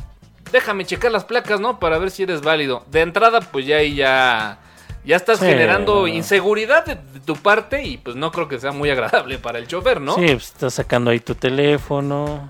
déjame 0.51 0.85
checar 0.85 1.11
las 1.11 1.23
placas, 1.25 1.59
¿no? 1.59 1.79
Para 1.79 1.97
ver 1.97 2.11
si 2.11 2.21
eres 2.21 2.41
válido. 2.41 2.85
De 2.91 3.01
entrada, 3.01 3.39
pues 3.39 3.65
ya 3.65 3.77
ahí 3.77 3.95
ya, 3.95 4.59
ya 5.03 5.15
estás 5.15 5.39
Sí, 5.39 5.45
generando 5.47 6.01
no. 6.01 6.07
inseguridad 6.07 6.85
de, 6.85 6.95
de 6.95 7.19
tu 7.25 7.35
parte 7.35 7.81
y 7.83 7.97
pues 7.97 8.15
no 8.15 8.31
creo 8.31 8.47
que 8.47 8.59
sea 8.59 8.71
muy 8.71 8.91
agradable 8.91 9.39
para 9.39 9.57
el 9.57 9.65
chofer, 9.67 9.99
¿no? 9.99 10.13
Sí, 10.13 10.21
pues, 10.27 10.49
estás 10.49 10.75
sacando 10.75 11.09
ahí 11.09 11.19
tu 11.19 11.33
teléfono. 11.33 12.47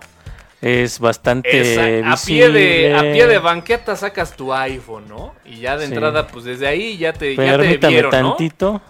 Es 0.62 1.00
bastante 1.00 1.74
Esa- 2.02 2.12
a, 2.12 2.18
pie 2.18 2.50
de, 2.50 2.94
a 2.96 3.02
pie 3.02 3.28
de 3.28 3.38
banqueta 3.38 3.96
sacas 3.96 4.36
tu 4.36 4.54
iPhone, 4.54 5.06
¿no? 5.08 5.36
Y 5.46 5.60
ya 5.60 5.78
de 5.78 5.86
Sí. 5.88 5.94
entrada, 5.94 6.28
pues 6.28 6.44
desde 6.44 6.68
ahí 6.68 6.98
ya 6.98 7.14
te, 7.14 7.34
ya 7.34 7.44
te 7.54 7.58
Permítame 7.60 7.94
vieron, 7.94 8.12
¿no? 8.12 8.30
tantito. 8.36 8.82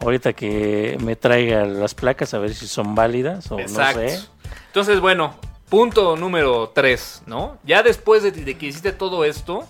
Ahorita 0.00 0.32
que 0.32 0.98
me 1.00 1.16
traiga 1.16 1.64
las 1.64 1.94
placas 1.94 2.34
a 2.34 2.38
ver 2.38 2.54
si 2.54 2.66
son 2.68 2.94
válidas 2.94 3.50
o 3.50 3.58
Exacto. 3.58 4.02
no 4.02 4.08
sé. 4.08 4.20
Entonces, 4.66 5.00
bueno, 5.00 5.34
punto 5.68 6.16
número 6.16 6.70
3, 6.74 7.22
¿no? 7.26 7.58
Ya 7.64 7.82
después 7.82 8.22
de, 8.22 8.30
de 8.30 8.58
que 8.58 8.66
hiciste 8.66 8.92
todo 8.92 9.24
esto, 9.24 9.66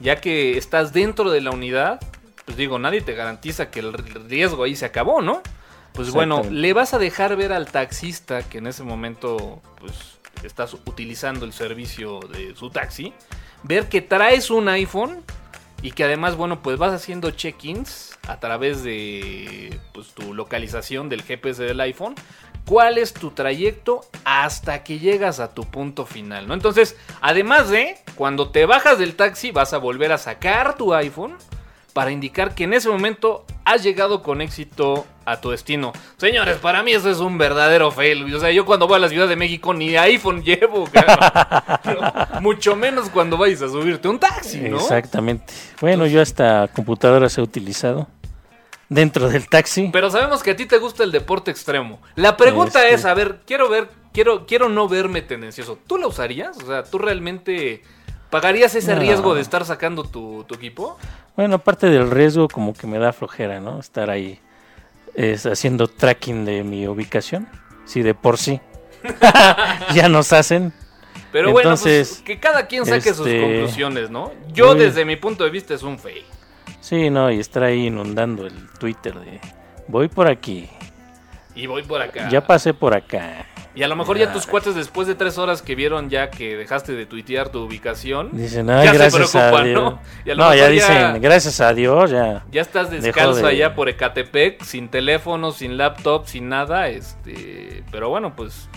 ya 0.00 0.20
que 0.20 0.56
estás 0.56 0.92
dentro 0.92 1.30
de 1.30 1.40
la 1.40 1.50
unidad, 1.50 2.00
pues 2.44 2.56
digo, 2.56 2.78
nadie 2.78 3.00
te 3.00 3.14
garantiza 3.14 3.70
que 3.70 3.80
el 3.80 3.92
riesgo 3.92 4.64
ahí 4.64 4.76
se 4.76 4.86
acabó, 4.86 5.20
¿no? 5.20 5.42
Pues 5.92 6.10
bueno, 6.10 6.42
le 6.50 6.74
vas 6.74 6.92
a 6.92 6.98
dejar 6.98 7.36
ver 7.36 7.52
al 7.52 7.66
taxista 7.66 8.42
que 8.42 8.58
en 8.58 8.66
ese 8.66 8.82
momento, 8.82 9.62
pues, 9.80 10.18
estás 10.42 10.74
utilizando 10.74 11.46
el 11.46 11.54
servicio 11.54 12.20
de 12.20 12.54
su 12.54 12.68
taxi, 12.68 13.14
ver 13.62 13.88
que 13.88 14.02
traes 14.02 14.50
un 14.50 14.68
iPhone 14.68 15.24
y 15.80 15.92
que 15.92 16.04
además, 16.04 16.36
bueno, 16.36 16.62
pues 16.62 16.78
vas 16.78 16.92
haciendo 16.92 17.30
check-ins 17.30 18.15
a 18.26 18.40
través 18.40 18.82
de 18.82 19.78
pues, 19.92 20.08
tu 20.08 20.34
localización 20.34 21.08
del 21.08 21.22
GPS 21.22 21.62
del 21.62 21.80
iPhone. 21.80 22.14
¿Cuál 22.66 22.98
es 22.98 23.14
tu 23.14 23.30
trayecto 23.30 24.00
hasta 24.24 24.82
que 24.82 24.98
llegas 24.98 25.38
a 25.38 25.54
tu 25.54 25.64
punto 25.64 26.04
final? 26.04 26.48
¿no? 26.48 26.54
Entonces, 26.54 26.96
además 27.20 27.70
de, 27.70 27.96
cuando 28.16 28.50
te 28.50 28.66
bajas 28.66 28.98
del 28.98 29.14
taxi, 29.14 29.52
vas 29.52 29.72
a 29.72 29.78
volver 29.78 30.10
a 30.10 30.18
sacar 30.18 30.76
tu 30.76 30.92
iPhone 30.92 31.36
para 31.92 32.10
indicar 32.10 32.54
que 32.54 32.64
en 32.64 32.74
ese 32.74 32.90
momento 32.90 33.46
has 33.64 33.82
llegado 33.82 34.22
con 34.22 34.42
éxito 34.42 35.06
a 35.24 35.40
tu 35.40 35.50
destino. 35.50 35.92
Señores, 36.18 36.58
para 36.58 36.82
mí 36.82 36.92
eso 36.92 37.10
es 37.10 37.20
un 37.20 37.38
verdadero 37.38 37.90
fail. 37.90 38.34
O 38.34 38.38
sea, 38.38 38.50
yo 38.50 38.66
cuando 38.66 38.86
voy 38.86 38.96
a 38.96 38.98
la 38.98 39.08
Ciudad 39.08 39.26
de 39.26 39.34
México 39.34 39.72
ni 39.72 39.96
iPhone 39.96 40.42
llevo. 40.42 40.88
No, 41.86 42.40
Mucho 42.40 42.74
menos 42.76 43.08
cuando 43.10 43.36
vayas 43.36 43.62
a 43.62 43.68
subirte 43.68 44.08
un 44.08 44.18
taxi, 44.18 44.58
¿no? 44.58 44.76
Exactamente. 44.76 45.54
Bueno, 45.80 46.06
yo 46.06 46.20
hasta 46.20 46.68
computadoras 46.68 47.38
he 47.38 47.42
utilizado 47.42 48.08
dentro 48.88 49.28
del 49.28 49.48
taxi. 49.48 49.90
Pero 49.92 50.10
sabemos 50.10 50.42
que 50.42 50.52
a 50.52 50.56
ti 50.56 50.66
te 50.66 50.78
gusta 50.78 51.02
el 51.04 51.12
deporte 51.12 51.50
extremo. 51.50 52.00
La 52.14 52.36
pregunta 52.36 52.82
Este- 52.84 52.94
es, 52.94 53.04
a 53.04 53.14
ver, 53.14 53.40
quiero 53.46 53.68
ver, 53.68 53.88
quiero, 54.12 54.46
quiero 54.46 54.68
no 54.68 54.88
verme 54.88 55.22
tendencioso. 55.22 55.78
¿Tú 55.86 55.98
lo 55.98 56.08
usarías? 56.08 56.56
O 56.58 56.66
sea, 56.66 56.84
¿tú 56.84 56.98
realmente 56.98 57.82
pagarías 58.30 58.74
ese 58.74 58.94
No. 58.94 59.00
riesgo 59.00 59.34
de 59.34 59.40
estar 59.40 59.64
sacando 59.64 60.04
tu, 60.04 60.44
tu 60.44 60.54
equipo? 60.54 60.98
Bueno, 61.36 61.56
aparte 61.56 61.88
del 61.90 62.10
riesgo, 62.10 62.48
como 62.48 62.72
que 62.74 62.86
me 62.86 62.98
da 62.98 63.12
flojera, 63.12 63.60
¿no? 63.60 63.78
Estar 63.80 64.08
ahí 64.10 64.40
es, 65.14 65.46
haciendo 65.46 65.86
tracking 65.88 66.44
de 66.44 66.62
mi 66.64 66.86
ubicación. 66.86 67.48
Si 67.84 68.02
de 68.02 68.14
por 68.14 68.38
sí 68.38 68.60
ya 69.94 70.08
nos 70.08 70.32
hacen. 70.32 70.72
Pero 71.32 71.52
bueno, 71.52 71.70
Entonces, 71.70 72.08
pues, 72.08 72.20
que 72.22 72.40
cada 72.40 72.66
quien 72.66 72.86
saque 72.86 73.12
sus 73.12 73.26
este, 73.26 73.40
conclusiones, 73.40 74.10
¿no? 74.10 74.32
Yo 74.52 74.68
muy- 74.74 74.78
desde 74.84 75.04
mi 75.04 75.16
punto 75.16 75.44
de 75.44 75.50
vista 75.50 75.74
es 75.74 75.82
un 75.82 75.98
fail. 75.98 76.24
Sí, 76.86 77.10
no, 77.10 77.32
y 77.32 77.40
estar 77.40 77.64
ahí 77.64 77.86
inundando 77.86 78.46
el 78.46 78.54
Twitter 78.78 79.12
de 79.18 79.40
voy 79.88 80.06
por 80.06 80.28
aquí, 80.28 80.68
Y 81.56 81.66
voy 81.66 81.82
por 81.82 82.00
acá. 82.00 82.28
ya 82.28 82.46
pasé 82.46 82.74
por 82.74 82.94
acá. 82.94 83.44
Y 83.74 83.82
a 83.82 83.88
lo 83.88 83.96
mejor 83.96 84.16
ya 84.18 84.26
Ya. 84.26 84.32
tus 84.32 84.46
cuates 84.46 84.76
después 84.76 85.08
de 85.08 85.16
tres 85.16 85.36
horas 85.36 85.62
que 85.62 85.74
vieron 85.74 86.08
ya 86.10 86.30
que 86.30 86.56
dejaste 86.56 86.92
de 86.92 87.04
tuitear 87.04 87.48
tu 87.48 87.58
ubicación, 87.64 88.30
Dicen, 88.32 88.70
ay, 88.70 88.84
Ya 88.86 88.92
se 88.92 88.98
gracias 88.98 89.34
a 89.34 89.38
preocupan, 89.50 89.64
Dios. 89.66 89.82
¿no? 89.82 90.00
Y 90.24 90.30
a 90.30 90.34
lo 90.36 90.44
No, 90.44 90.54
ya 90.54 90.68
mejor 90.68 90.74
ya- 90.76 90.88
dicen, 91.08 91.20
gracias 91.22 91.60
a 91.60 91.74
Dios, 91.74 92.10
ya. 92.12 92.44
ya 92.52 92.62
estás 92.62 92.88
descalzo 92.92 93.42
de- 93.42 93.48
allá 93.48 93.74
por 93.74 93.88
Ecatepec, 93.88 94.62
sin 94.62 94.88
teléfono, 94.88 95.50
sin 95.50 95.76
laptop, 95.76 96.26
sin 96.26 96.48
nada, 96.48 96.88
este, 96.88 97.82
pero 97.90 98.08
bueno, 98.10 98.36
pues 98.36 98.68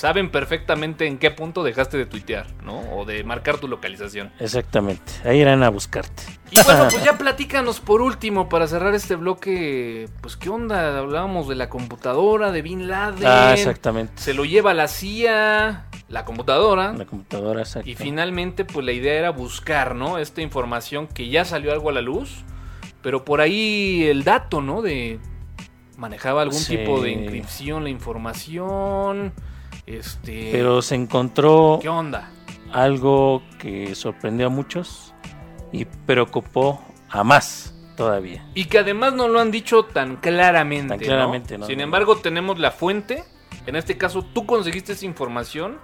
saben 0.00 0.30
perfectamente 0.30 1.06
en 1.06 1.18
qué 1.18 1.30
punto 1.30 1.62
dejaste 1.62 1.98
de 1.98 2.06
tuitear, 2.06 2.46
¿no? 2.64 2.80
O 2.96 3.04
de 3.04 3.22
marcar 3.22 3.58
tu 3.58 3.68
localización. 3.68 4.32
Exactamente, 4.40 5.12
ahí 5.26 5.40
irán 5.40 5.62
a 5.62 5.68
buscarte. 5.68 6.22
Y 6.50 6.58
bueno, 6.64 6.88
pues 6.90 7.04
ya 7.04 7.18
platícanos 7.18 7.80
por 7.80 8.00
último 8.00 8.48
para 8.48 8.66
cerrar 8.66 8.94
este 8.94 9.14
bloque, 9.16 10.08
pues 10.22 10.38
qué 10.38 10.48
onda, 10.48 10.98
hablábamos 10.98 11.48
de 11.48 11.54
la 11.54 11.68
computadora 11.68 12.50
de 12.50 12.62
Bin 12.62 12.88
Laden. 12.88 13.26
Ah, 13.26 13.52
exactamente. 13.52 14.14
Se 14.16 14.32
lo 14.32 14.46
lleva 14.46 14.72
la 14.72 14.88
CIA, 14.88 15.84
la 16.08 16.24
computadora. 16.24 16.94
La 16.94 17.04
computadora, 17.04 17.60
exacto. 17.60 17.90
Y 17.90 17.94
finalmente, 17.94 18.64
pues 18.64 18.86
la 18.86 18.92
idea 18.92 19.12
era 19.18 19.30
buscar, 19.30 19.94
¿no? 19.94 20.16
Esta 20.16 20.40
información 20.40 21.08
que 21.08 21.28
ya 21.28 21.44
salió 21.44 21.72
algo 21.72 21.90
a 21.90 21.92
la 21.92 22.00
luz, 22.00 22.42
pero 23.02 23.22
por 23.22 23.42
ahí 23.42 24.04
el 24.04 24.24
dato, 24.24 24.62
¿no? 24.62 24.80
De 24.80 25.20
manejaba 25.98 26.40
algún 26.40 26.58
Sí. 26.58 26.78
tipo 26.78 27.02
de 27.02 27.12
encripción 27.12 27.84
la 27.84 27.90
información, 27.90 29.34
este. 29.96 30.50
Pero 30.52 30.82
se 30.82 30.94
encontró 30.94 31.78
¿Qué 31.82 31.88
onda? 31.88 32.30
algo 32.72 33.42
que 33.58 33.94
sorprendió 33.94 34.46
a 34.46 34.50
muchos 34.50 35.14
y 35.72 35.84
preocupó 35.84 36.80
a 37.08 37.24
más 37.24 37.74
todavía. 37.96 38.44
Y 38.54 38.64
que 38.66 38.78
además 38.78 39.12
no 39.14 39.28
lo 39.28 39.40
han 39.40 39.50
dicho 39.50 39.84
tan 39.84 40.16
claramente. 40.16 40.88
Tan 40.88 40.98
claramente, 40.98 41.58
¿no? 41.58 41.66
Sin 41.66 41.78
No, 41.78 41.84
embargo, 41.84 42.16
tenemos 42.16 42.58
la 42.58 42.70
fuente. 42.70 43.24
En 43.66 43.76
este 43.76 43.96
caso, 43.98 44.22
tú 44.22 44.46
conseguiste 44.46 44.92
esa 44.92 45.04
información. 45.04 45.78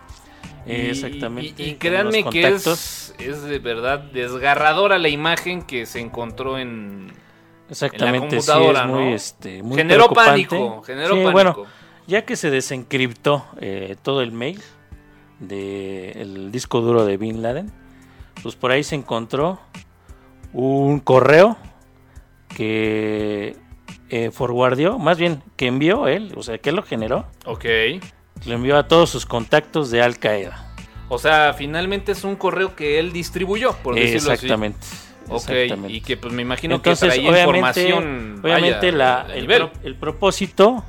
y- 0.67 0.73
Exactamente, 0.91 1.63
Y, 1.63 1.75
créanme 1.75 2.25
que 2.25 2.47
es, 2.49 3.15
es 3.19 3.43
de 3.45 3.59
verdad 3.61 3.99
desgarradora 4.01 4.99
la 4.99 5.09
imagen 5.09 5.63
que 5.63 5.87
se 5.87 6.01
encontró 6.01 6.59
en, 6.59 7.13
Exactamente, 7.69 8.41
sí, 8.41 8.47
computadora, 8.49 8.81
es 8.83 8.87
muy, 8.89 9.05
¿no? 9.05 9.15
este, 9.15 9.63
muy 9.63 9.77
generó 9.77 10.07
preocupante. 10.09 10.31
pánico, 10.49 10.83
generó 10.83 11.09
Sí, 11.09 11.15
pánico. 11.23 11.33
bueno, 11.33 11.57
ya 12.07 12.25
que 12.25 12.37
se 12.37 12.51
desencriptó 12.51 13.45
eh, 13.61 13.97
todo 14.03 14.23
el 14.23 14.33
mail 14.33 14.61
del 15.41 16.51
disco 16.53 16.81
duro 16.81 17.05
de 17.05 17.17
Bin 17.17 17.43
Laden, 17.43 17.71
pues 18.43 18.55
por 18.55 18.71
ahí 18.71 18.83
se 18.85 18.95
encontró 18.95 19.61
un 20.53 21.01
correo 21.01 21.57
que 22.49 23.57
eh, 24.09 24.31
forwardió, 24.33 24.99
más 24.99 25.19
bien 25.19 25.43
que 25.57 25.67
envió 25.67 26.09
él, 26.09 26.33
o 26.37 26.43
sea, 26.43 26.59
que 26.59 26.71
él 26.71 26.77
lo 26.77 26.83
generó, 26.83 27.27
ok. 27.45 27.65
lo 28.47 28.55
envió 28.55 28.77
a 28.79 28.89
todos 28.89 29.11
sus 29.11 29.27
contactos 29.27 29.91
de 29.91 30.03
Al 30.03 30.19
Qaeda. 30.19 30.63
O 31.09 31.19
sea, 31.19 31.55
finalmente 31.55 32.13
es 32.13 32.25
un 32.25 32.37
correo 32.37 32.75
que 32.75 32.99
él 32.99 33.13
distribuyó, 33.13 33.75
por 33.83 33.95
decirlo 33.95 34.33
Exactamente. 34.33 34.79
así. 34.83 35.03
Ok, 35.29 35.51
y 35.89 36.01
que 36.03 36.17
pues 36.17 36.33
me 36.33 36.43
imagino 36.43 36.77
Entonces, 36.77 37.13
que 37.13 37.17
traía 37.21 37.31
obviamente, 37.31 37.83
información. 37.89 38.41
obviamente 38.43 38.91
vaya, 38.93 38.97
la, 38.97 39.25
de 39.25 39.39
el, 39.41 39.47
pro- 39.47 39.71
el 39.83 39.95
propósito 39.97 40.85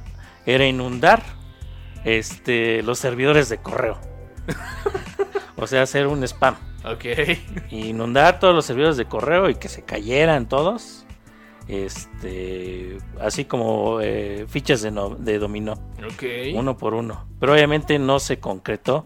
era 0.47 0.65
inundar 0.65 1.21
este, 2.03 2.81
los 2.81 2.97
servidores 2.97 3.49
de 3.49 3.59
correo. 3.59 3.99
o 5.57 5.67
sea, 5.67 5.83
hacer 5.83 6.07
un 6.07 6.23
spam. 6.23 6.55
Ok. 6.85 7.05
Inundar 7.69 8.39
todos 8.39 8.55
los 8.55 8.65
servidores 8.65 8.97
de 8.97 9.05
correo 9.05 9.49
y 9.49 9.55
que 9.55 9.67
se 9.69 9.83
cayeran 9.83 10.47
todos. 10.49 11.03
Este, 11.67 12.97
así 13.19 13.45
como 13.45 13.99
eh, 14.01 14.45
fichas 14.47 14.81
de, 14.81 14.89
no- 14.91 15.15
de 15.15 15.37
dominó, 15.37 15.73
Ok. 16.05 16.23
uno 16.55 16.77
por 16.77 16.93
uno. 16.93 17.27
Pero 17.39 17.53
obviamente 17.53 17.99
no 17.99 18.19
se 18.19 18.39
concretó 18.39 19.05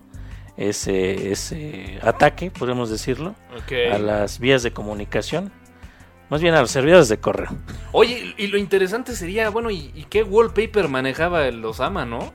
ese, 0.58 1.32
ese 1.32 2.00
ataque, 2.04 2.52
podemos 2.52 2.90
decirlo, 2.92 3.36
ok. 3.58 3.94
a 3.94 3.98
las 3.98 4.40
vías 4.40 4.62
de 4.64 4.72
comunicación. 4.74 5.52
Más 6.32 6.42
bien 6.42 6.56
a 6.56 6.62
los 6.62 6.72
servidores 6.72 7.10
de 7.10 7.20
correo. 7.20 7.50
Oye, 7.92 8.34
y 8.38 8.48
lo 8.48 8.58
interesante 8.58 9.18
sería, 9.18 9.50
bueno, 9.50 9.70
¿y, 9.70 9.92
y 9.94 10.06
qué 10.06 10.24
wallpaper 10.24 10.88
manejaba 10.88 11.46
el 11.46 11.64
Osama, 11.66 12.06
no? 12.06 12.32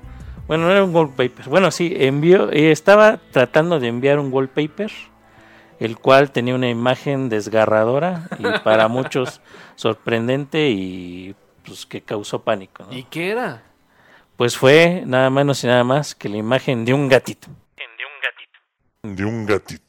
Bueno, 0.46 0.66
no 0.66 0.70
era 0.70 0.84
un 0.84 0.94
wallpaper. 0.94 1.48
Bueno, 1.48 1.70
sí, 1.70 1.94
envió, 1.96 2.52
eh, 2.52 2.72
estaba 2.72 3.16
tratando 3.30 3.80
de 3.80 3.88
enviar 3.88 4.18
un 4.18 4.30
wallpaper, 4.30 4.92
el 5.80 5.96
cual 5.96 6.30
tenía 6.30 6.54
una 6.54 6.68
imagen 6.68 7.30
desgarradora 7.30 8.28
y 8.38 8.44
para 8.62 8.86
muchos 8.88 9.40
sorprendente 9.76 10.68
y 10.68 11.34
pues 11.64 11.86
que 11.86 12.02
causó 12.02 12.42
pánico. 12.42 12.84
¿no? 12.84 12.94
¿Y 12.94 13.04
qué 13.04 13.30
era? 13.30 13.62
Pues 14.36 14.58
fue 14.58 15.04
nada 15.06 15.30
menos 15.30 15.64
y 15.64 15.68
nada 15.68 15.84
más 15.84 16.14
que 16.14 16.28
la 16.28 16.36
imagen 16.36 16.84
de 16.84 16.92
un 16.92 17.08
gatito. 17.08 17.48
de 19.02 19.24
un 19.24 19.46
gatito. 19.46 19.85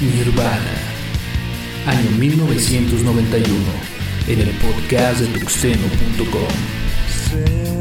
Nirvana, 0.00 0.76
año 1.86 2.10
1991, 2.18 3.52
en 4.28 4.40
el 4.42 4.50
podcast 4.50 5.20
de 5.20 5.38
tuxteno.com. 5.40 6.48
Sell 7.08 7.74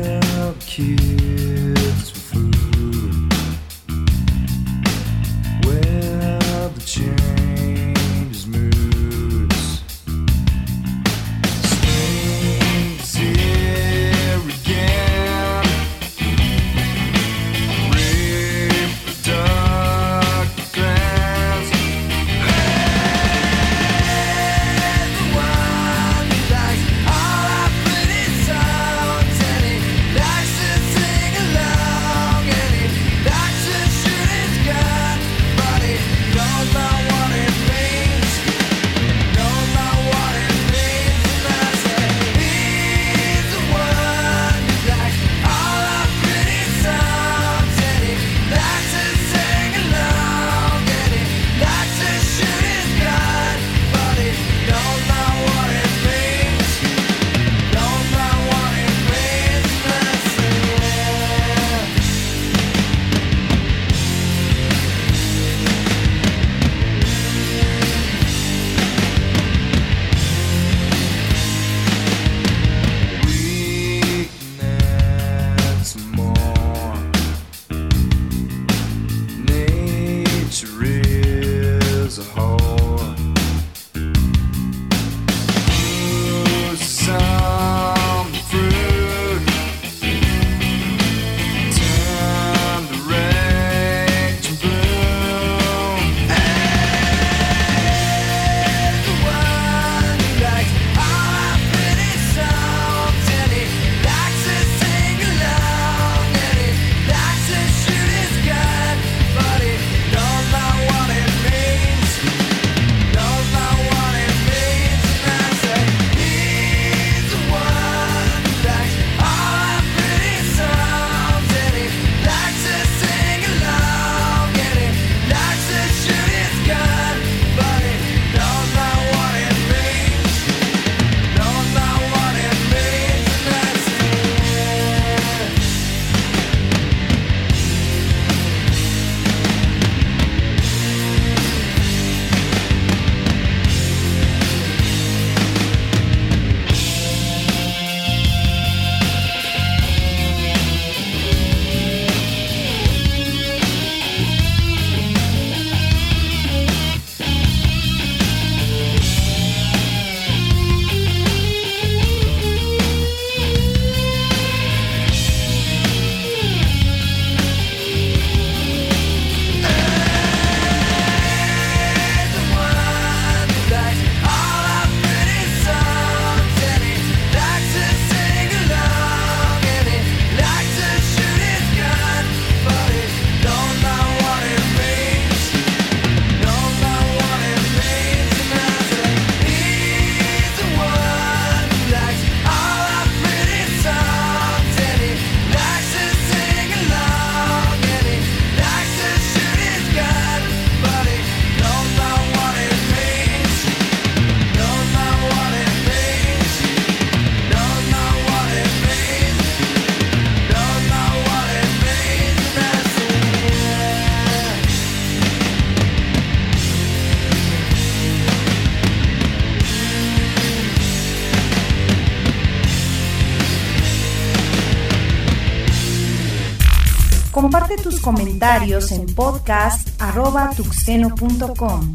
comentarios 228.15 228.91
en 228.91 229.07
podcast.tuxteno.com 229.07 231.93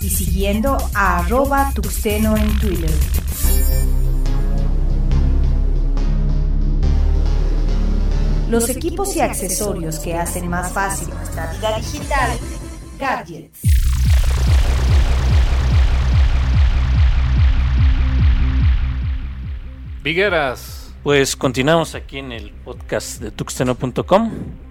y 0.00 0.10
siguiendo 0.10 0.76
a 0.94 1.18
arroba 1.18 1.70
tuxteno 1.74 2.36
en 2.36 2.58
Twitter. 2.58 2.90
Los 8.50 8.68
equipos 8.68 9.14
y 9.16 9.20
accesorios 9.20 10.00
que 10.00 10.14
hacen 10.14 10.48
más 10.48 10.72
fácil 10.72 11.08
nuestra 11.10 11.52
vida 11.52 11.78
digital, 11.78 12.36
gadgets. 12.98 13.60
Vigueras. 20.02 20.92
Pues 21.04 21.36
continuamos 21.36 21.94
aquí 21.94 22.18
en 22.18 22.32
el 22.32 22.50
podcast 22.50 23.20
de 23.20 23.30
tuxteno.com. 23.30 24.63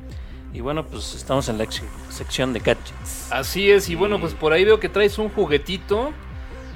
Y 0.53 0.61
bueno, 0.61 0.85
pues 0.85 1.15
estamos 1.15 1.49
en 1.49 1.57
la 1.57 1.65
sección 2.09 2.53
de 2.53 2.59
gadgets. 2.59 3.31
Así 3.31 3.71
es, 3.71 3.89
y 3.89 3.95
bueno, 3.95 4.19
pues 4.19 4.33
por 4.33 4.53
ahí 4.53 4.63
veo 4.63 4.79
que 4.79 4.89
traes 4.89 5.17
un 5.17 5.29
juguetito. 5.29 6.11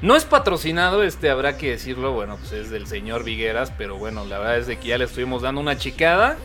No 0.01 0.15
es 0.15 0.25
patrocinado, 0.25 1.03
este 1.03 1.29
habrá 1.29 1.57
que 1.57 1.71
decirlo, 1.71 2.13
bueno, 2.13 2.37
pues 2.37 2.51
es 2.51 2.69
del 2.69 2.87
señor 2.87 3.23
Vigueras, 3.23 3.71
pero 3.77 3.97
bueno, 3.97 4.25
la 4.25 4.39
verdad 4.39 4.57
es 4.57 4.67
de 4.67 4.77
que 4.77 4.89
ya 4.89 4.97
le 4.97 5.05
estuvimos 5.05 5.41
dando 5.43 5.61
una 5.61 5.77
chicada. 5.77 6.37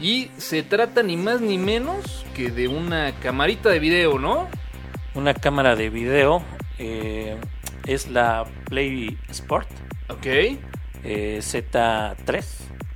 Y 0.00 0.30
se 0.36 0.62
trata 0.62 1.02
ni 1.02 1.16
más 1.16 1.40
ni 1.40 1.56
menos 1.56 2.26
que 2.34 2.50
de 2.50 2.68
una 2.68 3.12
camarita 3.20 3.70
de 3.70 3.78
video, 3.78 4.18
¿no? 4.18 4.48
Una 5.14 5.32
cámara 5.32 5.74
de 5.74 5.88
video 5.88 6.42
eh, 6.78 7.38
es 7.86 8.10
la 8.10 8.44
Play 8.66 9.18
Sport 9.30 9.68
Ok, 10.08 10.26
eh, 10.26 11.38
Z3. 11.40 12.44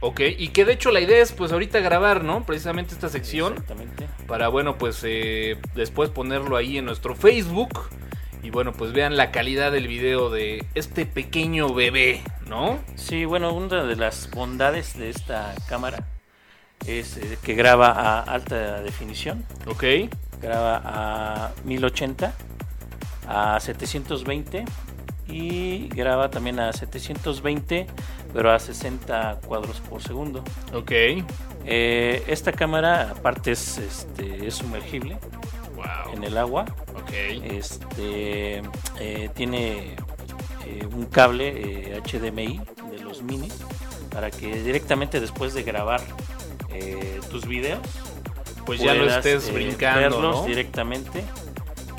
Ok, 0.00 0.20
y 0.38 0.48
que 0.48 0.64
de 0.64 0.72
hecho 0.72 0.90
la 0.90 1.00
idea 1.00 1.22
es 1.22 1.32
pues 1.32 1.52
ahorita 1.52 1.80
grabar, 1.80 2.24
¿no? 2.24 2.44
Precisamente 2.44 2.94
esta 2.94 3.08
sección. 3.08 3.52
Exactamente. 3.52 4.06
Para 4.26 4.48
bueno, 4.48 4.78
pues 4.78 5.00
eh, 5.04 5.56
después 5.74 6.10
ponerlo 6.10 6.56
ahí 6.56 6.78
en 6.78 6.84
nuestro 6.84 7.14
Facebook. 7.14 7.88
Y 8.42 8.48
bueno, 8.50 8.72
pues 8.72 8.92
vean 8.92 9.18
la 9.18 9.32
calidad 9.32 9.70
del 9.70 9.86
video 9.86 10.30
de 10.30 10.64
este 10.74 11.04
pequeño 11.04 11.74
bebé, 11.74 12.22
¿no? 12.46 12.78
Sí, 12.96 13.26
bueno, 13.26 13.52
una 13.52 13.84
de 13.84 13.96
las 13.96 14.30
bondades 14.30 14.96
de 14.98 15.10
esta 15.10 15.54
cámara 15.68 16.06
es 16.86 17.18
eh, 17.18 17.36
que 17.42 17.54
graba 17.54 17.88
a 17.90 18.20
alta 18.22 18.80
definición, 18.80 19.44
Ok. 19.66 19.84
graba 20.40 20.80
a 20.82 21.52
1080, 21.64 22.32
a 23.28 23.60
720 23.60 24.64
y 25.30 25.88
graba 25.88 26.30
también 26.30 26.58
a 26.60 26.72
720, 26.72 27.86
pero 28.32 28.50
a 28.52 28.58
60 28.58 29.40
cuadros 29.46 29.80
por 29.80 30.02
segundo. 30.02 30.42
Ok. 30.74 30.92
Eh, 31.66 32.24
esta 32.26 32.52
cámara 32.52 33.10
aparte 33.10 33.52
es, 33.52 33.78
este, 33.78 34.46
es 34.46 34.54
sumergible 34.54 35.18
Wow. 35.76 36.14
en 36.14 36.24
el 36.24 36.36
agua. 36.36 36.64
Ok. 36.94 37.10
Este 37.12 38.62
eh, 38.98 39.30
tiene 39.34 39.94
eh, 40.66 40.86
un 40.92 41.06
cable 41.06 42.00
HDMI 42.04 42.60
de 42.90 42.98
los 43.02 43.22
mini 43.22 43.48
para 44.10 44.30
que 44.30 44.62
directamente 44.62 45.20
después 45.20 45.54
de 45.54 45.62
grabar 45.62 46.00
tus 47.30 47.46
videos 47.46 47.80
Pues 48.64 48.80
ya 48.80 48.94
lo 48.94 49.04
estés 49.06 49.52
brincando, 49.52 50.00
verlos 50.00 50.36
¿no? 50.36 50.44
directamente 50.46 51.24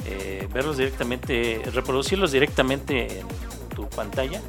eh, 0.06 0.48
verlos 0.54 0.78
directamente 0.78 1.62
reproducirlos 1.74 2.32
directamente 2.32 3.20
en 3.20 3.28
tu 3.76 3.88
pantalla 3.90 4.42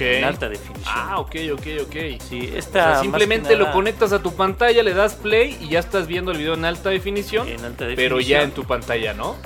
en 0.00 0.24
alta 0.24 0.48
definición 0.48 0.84
Ah, 0.86 1.18
ok, 1.20 1.36
ok, 1.52 1.66
ok. 1.82 2.20
sí 2.28 2.50
O 2.52 2.56
esta 2.56 2.92
sea, 2.92 3.00
simplemente 3.00 3.56
lo 3.56 3.72
conectas 3.72 4.12
a 4.12 4.22
tu 4.22 4.34
pantalla, 4.34 4.82
le 4.82 4.94
das 4.94 5.14
play 5.14 5.56
y 5.60 5.68
ya 5.70 5.78
estás 5.78 6.06
viendo 6.06 6.32
el 6.32 6.38
video 6.38 6.54
en 6.54 6.64
alta 6.64 6.90
definición, 6.90 7.48
en 7.48 7.64
alta 7.64 7.86
pero 7.94 8.16
definición. 8.16 8.40
ya 8.40 8.42
en 8.42 8.50
tu 8.52 8.64
pantalla, 8.64 9.14
¿no? 9.14 9.36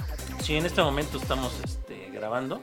Sí, 0.43 0.57
en 0.57 0.67
este 0.67 0.83
momento 0.83 1.19
estamos 1.19 1.53
este, 1.65 2.11
grabando. 2.13 2.61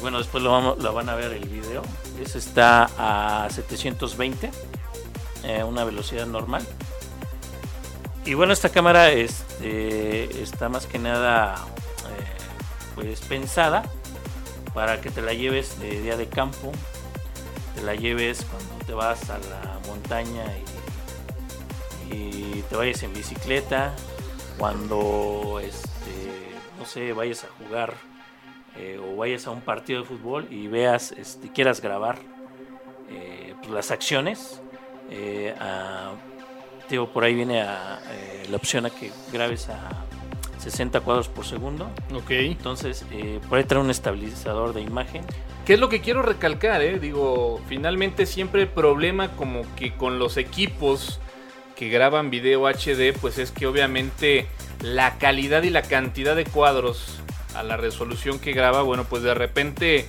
Bueno, 0.00 0.18
después 0.18 0.42
lo, 0.42 0.50
vamos, 0.50 0.78
lo 0.82 0.92
van 0.92 1.08
a 1.08 1.14
ver 1.14 1.32
el 1.32 1.46
video. 1.46 1.82
Ese 2.20 2.38
está 2.38 2.88
a 2.98 3.48
720, 3.50 4.50
eh, 5.44 5.62
una 5.62 5.84
velocidad 5.84 6.26
normal. 6.26 6.66
Y 8.24 8.34
bueno, 8.34 8.52
esta 8.52 8.70
cámara 8.70 9.12
este, 9.12 10.42
está 10.42 10.68
más 10.68 10.86
que 10.86 10.98
nada 10.98 11.64
pues 13.00 13.20
pensada 13.22 13.82
para 14.74 15.00
que 15.00 15.10
te 15.10 15.22
la 15.22 15.32
lleves 15.32 15.80
de 15.80 16.02
día 16.02 16.16
de 16.16 16.28
campo, 16.28 16.70
te 17.74 17.82
la 17.82 17.94
lleves 17.94 18.44
cuando 18.44 18.84
te 18.84 18.92
vas 18.92 19.30
a 19.30 19.38
la 19.38 19.80
montaña 19.86 20.44
y, 20.56 20.70
te 22.68 22.76
vayas 22.76 23.02
en 23.02 23.12
bicicleta, 23.12 23.94
cuando 24.56 25.60
este, 25.60 26.52
no 26.78 26.84
sé, 26.84 27.12
vayas 27.12 27.44
a 27.44 27.48
jugar 27.48 27.94
eh, 28.76 29.00
o 29.02 29.16
vayas 29.16 29.46
a 29.48 29.50
un 29.50 29.60
partido 29.60 30.00
de 30.00 30.06
fútbol 30.06 30.46
y 30.50 30.68
veas, 30.68 31.10
este, 31.12 31.50
quieras 31.50 31.80
grabar 31.80 32.18
eh, 33.08 33.54
pues, 33.60 33.72
las 33.72 33.90
acciones. 33.90 34.60
eh, 35.10 35.52
por 37.12 37.24
ahí 37.24 37.34
viene 37.34 37.62
eh, 37.62 38.46
la 38.50 38.56
opción 38.56 38.86
a 38.86 38.90
que 38.90 39.10
grabes 39.32 39.68
a 39.68 40.09
60 40.60 41.00
cuadros 41.00 41.28
por 41.28 41.44
segundo. 41.44 41.90
Ok. 42.14 42.30
Entonces, 42.30 43.04
eh, 43.12 43.40
por 43.48 43.58
ahí 43.58 43.64
trae 43.64 43.80
un 43.80 43.90
estabilizador 43.90 44.72
de 44.74 44.82
imagen. 44.82 45.22
¿Qué 45.66 45.74
es 45.74 45.80
lo 45.80 45.88
que 45.88 46.00
quiero 46.00 46.22
recalcar, 46.22 46.82
eh? 46.82 46.98
Digo, 46.98 47.60
finalmente 47.68 48.26
siempre 48.26 48.62
el 48.62 48.68
problema 48.68 49.28
como 49.36 49.62
que 49.76 49.94
con 49.94 50.18
los 50.18 50.36
equipos 50.36 51.20
que 51.76 51.88
graban 51.88 52.30
video 52.30 52.66
HD, 52.68 53.12
pues 53.20 53.38
es 53.38 53.50
que 53.52 53.66
obviamente 53.66 54.46
la 54.82 55.16
calidad 55.18 55.62
y 55.62 55.70
la 55.70 55.82
cantidad 55.82 56.36
de 56.36 56.44
cuadros 56.44 57.20
a 57.54 57.62
la 57.62 57.76
resolución 57.76 58.38
que 58.38 58.52
graba, 58.52 58.82
bueno, 58.82 59.04
pues 59.08 59.22
de 59.22 59.34
repente 59.34 60.06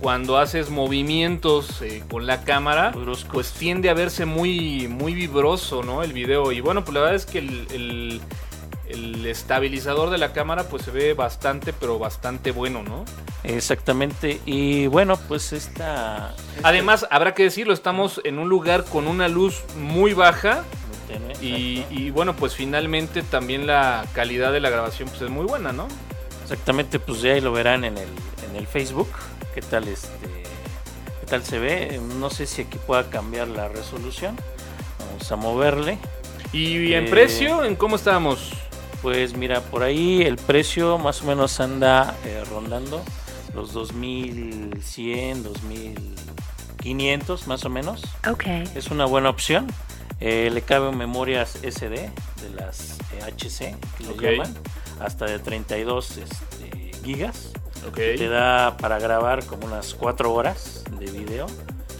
cuando 0.00 0.36
haces 0.38 0.68
movimientos 0.70 1.80
eh, 1.82 2.02
con 2.10 2.26
la 2.26 2.42
cámara, 2.42 2.92
pues 3.32 3.52
tiende 3.52 3.88
a 3.90 3.94
verse 3.94 4.24
muy, 4.26 4.88
muy 4.88 5.14
vibroso, 5.14 5.82
¿no? 5.82 6.02
El 6.02 6.12
video. 6.12 6.52
Y 6.52 6.60
bueno, 6.60 6.84
pues 6.84 6.94
la 6.94 7.00
verdad 7.00 7.16
es 7.16 7.26
que 7.26 7.38
el, 7.38 7.66
el- 7.72 8.20
el 8.88 9.24
estabilizador 9.26 10.10
de 10.10 10.18
la 10.18 10.32
cámara 10.32 10.64
pues 10.64 10.82
se 10.84 10.90
ve 10.90 11.14
bastante, 11.14 11.72
pero 11.72 11.98
bastante 11.98 12.50
bueno, 12.52 12.82
¿no? 12.82 13.04
Exactamente. 13.42 14.40
Y 14.46 14.86
bueno, 14.88 15.16
pues 15.28 15.52
esta... 15.52 16.34
esta- 16.56 16.68
Además, 16.68 17.06
habrá 17.10 17.34
que 17.34 17.44
decirlo, 17.44 17.72
estamos 17.72 18.20
en 18.24 18.38
un 18.38 18.48
lugar 18.48 18.84
con 18.84 19.06
una 19.08 19.28
luz 19.28 19.62
muy 19.78 20.12
baja 20.14 20.64
y, 21.40 21.84
y, 21.90 22.10
bueno, 22.10 22.34
pues 22.34 22.54
finalmente 22.54 23.22
también 23.22 23.66
la 23.66 24.04
calidad 24.14 24.52
de 24.52 24.60
la 24.60 24.70
grabación 24.70 25.08
pues 25.08 25.22
es 25.22 25.30
muy 25.30 25.44
buena, 25.44 25.72
¿no? 25.72 25.86
Exactamente, 26.42 26.98
pues 26.98 27.20
ya 27.20 27.32
ahí 27.34 27.40
lo 27.40 27.52
verán 27.52 27.84
en 27.84 27.96
el, 27.98 28.08
en 28.50 28.56
el 28.56 28.66
Facebook. 28.66 29.08
¿Qué 29.54 29.60
tal 29.62 29.86
este? 29.88 30.08
¿Qué 31.20 31.26
tal 31.28 31.44
se 31.44 31.58
ve? 31.58 32.00
No 32.18 32.30
sé 32.30 32.46
si 32.46 32.62
aquí 32.62 32.78
pueda 32.86 33.08
cambiar 33.10 33.48
la 33.48 33.68
resolución. 33.68 34.36
Vamos 34.98 35.30
a 35.30 35.36
moverle. 35.36 35.98
¿Y 36.52 36.92
en 36.94 37.06
Eh, 37.06 37.10
precio? 37.10 37.64
¿En 37.64 37.76
cómo 37.76 37.96
estamos? 37.96 38.52
Pues 39.04 39.36
mira, 39.36 39.60
por 39.60 39.82
ahí 39.82 40.22
el 40.22 40.36
precio 40.36 40.96
más 40.96 41.20
o 41.20 41.26
menos 41.26 41.60
anda 41.60 42.16
eh, 42.24 42.42
rondando 42.48 43.02
los 43.54 43.74
2100, 43.74 45.42
2500 45.42 47.46
más 47.46 47.66
o 47.66 47.68
menos. 47.68 48.02
Okay. 48.26 48.64
Es 48.74 48.90
una 48.90 49.04
buena 49.04 49.28
opción. 49.28 49.66
Eh, 50.20 50.48
le 50.50 50.62
caben 50.62 50.96
memorias 50.96 51.58
SD 51.62 51.90
de 51.90 52.10
las 52.56 52.96
eh, 53.12 53.20
HC 53.36 53.76
que 53.98 54.04
le 54.04 54.08
Ok. 54.12 54.22
llaman, 54.22 54.54
hasta 55.00 55.26
de 55.26 55.38
32 55.38 56.16
este, 56.16 56.92
gigas. 57.04 57.50
Ok. 57.86 57.96
Te 57.96 58.28
da 58.30 58.78
para 58.78 58.98
grabar 58.98 59.44
como 59.44 59.66
unas 59.66 59.92
4 59.92 60.32
horas 60.32 60.82
de 60.98 61.10
video. 61.10 61.44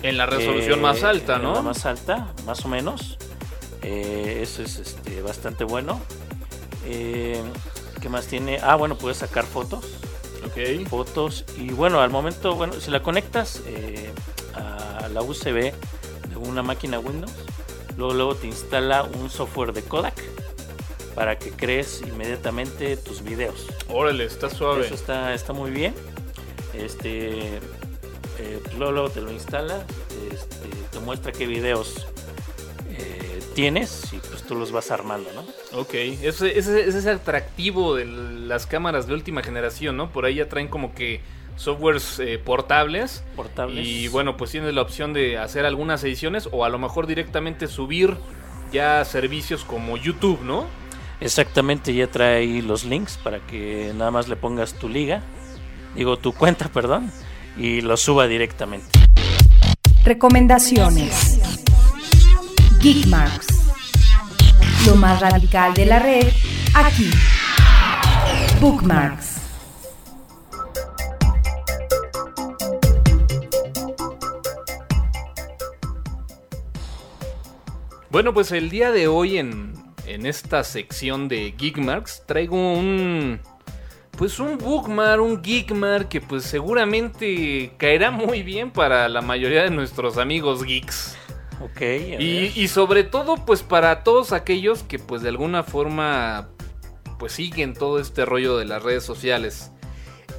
En 0.03 0.17
la 0.17 0.25
resolución 0.25 0.79
Eh, 0.79 0.83
más 0.83 1.03
alta, 1.03 1.37
en 1.37 1.43
¿no? 1.43 1.53
La 1.53 1.61
más 1.61 1.85
alta, 1.85 2.29
más 2.47 2.65
o 2.65 2.69
menos. 2.69 3.19
Eh, 3.83 4.41
eso 4.43 4.63
es 4.63 4.79
este, 4.79 5.21
bastante 5.21 5.65
bueno. 5.65 6.01
Eh, 6.85 7.43
¿Qué 8.01 8.09
más 8.09 8.27
tiene? 8.27 8.59
Ah, 8.63 8.77
bueno, 8.77 8.97
puedes 8.97 9.19
sacar 9.19 9.45
fotos. 9.45 9.85
Ok. 10.47 10.87
Fotos. 10.89 11.45
Y 11.57 11.71
bueno, 11.71 12.01
al 12.01 12.11
momento, 12.11 12.55
bueno, 12.55 12.75
si 12.75 12.91
la 12.91 13.03
conectas 13.03 13.63
eh, 13.67 14.11
a 14.55 15.09
la 15.09 15.23
USB 15.23 15.73
de 16.29 16.37
una 16.37 16.63
máquina 16.63 16.99
Windows, 16.99 17.33
luego, 17.97 18.15
luego 18.15 18.35
te 18.35 18.47
instala 18.47 19.05
un 19.05 19.31
software 19.31 19.73
de 19.73 19.83
Kodak 19.83 20.15
para 21.15 21.39
que 21.39 21.51
crees 21.51 22.03
inmediatamente 22.03 22.97
tus 22.97 23.23
videos. 23.23 23.67
Órale, 23.89 24.25
está 24.25 24.51
suave. 24.51 24.85
Eso 24.85 24.95
está, 24.95 25.33
está 25.33 25.53
muy 25.53 25.71
bien. 25.71 25.95
Este, 26.73 27.61
eh, 28.39 28.61
luego, 28.77 28.93
luego 28.93 29.11
te 29.11 29.21
lo 29.21 29.31
instala, 29.31 29.85
este, 30.33 30.69
te 30.91 30.99
muestra 31.01 31.31
qué 31.31 31.47
videos 31.47 32.07
tienes 33.55 34.13
y 34.13 34.19
pues 34.19 34.43
tú 34.43 34.55
los 34.55 34.73
vas 34.73 34.91
armando, 34.91 35.31
¿no? 35.33 35.79
Ok, 35.79 35.95
ese, 35.95 36.59
ese, 36.59 36.81
ese 36.81 36.99
es 36.99 37.07
el 37.07 37.17
atractivo 37.17 37.95
de 37.95 38.05
las 38.05 38.67
cámaras 38.67 39.07
de 39.07 39.15
última 39.15 39.43
generación, 39.43 39.97
¿no? 39.97 40.11
Por 40.11 40.25
ahí 40.25 40.37
ya 40.37 40.49
traen 40.49 40.69
como 40.69 40.95
que 40.95 41.21
softwares 41.57 42.19
eh, 42.21 42.39
portables. 42.39 43.25
Portables. 43.37 43.87
Y 43.87 44.09
bueno, 44.09 44.37
pues 44.37 44.51
tienes 44.51 44.75
la 44.75 44.83
opción 44.83 45.13
de 45.13 45.39
hacer 45.39 45.65
algunas 45.65 46.03
ediciones 46.05 46.49
o 46.53 46.65
a 46.65 46.69
lo 46.69 46.79
mejor 46.79 47.07
directamente 47.07 47.69
subir 47.69 48.17
ya 48.73 49.05
servicios 49.05 49.65
como 49.65 49.97
YouTube, 49.97 50.41
¿no? 50.43 50.67
Exactamente, 51.21 51.95
ya 51.95 52.09
trae 52.09 52.39
ahí 52.39 52.61
los 52.61 52.85
links 52.85 53.17
para 53.17 53.39
que 53.47 53.93
nada 53.95 54.11
más 54.11 54.29
le 54.29 54.37
pongas 54.37 54.75
tu 54.75 54.89
liga, 54.89 55.23
digo 55.95 56.19
tu 56.19 56.33
cuenta, 56.33 56.69
perdón, 56.69 57.11
y 57.57 57.81
lo 57.81 57.97
suba 57.97 58.27
directamente. 58.27 58.87
Recomendaciones. 60.05 61.34
Geekmarks. 62.85 63.47
Lo 64.87 64.95
más 64.97 65.19
radical 65.19 65.73
de 65.73 65.87
la 65.87 66.01
red, 66.01 66.27
aquí. 66.75 67.11
Bookmarks. 68.61 69.41
Bueno, 78.11 78.35
pues 78.35 78.53
el 78.53 78.69
día 78.69 78.93
de 78.93 79.09
hoy 79.09 79.39
en, 79.39 79.73
en 80.05 80.27
esta 80.27 80.63
sección 80.63 81.27
de 81.27 81.55
Geekmarks 81.57 82.25
traigo 82.27 82.75
un... 82.75 83.41
Pues 84.19 84.39
un 84.39 84.59
bookmark, 84.59 85.23
un 85.23 85.43
geekmark 85.43 86.09
que 86.09 86.21
pues 86.21 86.45
seguramente 86.45 87.73
caerá 87.79 88.11
muy 88.11 88.43
bien 88.43 88.71
para 88.71 89.09
la 89.09 89.23
mayoría 89.23 89.63
de 89.63 89.71
nuestros 89.71 90.19
amigos 90.19 90.63
geeks. 90.65 91.17
Ok, 91.61 91.81
Y, 92.19 92.53
y 92.55 92.69
sobre 92.69 93.05
todo, 93.05 93.37
pues 93.45 93.63
para 93.63 94.03
todos 94.03 94.33
aquellos 94.33 94.83
que 94.83 94.99
pues 94.99 95.21
de 95.23 95.29
alguna 95.29 95.63
forma 95.63 96.49
pues 97.19 97.33
siguen 97.33 97.75
todo 97.75 97.99
este 98.01 98.25
rollo 98.25 98.57
de 98.59 98.65
las 98.65 98.83
redes 98.83 99.05
sociales. 99.05 99.71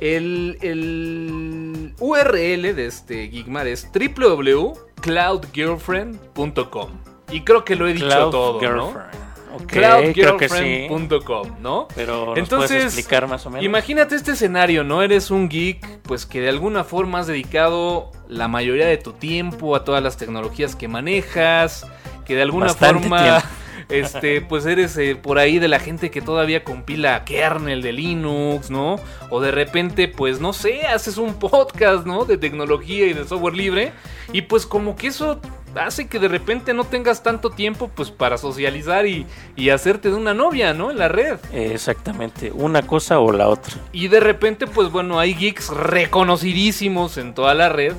El, 0.02 0.58
el 0.62 1.94
URL 2.00 2.76
de 2.76 2.86
este 2.86 3.30
Geekmar 3.30 3.68
es 3.68 3.90
www.cloudgirlfriend.com. 3.94 6.90
Y 7.32 7.42
creo 7.42 7.66
que 7.66 7.76
lo 7.76 7.88
he 7.88 7.94
dicho 7.94 8.08
Cloud 8.08 8.32
todo. 8.32 8.60
Girlfriend. 8.60 9.25
Sí. 9.60 9.66
cloudgirlfriend.com, 9.66 11.56
¿no? 11.62 11.88
Pero 11.96 12.28
¿nos 12.28 12.38
Entonces, 12.38 12.70
puedes 12.70 12.86
explicar 12.86 13.28
más 13.28 13.46
o 13.46 13.50
menos. 13.50 13.66
Imagínate 13.66 14.16
este 14.16 14.32
escenario, 14.32 14.84
¿no? 14.84 15.02
Eres 15.02 15.32
un 15.32 15.50
geek, 15.50 16.02
pues 16.04 16.26
que 16.26 16.42
de 16.42 16.50
alguna 16.50 16.84
forma 16.84 17.20
has 17.20 17.28
dedicado 17.28 18.12
la 18.28 18.48
mayoría 18.48 18.88
de 18.88 18.98
tu 18.98 19.14
tiempo 19.14 19.76
a 19.76 19.84
todas 19.84 20.04
las 20.04 20.18
tecnologías 20.18 20.76
que 20.76 20.88
manejas, 20.88 21.86
que 22.26 22.36
de 22.36 22.42
alguna 22.42 22.68
Bastante 22.68 23.02
forma, 23.02 23.24
tiempo. 23.24 23.48
Este, 23.90 24.42
pues 24.42 24.66
eres 24.66 24.98
eh, 24.98 25.16
por 25.16 25.38
ahí 25.38 25.60
de 25.60 25.68
la 25.68 25.80
gente 25.80 26.12
que 26.12 26.22
todavía 26.22 26.64
compila 26.64 27.24
kernel 27.26 27.82
de 27.82 27.92
Linux, 27.92 28.70
¿no? 28.70 28.98
O 29.30 29.42
de 29.42 29.52
repente, 29.52 30.08
pues 30.08 30.40
no 30.40 30.54
sé, 30.54 30.88
haces 30.88 31.18
un 31.18 31.36
podcast, 31.36 32.06
¿no? 32.06 32.26
De 32.26 32.38
tecnología 32.38 33.08
y 33.08 33.14
de 33.14 33.26
software 33.26 33.56
libre, 33.56 33.92
y 34.32 34.44
pues 34.44 34.66
como 34.66 34.96
que 34.96 35.08
eso 35.08 35.40
hace 35.76 36.08
que 36.08 36.20
de 36.20 36.28
repente 36.28 36.74
no 36.74 36.86
tengas 36.86 37.22
tanto 37.22 37.50
tiempo, 37.50 37.90
pues 37.94 38.12
para 38.12 38.38
socializar 38.38 39.06
y, 39.06 39.26
y 39.56 39.70
hacerte 39.70 40.10
de 40.10 40.16
una 40.16 40.34
novia, 40.34 40.74
¿no? 40.74 40.92
En 40.92 40.98
la 40.98 41.08
red. 41.08 41.38
Exactamente, 41.52 42.52
una 42.54 42.82
cosa 42.84 43.20
o 43.20 43.32
la 43.32 43.48
otra. 43.48 43.74
Y 43.92 44.08
de 44.08 44.20
repente, 44.20 44.68
pues 44.68 44.90
bueno, 44.92 45.20
hay 45.20 45.34
geeks 45.34 45.70
reconocidísimos 45.70 47.18
en 47.18 47.34
toda 47.34 47.54
la 47.54 47.70
red, 47.70 47.94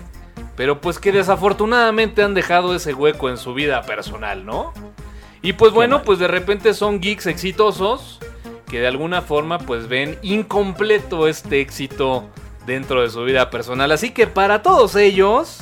pero 0.56 0.80
pues 0.80 0.98
que 0.98 1.12
desafortunadamente 1.12 2.22
han 2.22 2.34
dejado 2.34 2.74
ese 2.74 2.94
hueco 2.94 3.28
en 3.28 3.36
su 3.36 3.54
vida 3.54 3.82
personal, 3.82 4.44
¿no? 4.44 4.72
Y 5.46 5.52
pues 5.52 5.72
bueno, 5.72 6.02
pues 6.02 6.18
de 6.18 6.26
repente 6.26 6.74
son 6.74 7.00
geeks 7.00 7.28
exitosos 7.28 8.18
que 8.68 8.80
de 8.80 8.88
alguna 8.88 9.22
forma 9.22 9.60
pues 9.60 9.86
ven 9.86 10.18
incompleto 10.20 11.28
este 11.28 11.60
éxito 11.60 12.24
dentro 12.66 13.02
de 13.02 13.10
su 13.10 13.22
vida 13.22 13.48
personal. 13.48 13.92
Así 13.92 14.10
que 14.10 14.26
para 14.26 14.62
todos 14.62 14.96
ellos, 14.96 15.60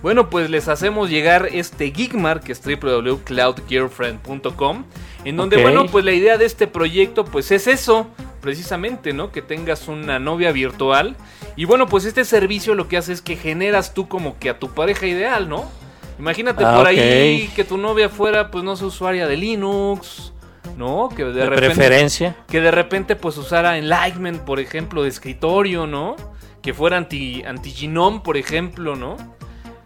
bueno, 0.00 0.30
pues 0.30 0.48
les 0.48 0.68
hacemos 0.68 1.10
llegar 1.10 1.46
este 1.52 1.90
Geekmark, 1.90 2.42
que 2.42 2.52
es 2.52 2.62
www.cloudgearfriend.com, 2.64 4.84
en 5.26 5.36
donde, 5.36 5.60
bueno, 5.60 5.84
pues 5.88 6.06
la 6.06 6.12
idea 6.12 6.38
de 6.38 6.46
este 6.46 6.66
proyecto, 6.66 7.26
pues 7.26 7.50
es 7.50 7.66
eso, 7.66 8.06
precisamente, 8.40 9.12
¿no? 9.12 9.30
Que 9.30 9.42
tengas 9.42 9.88
una 9.88 10.18
novia 10.18 10.52
virtual. 10.52 11.16
Y 11.54 11.66
bueno, 11.66 11.86
pues 11.86 12.06
este 12.06 12.24
servicio 12.24 12.74
lo 12.74 12.88
que 12.88 12.96
hace 12.96 13.12
es 13.12 13.20
que 13.20 13.36
generas 13.36 13.92
tú 13.92 14.08
como 14.08 14.38
que 14.38 14.48
a 14.48 14.58
tu 14.58 14.70
pareja 14.70 15.06
ideal, 15.06 15.50
¿no? 15.50 15.70
Imagínate 16.18 16.64
Ah, 16.64 16.76
por 16.76 16.86
ahí 16.86 17.50
que 17.54 17.64
tu 17.64 17.78
novia 17.78 18.08
fuera, 18.08 18.50
pues 18.50 18.64
no 18.64 18.76
sé, 18.76 18.84
usuaria 18.84 19.26
de 19.28 19.36
Linux, 19.36 20.32
¿no? 20.76 21.08
Que 21.08 21.24
de, 21.24 21.32
De, 21.32 21.46
repente 21.46 21.74
preferencia. 21.74 22.36
que 22.48 22.60
de 22.60 22.70
repente 22.70 23.16
pues 23.16 23.36
usara 23.36 23.78
Enlightenment, 23.78 24.40
por 24.42 24.60
ejemplo, 24.60 25.02
de 25.02 25.08
escritorio, 25.08 25.86
¿no? 25.86 26.16
Que 26.62 26.74
fuera 26.74 26.96
anti, 26.96 27.42
anti-Genome, 27.44 28.20
por 28.20 28.36
ejemplo, 28.36 28.96
¿no? 28.96 29.16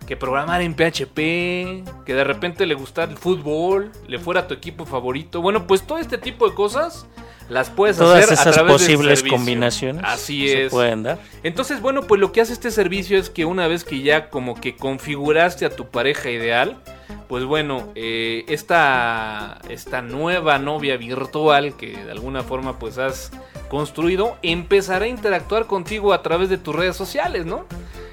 Que 0.07 0.17
programara 0.17 0.65
en 0.65 0.75
PHP, 0.75 1.15
que 2.05 2.15
de 2.15 2.25
repente 2.25 2.67
le 2.67 2.75
gustara 2.75 3.11
el 3.13 3.19
fútbol, 3.19 3.93
le 4.09 4.19
fuera 4.19 4.47
tu 4.49 4.55
equipo 4.55 4.85
favorito. 4.87 5.41
Bueno, 5.43 5.67
pues 5.67 5.83
todo 5.87 5.99
este 5.99 6.19
tipo 6.19 6.49
de 6.49 6.55
cosas 6.55 7.07
las 7.49 7.71
puedes 7.71 7.97
Todas 7.97 8.19
hacer 8.19 8.31
a 8.31 8.41
esas 8.41 8.55
través 8.55 8.73
de 8.73 8.93
este 8.93 8.97
posibles 8.97 9.23
combinaciones 9.23 10.03
Así 10.07 10.49
se 10.49 10.67
es. 10.67 10.71
pueden 10.71 11.03
dar. 11.03 11.19
Entonces, 11.43 11.81
bueno, 11.81 12.03
pues 12.03 12.21
lo 12.21 12.33
que 12.33 12.41
hace 12.41 12.53
este 12.53 12.71
servicio 12.71 13.19
es 13.19 13.31
que 13.31 13.45
una 13.45 13.67
vez 13.67 13.85
que 13.85 14.03
ya 14.03 14.31
como 14.31 14.55
que 14.61 14.77
configuraste 14.77 15.67
a 15.67 15.71
tu 15.71 15.87
pareja 15.89 16.31
ideal, 16.31 16.77
pues 17.29 17.45
bueno, 17.45 17.89
eh, 17.95 18.45
esta, 18.49 19.59
esta 19.69 20.03
nueva 20.03 20.59
novia 20.59 20.97
virtual 20.97 21.77
que 21.77 21.97
de 21.97 22.11
alguna 22.11 22.43
forma 22.43 22.79
pues 22.79 22.99
has 22.99 23.31
construido, 23.69 24.37
empezará 24.43 25.07
a 25.07 25.09
interactuar 25.09 25.67
contigo 25.67 26.13
a 26.13 26.23
través 26.23 26.51
de 26.51 26.59
tus 26.59 26.75
redes 26.75 26.97
sociales, 26.97 27.47
¿no? 27.47 27.65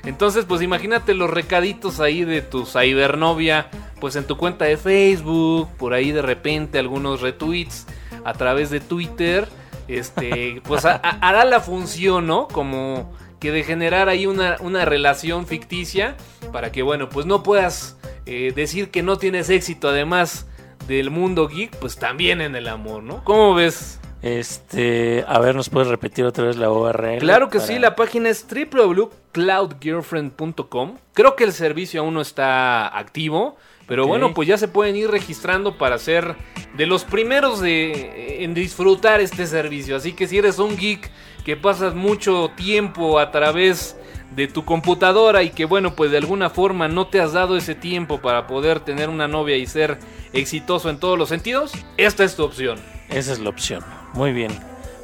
Entonces, 0.05 0.45
pues 0.45 0.61
imagínate 0.61 1.13
los 1.13 1.30
recaditos 1.30 1.99
ahí 1.99 2.23
de 2.23 2.41
tu 2.41 2.65
cibernovia, 2.65 3.69
pues 3.99 4.15
en 4.15 4.23
tu 4.23 4.38
cuenta 4.38 4.65
de 4.65 4.77
Facebook, 4.77 5.67
por 5.77 5.93
ahí 5.93 6.11
de 6.11 6.21
repente 6.21 6.80
algunos 6.80 7.19
retweets 7.19 7.86
a 8.26 8.34
través 8.34 8.70
de 8.70 8.80
Twitter, 8.80 9.47
este, 9.88 10.61
pues 10.65 10.86
a- 10.86 10.99
a- 11.03 11.17
hará 11.28 11.43
la 11.45 11.59
función, 11.59 12.28
¿no? 12.28 12.47
Como 12.47 13.11
que 13.39 13.51
de 13.51 13.63
generar 13.63 14.07
ahí 14.09 14.26
una, 14.28 14.57
una 14.59 14.86
relación 14.86 15.47
ficticia 15.47 16.15
para 16.51 16.72
que, 16.72 16.82
bueno, 16.84 17.09
pues 17.09 17.26
no 17.26 17.41
puedas 17.43 17.97
eh, 18.26 18.51
decir 18.55 18.91
que 18.91 19.01
no 19.01 19.17
tienes 19.17 19.49
éxito 19.49 19.89
además 19.89 20.45
del 20.88 21.09
mundo 21.09 21.47
geek, 21.47 21.76
pues 21.78 21.97
también 21.97 22.41
en 22.41 22.55
el 22.55 22.67
amor, 22.67 23.01
¿no? 23.03 23.24
¿Cómo 23.24 23.53
ves? 23.55 23.99
Este, 24.22 25.24
a 25.28 25.39
ver, 25.39 25.55
¿nos 25.55 25.70
puedes 25.70 25.88
repetir 25.88 26.26
otra 26.26 26.43
vez 26.43 26.57
la 26.57 26.70
URL? 26.70 27.20
Claro 27.20 27.49
que 27.49 27.57
para- 27.59 27.67
sí, 27.67 27.80
la 27.80 27.95
página 27.95 28.30
es 28.30 28.45
www.cloudgirlfriend.com. 28.45 30.97
Creo 31.13 31.36
que 31.36 31.43
el 31.43 31.53
servicio 31.53 32.01
aún 32.01 32.13
no 32.15 32.22
está 32.22 32.88
activo, 32.97 33.55
pero 33.90 34.06
bueno, 34.06 34.36
pues 34.36 34.48
ya 34.48 34.56
se 34.60 34.68
pueden 34.68 34.96
ir 34.96 35.10
registrando 35.10 35.76
para 35.80 35.98
ser 35.98 36.36
de 36.78 36.86
los 36.86 37.06
primeros 37.06 37.60
de, 37.60 38.44
en 38.44 38.54
disfrutar 38.54 39.20
este 39.20 39.48
servicio. 39.48 39.96
Así 39.96 40.14
que 40.14 40.28
si 40.28 40.38
eres 40.38 40.60
un 40.60 40.78
geek 40.78 41.10
que 41.44 41.58
pasas 41.58 41.96
mucho 41.96 42.52
tiempo 42.56 43.18
a 43.18 43.32
través 43.32 43.98
de 44.36 44.48
tu 44.48 44.64
computadora 44.64 45.42
y 45.42 45.50
que 45.50 45.66
bueno, 45.66 45.96
pues 45.96 46.12
de 46.12 46.18
alguna 46.18 46.52
forma 46.52 46.88
no 46.88 47.08
te 47.08 47.20
has 47.20 47.34
dado 47.34 47.58
ese 47.58 47.74
tiempo 47.74 48.22
para 48.22 48.46
poder 48.46 48.80
tener 48.80 49.10
una 49.10 49.28
novia 49.28 49.58
y 49.58 49.66
ser 49.66 49.98
exitoso 50.34 50.92
en 50.92 51.00
todos 51.00 51.18
los 51.18 51.30
sentidos, 51.30 51.72
esta 51.98 52.24
es 52.24 52.36
tu 52.36 52.44
opción. 52.44 52.78
Esa 53.10 53.34
es 53.34 53.40
la 53.40 53.50
opción. 53.50 53.84
Muy 54.14 54.34
bien. 54.34 54.52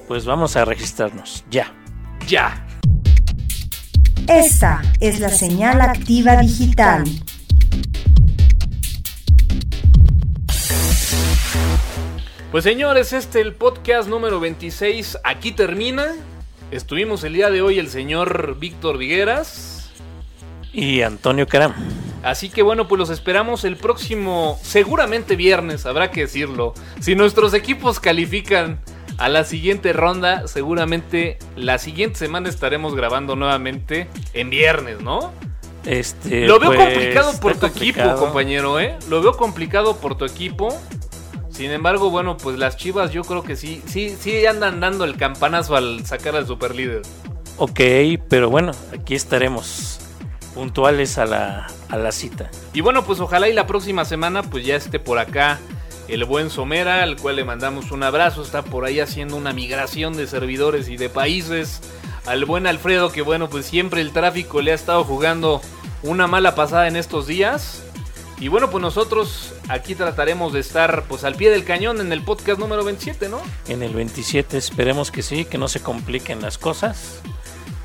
Pues 0.07 0.25
vamos 0.25 0.55
a 0.57 0.63
registrarnos. 0.63 1.43
Ya. 1.49 1.73
Ya. 2.27 2.67
Esta 4.27 4.83
es 4.99 5.19
la 5.19 5.29
señal 5.29 5.81
activa 5.81 6.37
digital. 6.37 7.03
Pues 12.55 12.63
señores, 12.63 13.11
este 13.11 13.41
el 13.41 13.51
podcast 13.51 14.07
número 14.07 14.39
26 14.39 15.17
aquí 15.25 15.51
termina. 15.51 16.15
Estuvimos 16.71 17.25
el 17.25 17.33
día 17.33 17.49
de 17.49 17.61
hoy 17.61 17.79
el 17.79 17.89
señor 17.89 18.55
Víctor 18.57 18.97
Vigueras. 18.97 19.91
Y 20.71 21.01
Antonio 21.01 21.47
Caram. 21.47 21.73
Así 22.23 22.47
que 22.47 22.61
bueno, 22.61 22.87
pues 22.87 22.97
los 22.97 23.09
esperamos 23.09 23.65
el 23.65 23.75
próximo, 23.75 24.57
seguramente 24.63 25.35
viernes, 25.35 25.85
habrá 25.85 26.11
que 26.11 26.21
decirlo. 26.21 26.73
Si 27.01 27.13
nuestros 27.13 27.53
equipos 27.53 27.99
califican 27.99 28.79
a 29.17 29.27
la 29.27 29.43
siguiente 29.43 29.91
ronda, 29.91 30.47
seguramente 30.47 31.39
la 31.57 31.77
siguiente 31.77 32.19
semana 32.19 32.47
estaremos 32.47 32.95
grabando 32.95 33.35
nuevamente 33.35 34.07
en 34.33 34.49
viernes, 34.49 35.01
¿no? 35.01 35.33
Este, 35.85 36.47
Lo 36.47 36.57
veo 36.59 36.73
pues, 36.73 36.79
complicado 36.85 37.39
por 37.39 37.57
tu 37.57 37.65
equipo, 37.65 38.15
compañero, 38.15 38.79
¿eh? 38.79 38.95
Lo 39.09 39.21
veo 39.21 39.35
complicado 39.35 39.97
por 39.97 40.17
tu 40.17 40.23
equipo. 40.23 40.73
Sin 41.55 41.71
embargo, 41.71 42.09
bueno, 42.09 42.35
pues 42.35 42.57
las 42.59 42.75
Chivas 42.75 43.11
yo 43.11 43.23
creo 43.23 43.41
que 43.41 43.55
sí, 43.55 43.81
sí, 43.85 44.17
sí 44.19 44.45
andan 44.45 44.81
dando 44.81 45.05
el 45.05 45.15
campanazo 45.15 45.77
al 45.77 46.05
sacar 46.05 46.35
al 46.35 46.45
superlíder. 46.45 47.03
Ok, 47.55 47.79
pero 48.27 48.49
bueno, 48.49 48.73
aquí 48.93 49.15
estaremos 49.15 50.01
puntuales 50.53 51.17
a 51.17 51.25
la, 51.25 51.67
a 51.87 51.95
la 51.95 52.11
cita. 52.11 52.51
Y 52.73 52.81
bueno, 52.81 53.05
pues 53.05 53.21
ojalá 53.21 53.47
y 53.47 53.53
la 53.53 53.67
próxima 53.67 54.03
semana 54.03 54.43
pues 54.43 54.65
ya 54.65 54.75
esté 54.75 54.99
por 54.99 55.17
acá 55.17 55.61
el 56.09 56.25
buen 56.25 56.49
Somera, 56.49 57.01
al 57.01 57.15
cual 57.15 57.37
le 57.37 57.45
mandamos 57.45 57.91
un 57.91 58.03
abrazo, 58.03 58.41
está 58.41 58.61
por 58.61 58.83
ahí 58.83 58.99
haciendo 58.99 59.37
una 59.37 59.53
migración 59.53 60.17
de 60.17 60.27
servidores 60.27 60.89
y 60.89 60.97
de 60.97 61.07
países. 61.07 61.79
Al 62.25 62.43
buen 62.43 62.67
Alfredo, 62.67 63.13
que 63.13 63.21
bueno, 63.21 63.49
pues 63.49 63.65
siempre 63.65 64.01
el 64.01 64.11
tráfico 64.11 64.61
le 64.61 64.73
ha 64.73 64.75
estado 64.75 65.05
jugando 65.05 65.61
una 66.03 66.27
mala 66.27 66.53
pasada 66.53 66.89
en 66.89 66.97
estos 66.97 67.27
días. 67.27 67.84
Y 68.39 68.49
bueno, 68.49 68.69
pues 68.69 68.81
nosotros 68.81 69.53
aquí 69.69 69.95
trataremos 69.95 70.51
de 70.51 70.59
estar 70.59 71.03
pues 71.07 71.23
al 71.23 71.35
pie 71.35 71.49
del 71.51 71.63
cañón 71.63 72.01
en 72.01 72.11
el 72.11 72.21
podcast 72.21 72.59
número 72.59 72.83
27, 72.83 73.29
¿no? 73.29 73.41
En 73.67 73.81
el 73.81 73.93
27 73.93 74.57
esperemos 74.57 75.09
que 75.09 75.21
sí, 75.21 75.45
que 75.45 75.57
no 75.57 75.67
se 75.67 75.81
compliquen 75.81 76.41
las 76.41 76.57
cosas. 76.57 77.21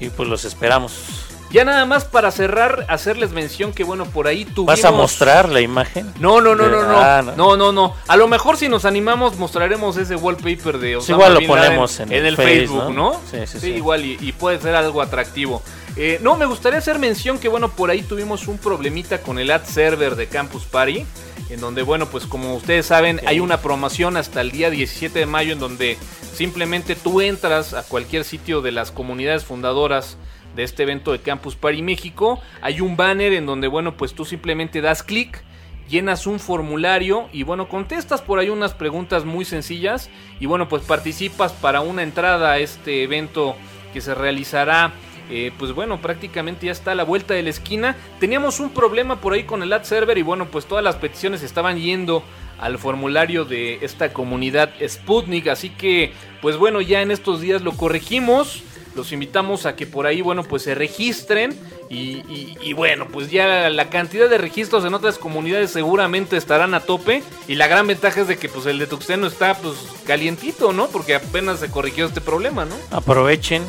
Y 0.01 0.09
pues 0.09 0.29
los 0.29 0.45
esperamos. 0.45 1.31
Ya 1.51 1.65
nada 1.65 1.85
más 1.85 2.05
para 2.05 2.31
cerrar, 2.31 2.87
hacerles 2.89 3.33
mención 3.33 3.73
que 3.73 3.83
bueno, 3.83 4.05
por 4.05 4.29
ahí 4.29 4.45
tuvimos... 4.45 4.67
¿Vas 4.67 4.85
a 4.85 4.93
mostrar 4.93 5.49
la 5.49 5.61
imagen? 5.61 6.13
No, 6.21 6.41
no, 6.41 6.55
no, 6.55 6.69
no, 6.69 6.83
no. 6.83 6.97
Ah, 6.97 7.23
no. 7.25 7.35
no, 7.35 7.57
no, 7.57 7.73
no. 7.73 7.97
A 8.07 8.17
lo 8.17 8.29
mejor 8.29 8.57
si 8.57 8.69
nos 8.69 8.85
animamos 8.85 9.37
mostraremos 9.37 9.97
ese 9.97 10.15
wallpaper 10.15 10.79
de 10.79 10.97
Osama 10.97 11.17
igual 11.17 11.35
lo 11.35 11.41
Bin 11.41 11.49
Laden 11.49 11.65
ponemos 11.67 12.01
en 12.01 12.13
el 12.13 12.37
Face, 12.37 12.49
Facebook, 12.49 12.85
¿no? 12.85 12.93
¿no? 12.93 13.21
Sí, 13.31 13.39
sí, 13.47 13.59
sí. 13.59 13.71
igual 13.71 14.05
y, 14.05 14.17
y 14.21 14.33
puede 14.33 14.61
ser 14.61 14.77
algo 14.77 15.03
atractivo. 15.03 15.61
Eh, 15.97 16.21
no, 16.23 16.37
me 16.37 16.47
gustaría 16.47 16.79
hacer 16.79 16.99
mención 16.99 17.39
que 17.39 17.49
bueno, 17.49 17.71
por 17.71 17.91
ahí 17.91 18.03
tuvimos 18.03 18.47
un 18.47 18.59
problemita 18.59 19.21
con 19.21 19.39
el 19.39 19.51
ad 19.51 19.65
server 19.65 20.15
de 20.15 20.29
Campus 20.29 20.65
Party, 20.65 21.05
en 21.49 21.61
donde 21.61 21.83
bueno, 21.83 22.07
pues 22.07 22.27
como 22.27 22.55
ustedes 22.55 22.87
saben, 22.87 23.21
hay 23.27 23.41
una 23.41 23.61
promoción 23.61 24.17
hasta 24.17 24.41
el 24.41 24.53
día 24.53 24.71
17 24.71 25.19
de 25.19 25.27
mayo 25.27 25.53
en 25.53 25.59
donde 25.59 25.99
simplemente 26.33 26.95
tú 26.95 27.21
entras 27.21 27.75
a 27.75 27.83
cualquier 27.83 28.25
sitio 28.25 28.63
de 28.63 28.71
las 28.71 28.93
comunidades 28.93 29.45
fundadoras 29.45 30.17
de 30.55 30.63
este 30.63 30.83
evento 30.83 31.13
de 31.13 31.21
Campus 31.21 31.57
Party 31.57 31.83
México, 31.83 32.41
hay 32.61 32.81
un 32.81 32.97
banner 32.97 33.33
en 33.33 33.47
donde 33.47 33.69
bueno, 33.69 33.97
pues 33.97 34.15
tú 34.15 34.25
simplemente 34.25 34.81
das 34.81 35.03
clic 35.03 35.43
llenas 35.89 36.27
un 36.27 36.39
formulario 36.39 37.29
y 37.33 37.43
bueno, 37.43 37.69
contestas 37.69 38.23
por 38.23 38.39
ahí 38.39 38.49
unas 38.49 38.75
preguntas 38.75 39.25
muy 39.25 39.45
sencillas 39.45 40.09
y 40.39 40.47
bueno, 40.47 40.69
pues 40.69 40.83
participas 40.83 41.53
para 41.53 41.81
una 41.81 42.03
entrada 42.03 42.53
a 42.53 42.59
este 42.59 43.03
evento 43.03 43.57
que 43.93 44.01
se 44.01 44.15
realizará 44.15 44.93
eh, 45.33 45.53
pues 45.61 45.73
bueno, 45.73 46.03
prácticamente 46.03 46.67
ya 46.67 46.73
está 46.73 46.91
a 46.91 46.95
la 46.97 47.05
vuelta 47.05 47.35
de 47.35 47.45
la 47.45 47.51
esquina. 47.51 47.97
Teníamos 48.19 48.59
un 48.59 48.71
problema 48.71 49.21
por 49.21 49.33
ahí 49.33 49.45
con 49.45 49.63
el 49.63 49.73
ad 49.73 49.85
server 49.85 50.19
y 50.19 50.23
bueno, 50.23 50.47
pues 50.47 50.67
todas 50.67 50.83
las 50.83 50.97
peticiones 50.97 51.45
estaban 51.45 51.79
yendo 51.79 52.25
al 52.59 52.79
formulario 52.79 53.45
de 53.45 53.79
esta 53.83 54.13
comunidad 54.13 54.71
Sputnik, 54.87 55.47
así 55.47 55.71
que 55.71 56.13
pues 56.43 56.57
bueno, 56.57 56.81
ya 56.81 57.01
en 57.01 57.13
estos 57.13 57.41
días 57.41 57.63
lo 57.63 57.73
corregimos. 57.73 58.65
Los 58.95 59.13
invitamos 59.13 59.67
a 59.67 59.77
que 59.77 59.87
por 59.87 60.07
ahí, 60.07 60.21
bueno, 60.21 60.43
pues 60.43 60.63
se 60.65 60.75
registren 60.75 61.57
y, 61.89 62.19
y- 62.29 62.57
y 62.61 62.73
bueno, 62.73 63.07
pues 63.13 63.31
ya 63.31 63.71
la 63.71 63.89
cantidad 63.89 64.29
de 64.29 64.37
registros 64.39 64.85
en 64.85 64.95
otras 64.95 65.17
comunidades 65.17 65.71
seguramente 65.71 66.37
estarán 66.37 66.75
a 66.75 66.81
tope 66.81 67.23
y 67.47 67.55
la 67.55 67.69
gran 67.69 67.87
ventaja 67.87 68.23
es 68.23 68.29
de 68.29 68.37
que 68.37 68.49
pues 68.49 68.67
el 68.67 68.79
de 68.81 68.87
Tuxteno 68.89 69.27
está 69.29 69.55
pues 69.55 69.77
calientito, 70.07 70.73
¿no? 70.73 70.89
Porque 70.89 71.15
apenas 71.15 71.61
se 71.61 71.71
corrigió 71.71 72.07
este 72.07 72.21
problema, 72.21 72.65
¿no? 72.65 72.75
Aprovechen 72.91 73.63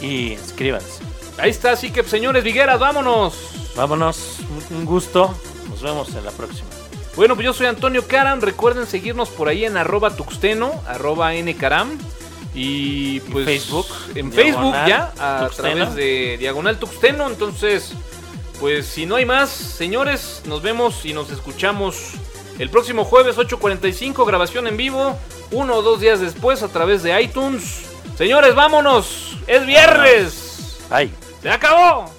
y 0.00 0.32
inscríbanse. 0.32 1.02
Ahí 1.38 1.50
está, 1.50 1.72
así 1.72 1.90
que 1.90 2.02
señores 2.04 2.44
Vigueras, 2.44 2.78
vámonos. 2.78 3.34
Vámonos, 3.74 4.38
un 4.70 4.84
gusto. 4.86 5.34
Nos 5.68 5.82
vemos 5.82 6.08
en 6.14 6.24
la 6.24 6.30
próxima. 6.30 6.68
Bueno, 7.16 7.34
pues 7.34 7.44
yo 7.44 7.52
soy 7.52 7.66
Antonio 7.66 8.06
Karam. 8.06 8.40
Recuerden 8.40 8.86
seguirnos 8.86 9.28
por 9.30 9.48
ahí 9.48 9.64
en 9.64 9.76
arroba 9.76 10.14
tuxteno, 10.16 10.72
arroba 10.86 11.32
ncaram. 11.34 11.98
Y 12.58 13.20
pues 13.20 13.44
Facebook, 13.44 13.86
En 14.14 14.30
Diagonal 14.30 14.32
Facebook 14.32 14.74
ya, 14.88 15.12
a 15.18 15.46
Tuxteno. 15.46 15.74
través 15.74 15.94
de 15.94 16.36
Diagonal 16.38 16.78
Tuxteno. 16.78 17.26
Entonces, 17.28 17.92
pues 18.58 18.86
si 18.86 19.04
no 19.04 19.16
hay 19.16 19.26
más, 19.26 19.50
señores, 19.50 20.42
nos 20.46 20.62
vemos 20.62 21.04
y 21.04 21.12
nos 21.12 21.30
escuchamos 21.30 22.12
el 22.58 22.70
próximo 22.70 23.04
jueves 23.04 23.36
8.45, 23.36 24.26
grabación 24.26 24.66
en 24.66 24.78
vivo. 24.78 25.18
Uno 25.50 25.74
o 25.74 25.82
dos 25.82 26.00
días 26.00 26.20
después 26.20 26.62
a 26.62 26.68
través 26.68 27.02
de 27.02 27.20
iTunes. 27.20 27.82
Señores, 28.16 28.54
vámonos. 28.54 29.36
Es 29.46 29.66
viernes. 29.66 30.78
Ay. 30.88 31.12
Se 31.42 31.50
acabó. 31.50 32.10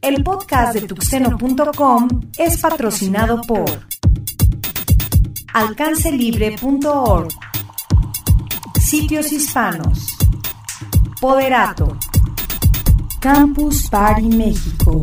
El 0.00 0.22
podcast 0.22 0.74
de 0.74 0.82
tuxteno.com 0.86 2.08
es 2.38 2.60
patrocinado 2.60 3.40
por 3.42 3.85
alcancelibre.org, 5.56 7.28
Sitios 8.78 9.32
Hispanos, 9.32 10.18
Poderato, 11.18 11.96
Campus 13.20 13.88
Party 13.88 14.28
México. 14.28 15.00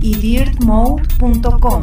Y 0.00 0.14
dirtmode.com. 0.14 1.82